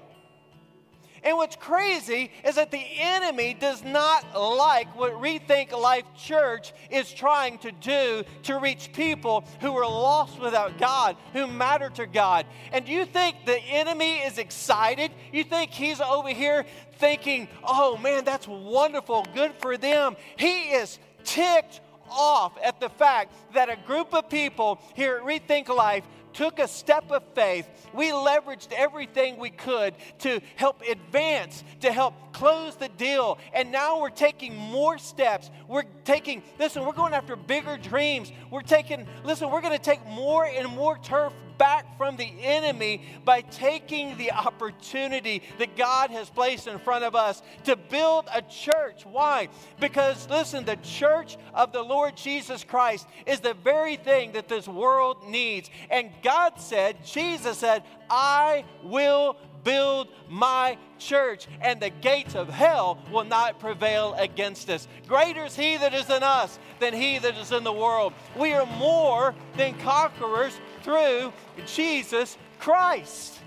And 1.26 1.38
what's 1.38 1.55
crazy 1.55 2.32
is 2.43 2.55
that 2.55 2.69
the 2.69 2.86
enemy 2.99 3.55
does 3.59 3.84
not 3.84 4.39
like 4.39 4.95
what 4.95 5.13
Rethink 5.13 5.71
Life 5.71 6.05
Church 6.15 6.71
is 6.91 7.11
trying 7.11 7.57
to 7.59 7.71
do 7.71 8.23
to 8.43 8.59
reach 8.59 8.93
people 8.93 9.43
who 9.59 9.76
are 9.76 9.89
lost 9.89 10.39
without 10.39 10.78
God, 10.78 11.17
who 11.34 11.47
matter 11.47 11.89
to 11.95 12.05
God. 12.05 12.45
And 12.71 12.86
do 12.86 12.91
you 12.91 13.05
think 13.05 13.38
the 13.45 13.57
enemy 13.57 14.17
is 14.19 14.38
excited? 14.38 15.11
You 15.34 15.43
think 15.43 15.71
he's 15.71 15.99
over 15.99 16.30
here 16.30 16.63
thinking, 16.99 17.47
oh 17.63 17.97
man, 17.97 18.23
that's 18.23 18.47
wonderful, 18.47 19.26
good 19.34 19.53
for 19.55 19.78
them? 19.78 20.15
He 20.38 20.69
is 20.69 20.99
ticked 21.23 21.82
off 22.11 22.55
at 22.63 22.80
the 22.80 22.89
fact 22.89 23.34
that 23.55 23.69
a 23.69 23.78
group 23.88 24.13
of 24.13 24.30
people 24.30 24.80
here 24.93 25.17
at 25.17 25.23
Rethink 25.23 25.69
Life 25.69 26.03
took 26.36 26.59
a 26.59 26.67
step 26.67 27.09
of 27.11 27.23
faith. 27.33 27.67
We 27.93 28.11
leveraged 28.11 28.71
everything 28.73 29.38
we 29.38 29.49
could 29.49 29.95
to 30.19 30.41
help 30.55 30.81
advance, 30.81 31.63
to 31.81 31.91
help 31.91 32.24
close 32.36 32.75
the 32.75 32.89
deal. 32.89 33.38
And 33.53 33.71
now 33.71 34.01
we're 34.01 34.09
taking 34.09 34.55
more 34.55 34.97
steps. 34.97 35.49
We're 35.67 35.86
taking, 36.03 36.43
listen, 36.59 36.86
we're 36.86 36.93
going 36.93 37.13
after 37.13 37.36
bigger 37.36 37.77
dreams. 37.77 38.31
We're 38.51 38.61
taking, 38.61 39.07
listen, 39.23 39.49
we're 39.49 39.61
going 39.61 39.77
to 39.77 39.83
take 39.83 40.05
more 40.05 40.45
and 40.45 40.67
more 40.67 40.97
turf 40.97 41.31
back 41.57 41.97
from 41.97 42.17
the 42.17 42.29
enemy 42.41 43.01
by 43.23 43.39
taking 43.39 44.17
the 44.17 44.33
opportunity 44.33 45.41
that 45.59 45.77
God 45.77 46.11
has 46.11 46.29
placed 46.29 46.67
in 46.67 46.77
front 46.79 47.05
of 47.05 47.15
us 47.15 47.41
to 47.63 47.77
build 47.77 48.27
a 48.33 48.41
church. 48.41 49.05
Why? 49.05 49.47
Because, 49.79 50.29
listen, 50.29 50.65
the 50.65 50.75
church 50.77 51.38
of 51.53 51.71
the 51.71 51.81
Lord 51.81 52.17
Jesus 52.17 52.65
Christ 52.65 53.07
is 53.25 53.39
the 53.39 53.53
very 53.53 53.95
thing 53.95 54.33
that 54.33 54.49
this 54.49 54.67
world 54.67 55.29
needs. 55.29 55.69
And 55.89 56.11
God 56.21 56.59
said, 56.59 57.05
Jesus 57.05 57.59
said, 57.59 57.83
I 58.09 58.65
will 58.83 59.38
build 59.66 60.07
my 60.30 60.78
church, 60.97 61.47
and 61.59 61.82
the 61.82 61.89
gates 61.89 62.36
of 62.36 62.47
hell 62.47 62.97
will 63.11 63.26
not 63.26 63.59
prevail 63.59 64.13
against 64.18 64.70
us. 64.70 64.88
Greater 65.07 65.43
is 65.45 65.55
he 65.57 65.76
that 65.76 65.93
is 65.93 66.09
in 66.09 66.24
us 66.24 66.57
than 66.80 66.93
he 66.93 67.20
that 67.20 67.36
is 67.38 67.51
in 67.51 67.66
the 67.66 67.74
world. 67.74 68.13
We 68.38 68.53
are 68.53 68.66
more 68.66 69.36
than 69.57 69.74
conquerors 69.80 70.57
through 70.84 71.34
Jesus 71.66 72.38
Christ. 72.59 73.39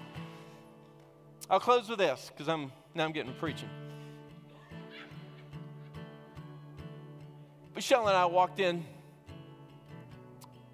I'll 1.49 1.61
close 1.61 1.89
with 1.89 1.99
this 1.99 2.31
because 2.31 2.49
I'm 2.49 2.71
now 2.95 3.05
I'm 3.05 3.12
getting 3.12 3.33
preaching. 3.35 3.71
Michelle 7.75 8.09
and 8.09 8.16
I 8.16 8.27
walked 8.27 8.59
in 8.59 8.85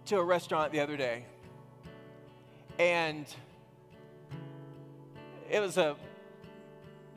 to 0.06 0.16
a 0.16 0.24
restaurant 0.24 0.72
the 0.72 0.80
other 0.80 0.96
day, 0.96 1.26
and 2.78 3.26
it 5.54 5.60
was 5.60 5.76
a 5.76 5.94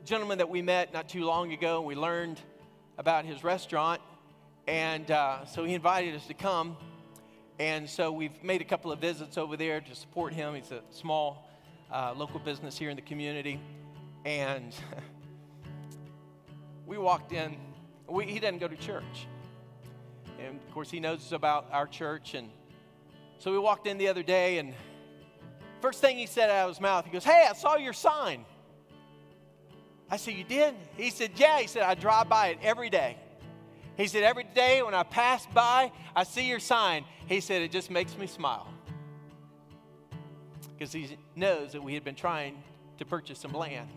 gentleman 0.04 0.38
that 0.38 0.48
we 0.48 0.62
met 0.62 0.92
not 0.92 1.08
too 1.08 1.24
long 1.24 1.52
ago, 1.52 1.78
and 1.78 1.86
we 1.88 1.96
learned 1.96 2.40
about 2.96 3.24
his 3.24 3.42
restaurant, 3.42 4.00
and 4.68 5.10
uh, 5.10 5.44
so 5.44 5.64
he 5.64 5.74
invited 5.74 6.14
us 6.14 6.24
to 6.28 6.34
come. 6.34 6.76
And 7.58 7.90
so 7.90 8.12
we've 8.12 8.40
made 8.44 8.60
a 8.60 8.64
couple 8.64 8.92
of 8.92 9.00
visits 9.00 9.36
over 9.38 9.56
there 9.56 9.80
to 9.80 9.94
support 9.96 10.32
him. 10.32 10.54
He's 10.54 10.70
a 10.70 10.82
small 10.92 11.50
uh, 11.92 12.14
local 12.16 12.38
business 12.38 12.78
here 12.78 12.90
in 12.90 12.94
the 12.94 13.02
community. 13.02 13.60
And 14.24 14.72
we 16.86 16.96
walked 16.96 17.32
in. 17.32 17.56
We, 18.08 18.26
he 18.26 18.38
doesn't 18.38 18.60
go 18.60 18.68
to 18.68 18.76
church. 18.76 19.26
And 20.38 20.60
of 20.60 20.72
course, 20.72 20.92
he 20.92 21.00
knows 21.00 21.32
about 21.32 21.66
our 21.72 21.88
church. 21.88 22.34
And 22.34 22.50
so 23.38 23.50
we 23.50 23.58
walked 23.58 23.88
in 23.88 23.98
the 23.98 24.06
other 24.06 24.22
day, 24.22 24.58
and 24.58 24.74
first 25.78 26.00
thing 26.00 26.18
he 26.18 26.26
said 26.26 26.50
out 26.50 26.68
of 26.68 26.76
his 26.76 26.80
mouth, 26.80 27.04
he 27.04 27.10
goes, 27.10 27.24
Hey, 27.24 27.46
I 27.48 27.54
saw 27.54 27.76
your 27.76 27.92
sign. 27.92 28.44
I 30.10 30.16
said, 30.16 30.34
You 30.34 30.44
did? 30.44 30.74
He 30.96 31.10
said, 31.10 31.32
Yeah. 31.36 31.60
He 31.60 31.66
said, 31.66 31.82
I 31.82 31.94
drive 31.94 32.28
by 32.28 32.48
it 32.48 32.58
every 32.62 32.90
day. 32.90 33.16
He 33.96 34.06
said, 34.06 34.22
Every 34.22 34.44
day 34.44 34.82
when 34.82 34.94
I 34.94 35.02
pass 35.02 35.46
by, 35.46 35.92
I 36.14 36.24
see 36.24 36.48
your 36.48 36.60
sign. 36.60 37.04
He 37.26 37.40
said, 37.40 37.62
It 37.62 37.72
just 37.72 37.90
makes 37.90 38.16
me 38.16 38.26
smile. 38.26 38.68
Because 40.76 40.92
he 40.92 41.16
knows 41.34 41.72
that 41.72 41.82
we 41.82 41.94
had 41.94 42.04
been 42.04 42.14
trying 42.14 42.62
to 42.98 43.04
purchase 43.04 43.38
some 43.38 43.52
land. 43.52 43.88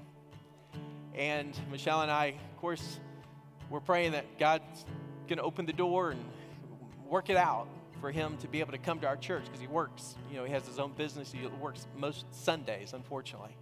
And 1.13 1.57
Michelle 1.69 2.01
and 2.01 2.11
I, 2.11 2.27
of 2.27 2.57
course, 2.57 2.99
we're 3.69 3.79
praying 3.79 4.13
that 4.13 4.39
God's 4.39 4.86
going 5.27 5.38
to 5.38 5.43
open 5.43 5.65
the 5.65 5.73
door 5.73 6.11
and 6.11 6.23
work 7.07 7.29
it 7.29 7.38
out 7.38 7.67
for 8.01 8.11
him 8.11 8.35
to 8.37 8.47
be 8.47 8.59
able 8.59 8.71
to 8.71 8.77
come 8.77 8.99
to 8.99 9.07
our 9.07 9.15
church 9.15 9.45
because 9.45 9.61
he 9.61 9.67
works. 9.67 10.15
You 10.29 10.37
know, 10.37 10.43
he 10.43 10.51
has 10.51 10.67
his 10.67 10.79
own 10.79 10.91
business. 10.93 11.31
He 11.31 11.45
works 11.47 11.87
most 11.95 12.25
Sundays, 12.31 12.93
unfortunately. 12.93 13.55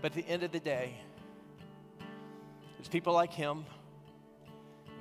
But 0.00 0.12
at 0.12 0.24
the 0.24 0.26
end 0.26 0.44
of 0.44 0.52
the 0.52 0.60
day, 0.60 0.94
there's 2.78 2.88
people 2.88 3.12
like 3.12 3.32
him 3.32 3.64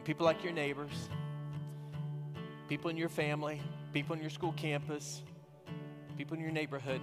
people 0.04 0.26
like 0.26 0.44
your 0.44 0.52
neighbors, 0.52 1.10
people 2.68 2.90
in 2.90 2.98
your 2.98 3.10
family, 3.10 3.62
people 3.94 4.14
in 4.14 4.22
your 4.22 4.30
school 4.30 4.54
campus, 4.54 5.24
people 6.18 6.36
in 6.36 6.44
your 6.44 6.52
neighborhood 6.52 7.00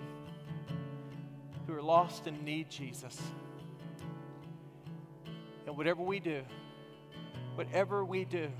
who 1.66 1.74
are 1.74 1.82
lost 1.82 2.26
and 2.26 2.44
need 2.44 2.68
Jesus. 2.68 3.18
And 5.66 5.76
whatever 5.76 6.02
we 6.02 6.20
do, 6.20 6.42
whatever 7.54 8.04
we 8.04 8.24
do, 8.24 8.50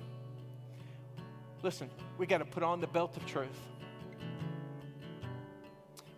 listen, 1.63 1.91
we 2.19 2.27
got 2.27 2.39
to 2.39 2.45
put 2.45 2.63
on 2.63 2.81
the 2.81 2.87
belt 2.87 3.17
of 3.17 3.27
truth. 3.27 3.49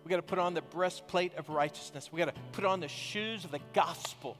We 0.03 0.09
got 0.09 0.17
to 0.17 0.21
put 0.21 0.39
on 0.39 0.53
the 0.53 0.61
breastplate 0.61 1.35
of 1.35 1.49
righteousness. 1.49 2.11
We 2.11 2.19
got 2.19 2.35
to 2.35 2.41
put 2.51 2.65
on 2.65 2.81
the 2.81 2.89
shoes 2.89 3.45
of 3.45 3.51
the 3.51 3.61
gospel 3.73 4.37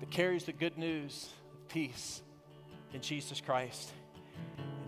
that 0.00 0.10
carries 0.10 0.44
the 0.44 0.52
good 0.52 0.78
news 0.78 1.28
of 1.52 1.68
peace 1.68 2.22
in 2.92 3.00
Jesus 3.00 3.40
Christ. 3.40 3.92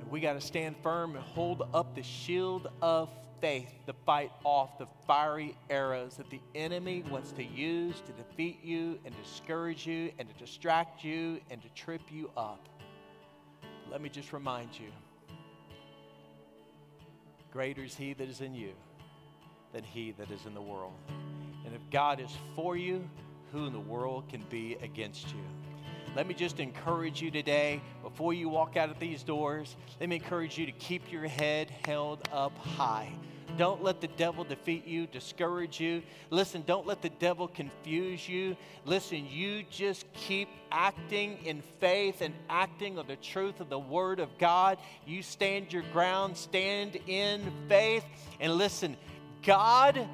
And 0.01 0.11
we 0.11 0.21
got 0.21 0.35
to 0.35 0.41
stand 0.41 0.77
firm 0.83 1.17
and 1.17 1.25
hold 1.25 1.69
up 1.75 1.97
the 1.97 2.03
shield 2.03 2.69
of 2.81 3.11
faith 3.41 3.73
to 3.87 3.93
fight 4.05 4.31
off 4.45 4.79
the 4.79 4.87
fiery 5.07 5.57
arrows 5.71 6.17
that 6.17 6.31
the 6.31 6.41
enemy 6.55 7.05
wants 7.11 7.33
to 7.33 7.45
use 7.45 8.01
to 8.01 8.13
defeat 8.13 8.59
you 8.63 8.99
and 9.05 9.15
discourage 9.23 9.87
you 9.87 10.13
and 10.19 10.29
to 10.29 10.35
distract 10.35 11.05
you 11.05 11.41
and 11.51 11.63
to 11.63 11.69
trip 11.71 12.03
you 12.11 12.31
up. 12.37 12.69
Let 13.91 14.03
me 14.03 14.09
just 14.09 14.33
remind 14.33 14.71
you 14.79 14.91
greater 17.51 17.83
is 17.83 17.95
he 17.97 18.13
that 18.13 18.29
is 18.29 18.43
in 18.43 18.55
you 18.55 18.73
than 19.73 19.83
he 19.83 20.13
that 20.13 20.31
is 20.31 20.45
in 20.47 20.55
the 20.55 20.61
world. 20.61 20.93
And 21.65 21.75
if 21.75 21.81
God 21.91 22.21
is 22.21 22.31
for 22.55 22.77
you, 22.77 23.09
who 23.53 23.67
in 23.67 23.73
the 23.73 23.81
world 23.81 24.29
can 24.29 24.45
be 24.51 24.77
against 24.83 25.29
you? 25.29 25.43
Let 26.15 26.27
me 26.27 26.35
just 26.35 26.61
encourage 26.61 27.23
you 27.23 27.31
today, 27.31 27.81
before 28.03 28.35
you 28.35 28.49
walk 28.49 28.77
out 28.77 28.91
of 28.91 28.99
these 28.99 29.23
doors, 29.23 29.77
let 30.01 30.09
me 30.09 30.17
encourage 30.17 30.59
you 30.59 30.67
to 30.67 30.73
keep 30.73 31.11
your 31.11 31.27
head 31.27 31.71
held 31.87 32.29
up 32.33 32.57
high. 32.59 33.11
Don't 33.59 33.83
let 33.83 34.01
the 34.01 34.07
devil 34.07 34.45
defeat 34.45 34.87
you, 34.87 35.09
discourage 35.09 35.81
you. 35.81 36.03
Listen, 36.31 36.63
don't 36.65 36.87
let 36.87 37.03
the 37.03 37.09
devil 37.09 37.49
confuse 37.49 38.29
you. 38.29 38.57
Listen, 38.85 39.27
you 39.29 39.65
just 39.69 40.07
keep 40.15 40.49
acting 40.71 41.39
in 41.45 41.63
faith 41.81 42.21
and 42.21 42.33
acting 42.49 43.01
on 43.01 43.09
the 43.09 43.17
truth 43.17 43.59
of 43.59 43.69
the 43.69 43.79
Word 43.79 44.21
of 44.21 44.39
God. 44.39 44.79
You 45.05 45.23
stand 45.23 45.73
your 45.73 45.83
ground, 45.93 46.37
stand 46.37 46.99
in 47.09 47.53
faith, 47.69 48.05
and 48.39 48.55
listen, 48.55 48.97
God 49.43 50.07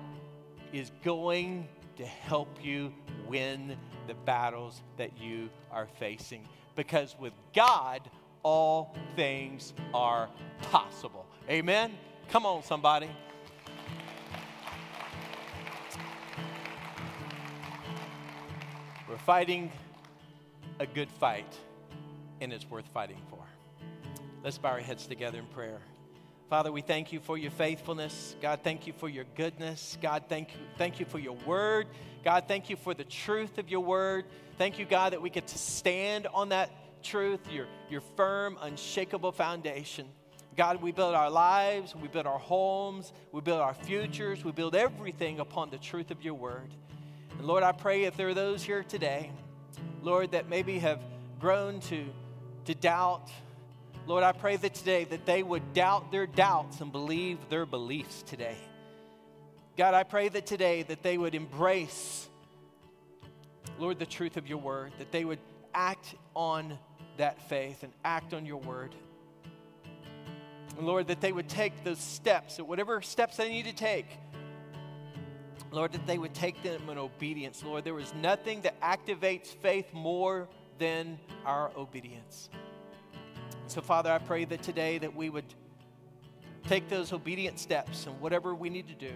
is 0.73 0.91
going 1.05 1.69
to 1.99 2.07
help 2.07 2.49
you 2.63 2.95
win 3.29 3.77
the 4.07 4.15
battles 4.15 4.81
that 4.97 5.19
you 5.21 5.51
are 5.71 5.87
facing. 5.99 6.49
Because 6.77 7.15
with 7.21 7.35
God, 7.55 8.01
all 8.43 8.97
things 9.17 9.75
are 9.93 10.31
possible. 10.63 11.27
Amen? 11.51 11.93
Come 12.31 12.47
on, 12.47 12.63
somebody. 12.63 13.11
We're 19.15 19.19
fighting 19.19 19.71
a 20.81 20.87
good 20.87 21.09
fight, 21.09 21.47
and 22.41 22.53
it's 22.53 22.69
worth 22.69 22.89
fighting 22.89 23.23
for. 23.31 23.39
Let's 24.43 24.59
bow 24.59 24.71
our 24.71 24.81
heads 24.81 25.07
together 25.07 25.39
in 25.39 25.47
prayer. 25.47 25.79
Father, 26.51 26.73
we 26.73 26.81
thank 26.81 27.13
you 27.13 27.21
for 27.21 27.39
your 27.39 27.53
faithfulness. 27.53 28.35
God, 28.43 28.63
thank 28.65 28.89
you 28.89 28.93
for 28.93 29.09
your 29.09 29.23
goodness. 29.37 29.97
God, 30.03 30.25
thank 30.29 30.53
you, 30.55 30.59
thank 30.79 30.99
you 30.99 31.07
for 31.07 31.21
your 31.21 31.37
word. 31.47 31.87
God, 32.25 32.47
thank 32.49 32.69
you 32.69 32.75
for 32.75 32.93
the 32.93 33.05
truth 33.05 33.59
of 33.59 33.69
your 33.69 33.83
word. 33.83 34.25
Thank 34.59 34.81
you, 34.81 34.85
God, 34.85 35.13
that 35.13 35.23
we 35.23 35.31
get 35.31 35.47
to 35.47 35.59
stand 35.59 36.27
on 36.35 36.49
that 36.49 36.73
truth, 37.05 37.39
your, 37.53 37.69
your 37.89 38.03
firm, 38.17 38.59
unshakable 38.63 39.31
foundation. 39.31 40.09
God, 40.57 40.83
we 40.83 40.91
build 40.91 41.15
our 41.15 41.31
lives, 41.31 41.95
we 41.95 42.09
build 42.09 42.27
our 42.27 42.41
homes, 42.41 43.13
we 43.31 43.41
build 43.41 43.61
our 43.61 43.75
futures, 43.75 44.45
we 44.45 44.51
build 44.51 44.75
everything 44.75 45.39
upon 45.39 45.71
the 45.71 45.79
truth 45.79 46.11
of 46.11 46.21
your 46.21 46.35
word. 46.35 46.75
And 47.39 47.47
Lord, 47.47 47.63
I 47.63 47.73
pray 47.73 48.05
if 48.05 48.17
there 48.17 48.29
are 48.29 48.35
those 48.35 48.63
here 48.63 48.83
today, 48.83 49.31
Lord, 50.03 50.33
that 50.33 50.49
maybe 50.49 50.79
have 50.79 51.01
grown 51.41 51.81
to, 51.81 52.07
to 52.67 52.75
doubt, 52.75 53.31
Lord, 54.07 54.23
I 54.23 54.33
pray 54.33 54.57
that 54.57 54.75
today 54.75 55.05
that 55.05 55.25
they 55.25 55.43
would 55.43 55.73
doubt 55.73 56.13
their 56.13 56.27
doubts 56.27 56.81
and 56.81 56.93
believe 56.93 57.39
their 57.49 57.65
beliefs 57.65 58.23
today. 58.23 58.57
God, 59.77 59.95
I 59.95 60.03
pray 60.03 60.29
that 60.29 60.47
today 60.47 60.83
that 60.85 61.03
they 61.03 61.19
would 61.19 61.35
embrace, 61.35 62.29
Lord, 63.79 63.99
the 63.99 64.07
truth 64.07 64.37
of 64.37 64.47
your 64.47 64.59
word, 64.59 64.93
that 64.99 65.11
they 65.11 65.25
would 65.25 65.41
act 65.75 66.15
on 66.37 66.79
that 67.17 67.49
faith 67.49 67.83
and 67.83 67.93
act 68.05 68.35
on 68.35 68.47
your 68.47 68.59
word. 68.59 68.95
And 70.77 70.87
Lord, 70.87 71.09
that 71.09 71.21
they 71.21 71.33
would 71.33 71.49
take 71.49 71.83
those 71.83 71.99
steps, 71.99 72.59
whatever 72.59 73.01
steps 73.01 73.37
they 73.37 73.49
need 73.49 73.65
to 73.65 73.75
take. 73.75 74.07
Lord, 75.75 75.93
that 75.93 76.07
they 76.07 76.19
would 76.19 76.35
take 76.35 76.63
them 76.63 76.89
in 76.89 76.99
obedience. 76.99 77.65
Lord, 77.65 77.85
there 77.85 77.99
is 77.99 78.15
nothing 78.15 78.61
that 78.63 78.81
activates 78.81 79.49
faith 79.49 79.93
more 79.93 80.49
than 80.79 81.19
our 81.45 81.71
obedience. 81.77 82.49
So, 83.67 83.81
Father, 83.81 84.13
I 84.13 84.19
pray 84.19 84.45
that 84.45 84.63
today 84.63 84.99
that 84.99 85.15
we 85.15 85.31
would 85.31 85.53
take 86.69 86.89
those 86.89 87.13
obedient 87.13 87.59
steps 87.59 88.07
and 88.07 88.21
whatever 88.21 88.55
we 88.55 88.71
need 88.71 88.87
to 88.89 88.95
do. 88.95 89.13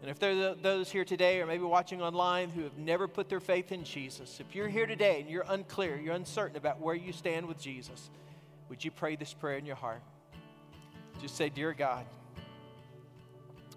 And 0.00 0.10
if 0.10 0.18
there 0.18 0.50
are 0.50 0.54
those 0.54 0.90
here 0.90 1.04
today 1.04 1.40
or 1.40 1.46
maybe 1.46 1.64
watching 1.64 2.00
online 2.00 2.50
who 2.50 2.62
have 2.62 2.78
never 2.78 3.08
put 3.08 3.28
their 3.28 3.40
faith 3.40 3.72
in 3.72 3.84
Jesus, 3.84 4.40
if 4.40 4.54
you're 4.54 4.68
here 4.68 4.86
today 4.86 5.20
and 5.20 5.28
you're 5.28 5.44
unclear, 5.48 5.96
you're 5.96 6.14
uncertain 6.14 6.56
about 6.56 6.80
where 6.80 6.94
you 6.94 7.12
stand 7.12 7.46
with 7.46 7.58
Jesus, 7.58 8.10
would 8.68 8.84
you 8.84 8.90
pray 8.90 9.16
this 9.16 9.34
prayer 9.34 9.58
in 9.58 9.66
your 9.66 9.76
heart? 9.76 10.02
Just 11.20 11.36
say, 11.36 11.48
Dear 11.48 11.72
God, 11.72 12.06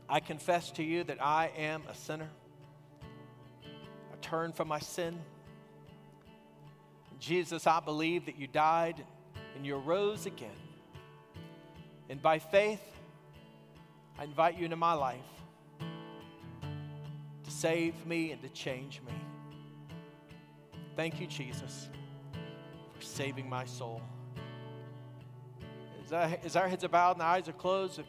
I 0.09 0.19
confess 0.19 0.71
to 0.71 0.83
you 0.83 1.03
that 1.03 1.23
I 1.23 1.51
am 1.55 1.83
a 1.87 1.93
sinner. 1.93 2.29
I 3.63 4.15
turn 4.21 4.53
from 4.53 4.67
my 4.67 4.79
sin. 4.79 5.19
Jesus, 7.19 7.67
I 7.67 7.79
believe 7.79 8.25
that 8.25 8.37
you 8.37 8.47
died 8.47 9.05
and 9.55 9.65
you 9.65 9.75
arose 9.75 10.25
again. 10.25 10.49
And 12.09 12.19
by 12.21 12.39
faith, 12.39 12.81
I 14.17 14.23
invite 14.23 14.57
you 14.57 14.65
into 14.65 14.77
my 14.77 14.93
life 14.93 15.19
to 17.43 17.51
save 17.51 18.05
me 18.07 18.31
and 18.31 18.41
to 18.41 18.49
change 18.49 19.01
me. 19.05 19.13
Thank 20.95 21.21
you, 21.21 21.27
Jesus, 21.27 21.87
for 22.93 23.01
saving 23.01 23.47
my 23.47 23.65
soul. 23.65 24.01
As, 26.03 26.13
I, 26.13 26.39
as 26.43 26.55
our 26.55 26.67
heads 26.67 26.83
are 26.83 26.89
bowed 26.89 27.17
and 27.17 27.21
our 27.21 27.35
eyes 27.35 27.47
are 27.47 27.53
closed, 27.53 28.01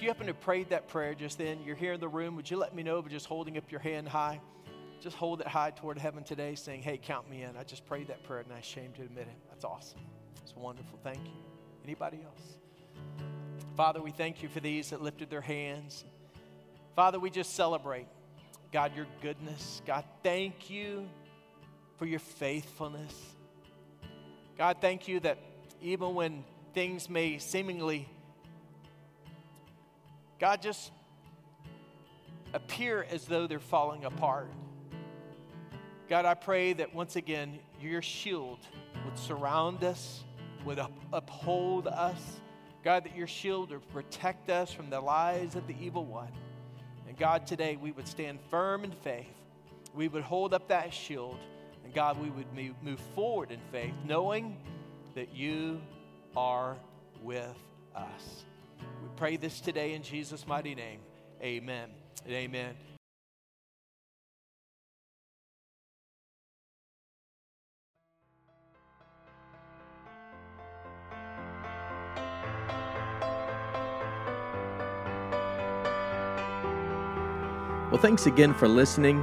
if, 0.00 0.04
you 0.04 0.08
happen 0.08 0.28
to 0.28 0.34
prayed 0.34 0.70
that 0.70 0.88
prayer 0.88 1.14
just 1.14 1.36
then, 1.36 1.58
you're 1.62 1.76
here 1.76 1.92
in 1.92 2.00
the 2.00 2.08
room, 2.08 2.34
would 2.36 2.50
you 2.50 2.56
let 2.56 2.74
me 2.74 2.82
know 2.82 3.02
by 3.02 3.10
just 3.10 3.26
holding 3.26 3.58
up 3.58 3.70
your 3.70 3.80
hand 3.80 4.08
high? 4.08 4.40
just 5.00 5.16
hold 5.16 5.40
it 5.40 5.46
high 5.46 5.70
toward 5.70 5.98
heaven 5.98 6.22
today, 6.22 6.54
saying, 6.54 6.82
Hey, 6.82 6.98
count 6.98 7.28
me 7.28 7.42
in. 7.42 7.56
I 7.56 7.64
just 7.64 7.86
prayed 7.86 8.08
that 8.08 8.22
prayer 8.22 8.40
and 8.40 8.52
I 8.52 8.60
shame 8.60 8.92
to 8.96 9.02
admit 9.02 9.26
it. 9.28 9.36
That's 9.50 9.64
awesome. 9.64 10.00
It's 10.42 10.54
wonderful. 10.54 10.98
Thank 11.02 11.24
you. 11.24 11.32
Anybody 11.84 12.18
else? 12.24 12.58
Father, 13.76 14.00
we 14.00 14.10
thank 14.10 14.42
you 14.42 14.48
for 14.48 14.60
these 14.60 14.90
that 14.90 15.02
lifted 15.02 15.30
their 15.30 15.40
hands. 15.40 16.04
Father, 16.96 17.18
we 17.18 17.30
just 17.30 17.54
celebrate, 17.54 18.06
God, 18.72 18.94
your 18.94 19.06
goodness. 19.22 19.80
God, 19.86 20.04
thank 20.22 20.70
you 20.70 21.08
for 21.96 22.06
your 22.06 22.20
faithfulness. 22.20 23.14
God, 24.58 24.78
thank 24.80 25.08
you 25.08 25.20
that 25.20 25.38
even 25.80 26.14
when 26.14 26.44
things 26.74 27.08
may 27.08 27.38
seemingly, 27.38 28.08
God, 30.40 30.62
just 30.62 30.90
appear 32.54 33.06
as 33.10 33.26
though 33.26 33.46
they're 33.46 33.58
falling 33.60 34.06
apart. 34.06 34.50
God, 36.08 36.24
I 36.24 36.32
pray 36.32 36.72
that 36.72 36.94
once 36.94 37.16
again 37.16 37.58
your 37.78 38.00
shield 38.00 38.58
would 39.04 39.18
surround 39.18 39.84
us, 39.84 40.24
would 40.64 40.78
up, 40.78 40.92
uphold 41.12 41.86
us. 41.86 42.40
God, 42.82 43.04
that 43.04 43.14
your 43.14 43.26
shield 43.26 43.70
would 43.70 43.86
protect 43.92 44.48
us 44.48 44.72
from 44.72 44.88
the 44.88 44.98
lies 44.98 45.56
of 45.56 45.66
the 45.66 45.76
evil 45.78 46.06
one. 46.06 46.32
And 47.06 47.18
God, 47.18 47.46
today 47.46 47.76
we 47.76 47.92
would 47.92 48.08
stand 48.08 48.38
firm 48.50 48.82
in 48.82 48.92
faith. 48.92 49.26
We 49.94 50.08
would 50.08 50.22
hold 50.22 50.54
up 50.54 50.68
that 50.68 50.94
shield. 50.94 51.36
And 51.84 51.92
God, 51.92 52.18
we 52.18 52.30
would 52.30 52.46
move 52.82 53.00
forward 53.14 53.50
in 53.50 53.60
faith, 53.70 53.92
knowing 54.06 54.56
that 55.14 55.34
you 55.34 55.82
are 56.34 56.78
with 57.22 57.58
us. 57.94 58.44
Pray 59.20 59.36
this 59.36 59.60
today 59.60 59.92
in 59.92 60.02
Jesus' 60.02 60.46
mighty 60.46 60.74
name. 60.74 61.00
Amen 61.42 61.90
and 62.24 62.32
amen. 62.32 62.74
Well, 77.90 78.00
thanks 78.00 78.24
again 78.24 78.54
for 78.54 78.68
listening. 78.68 79.22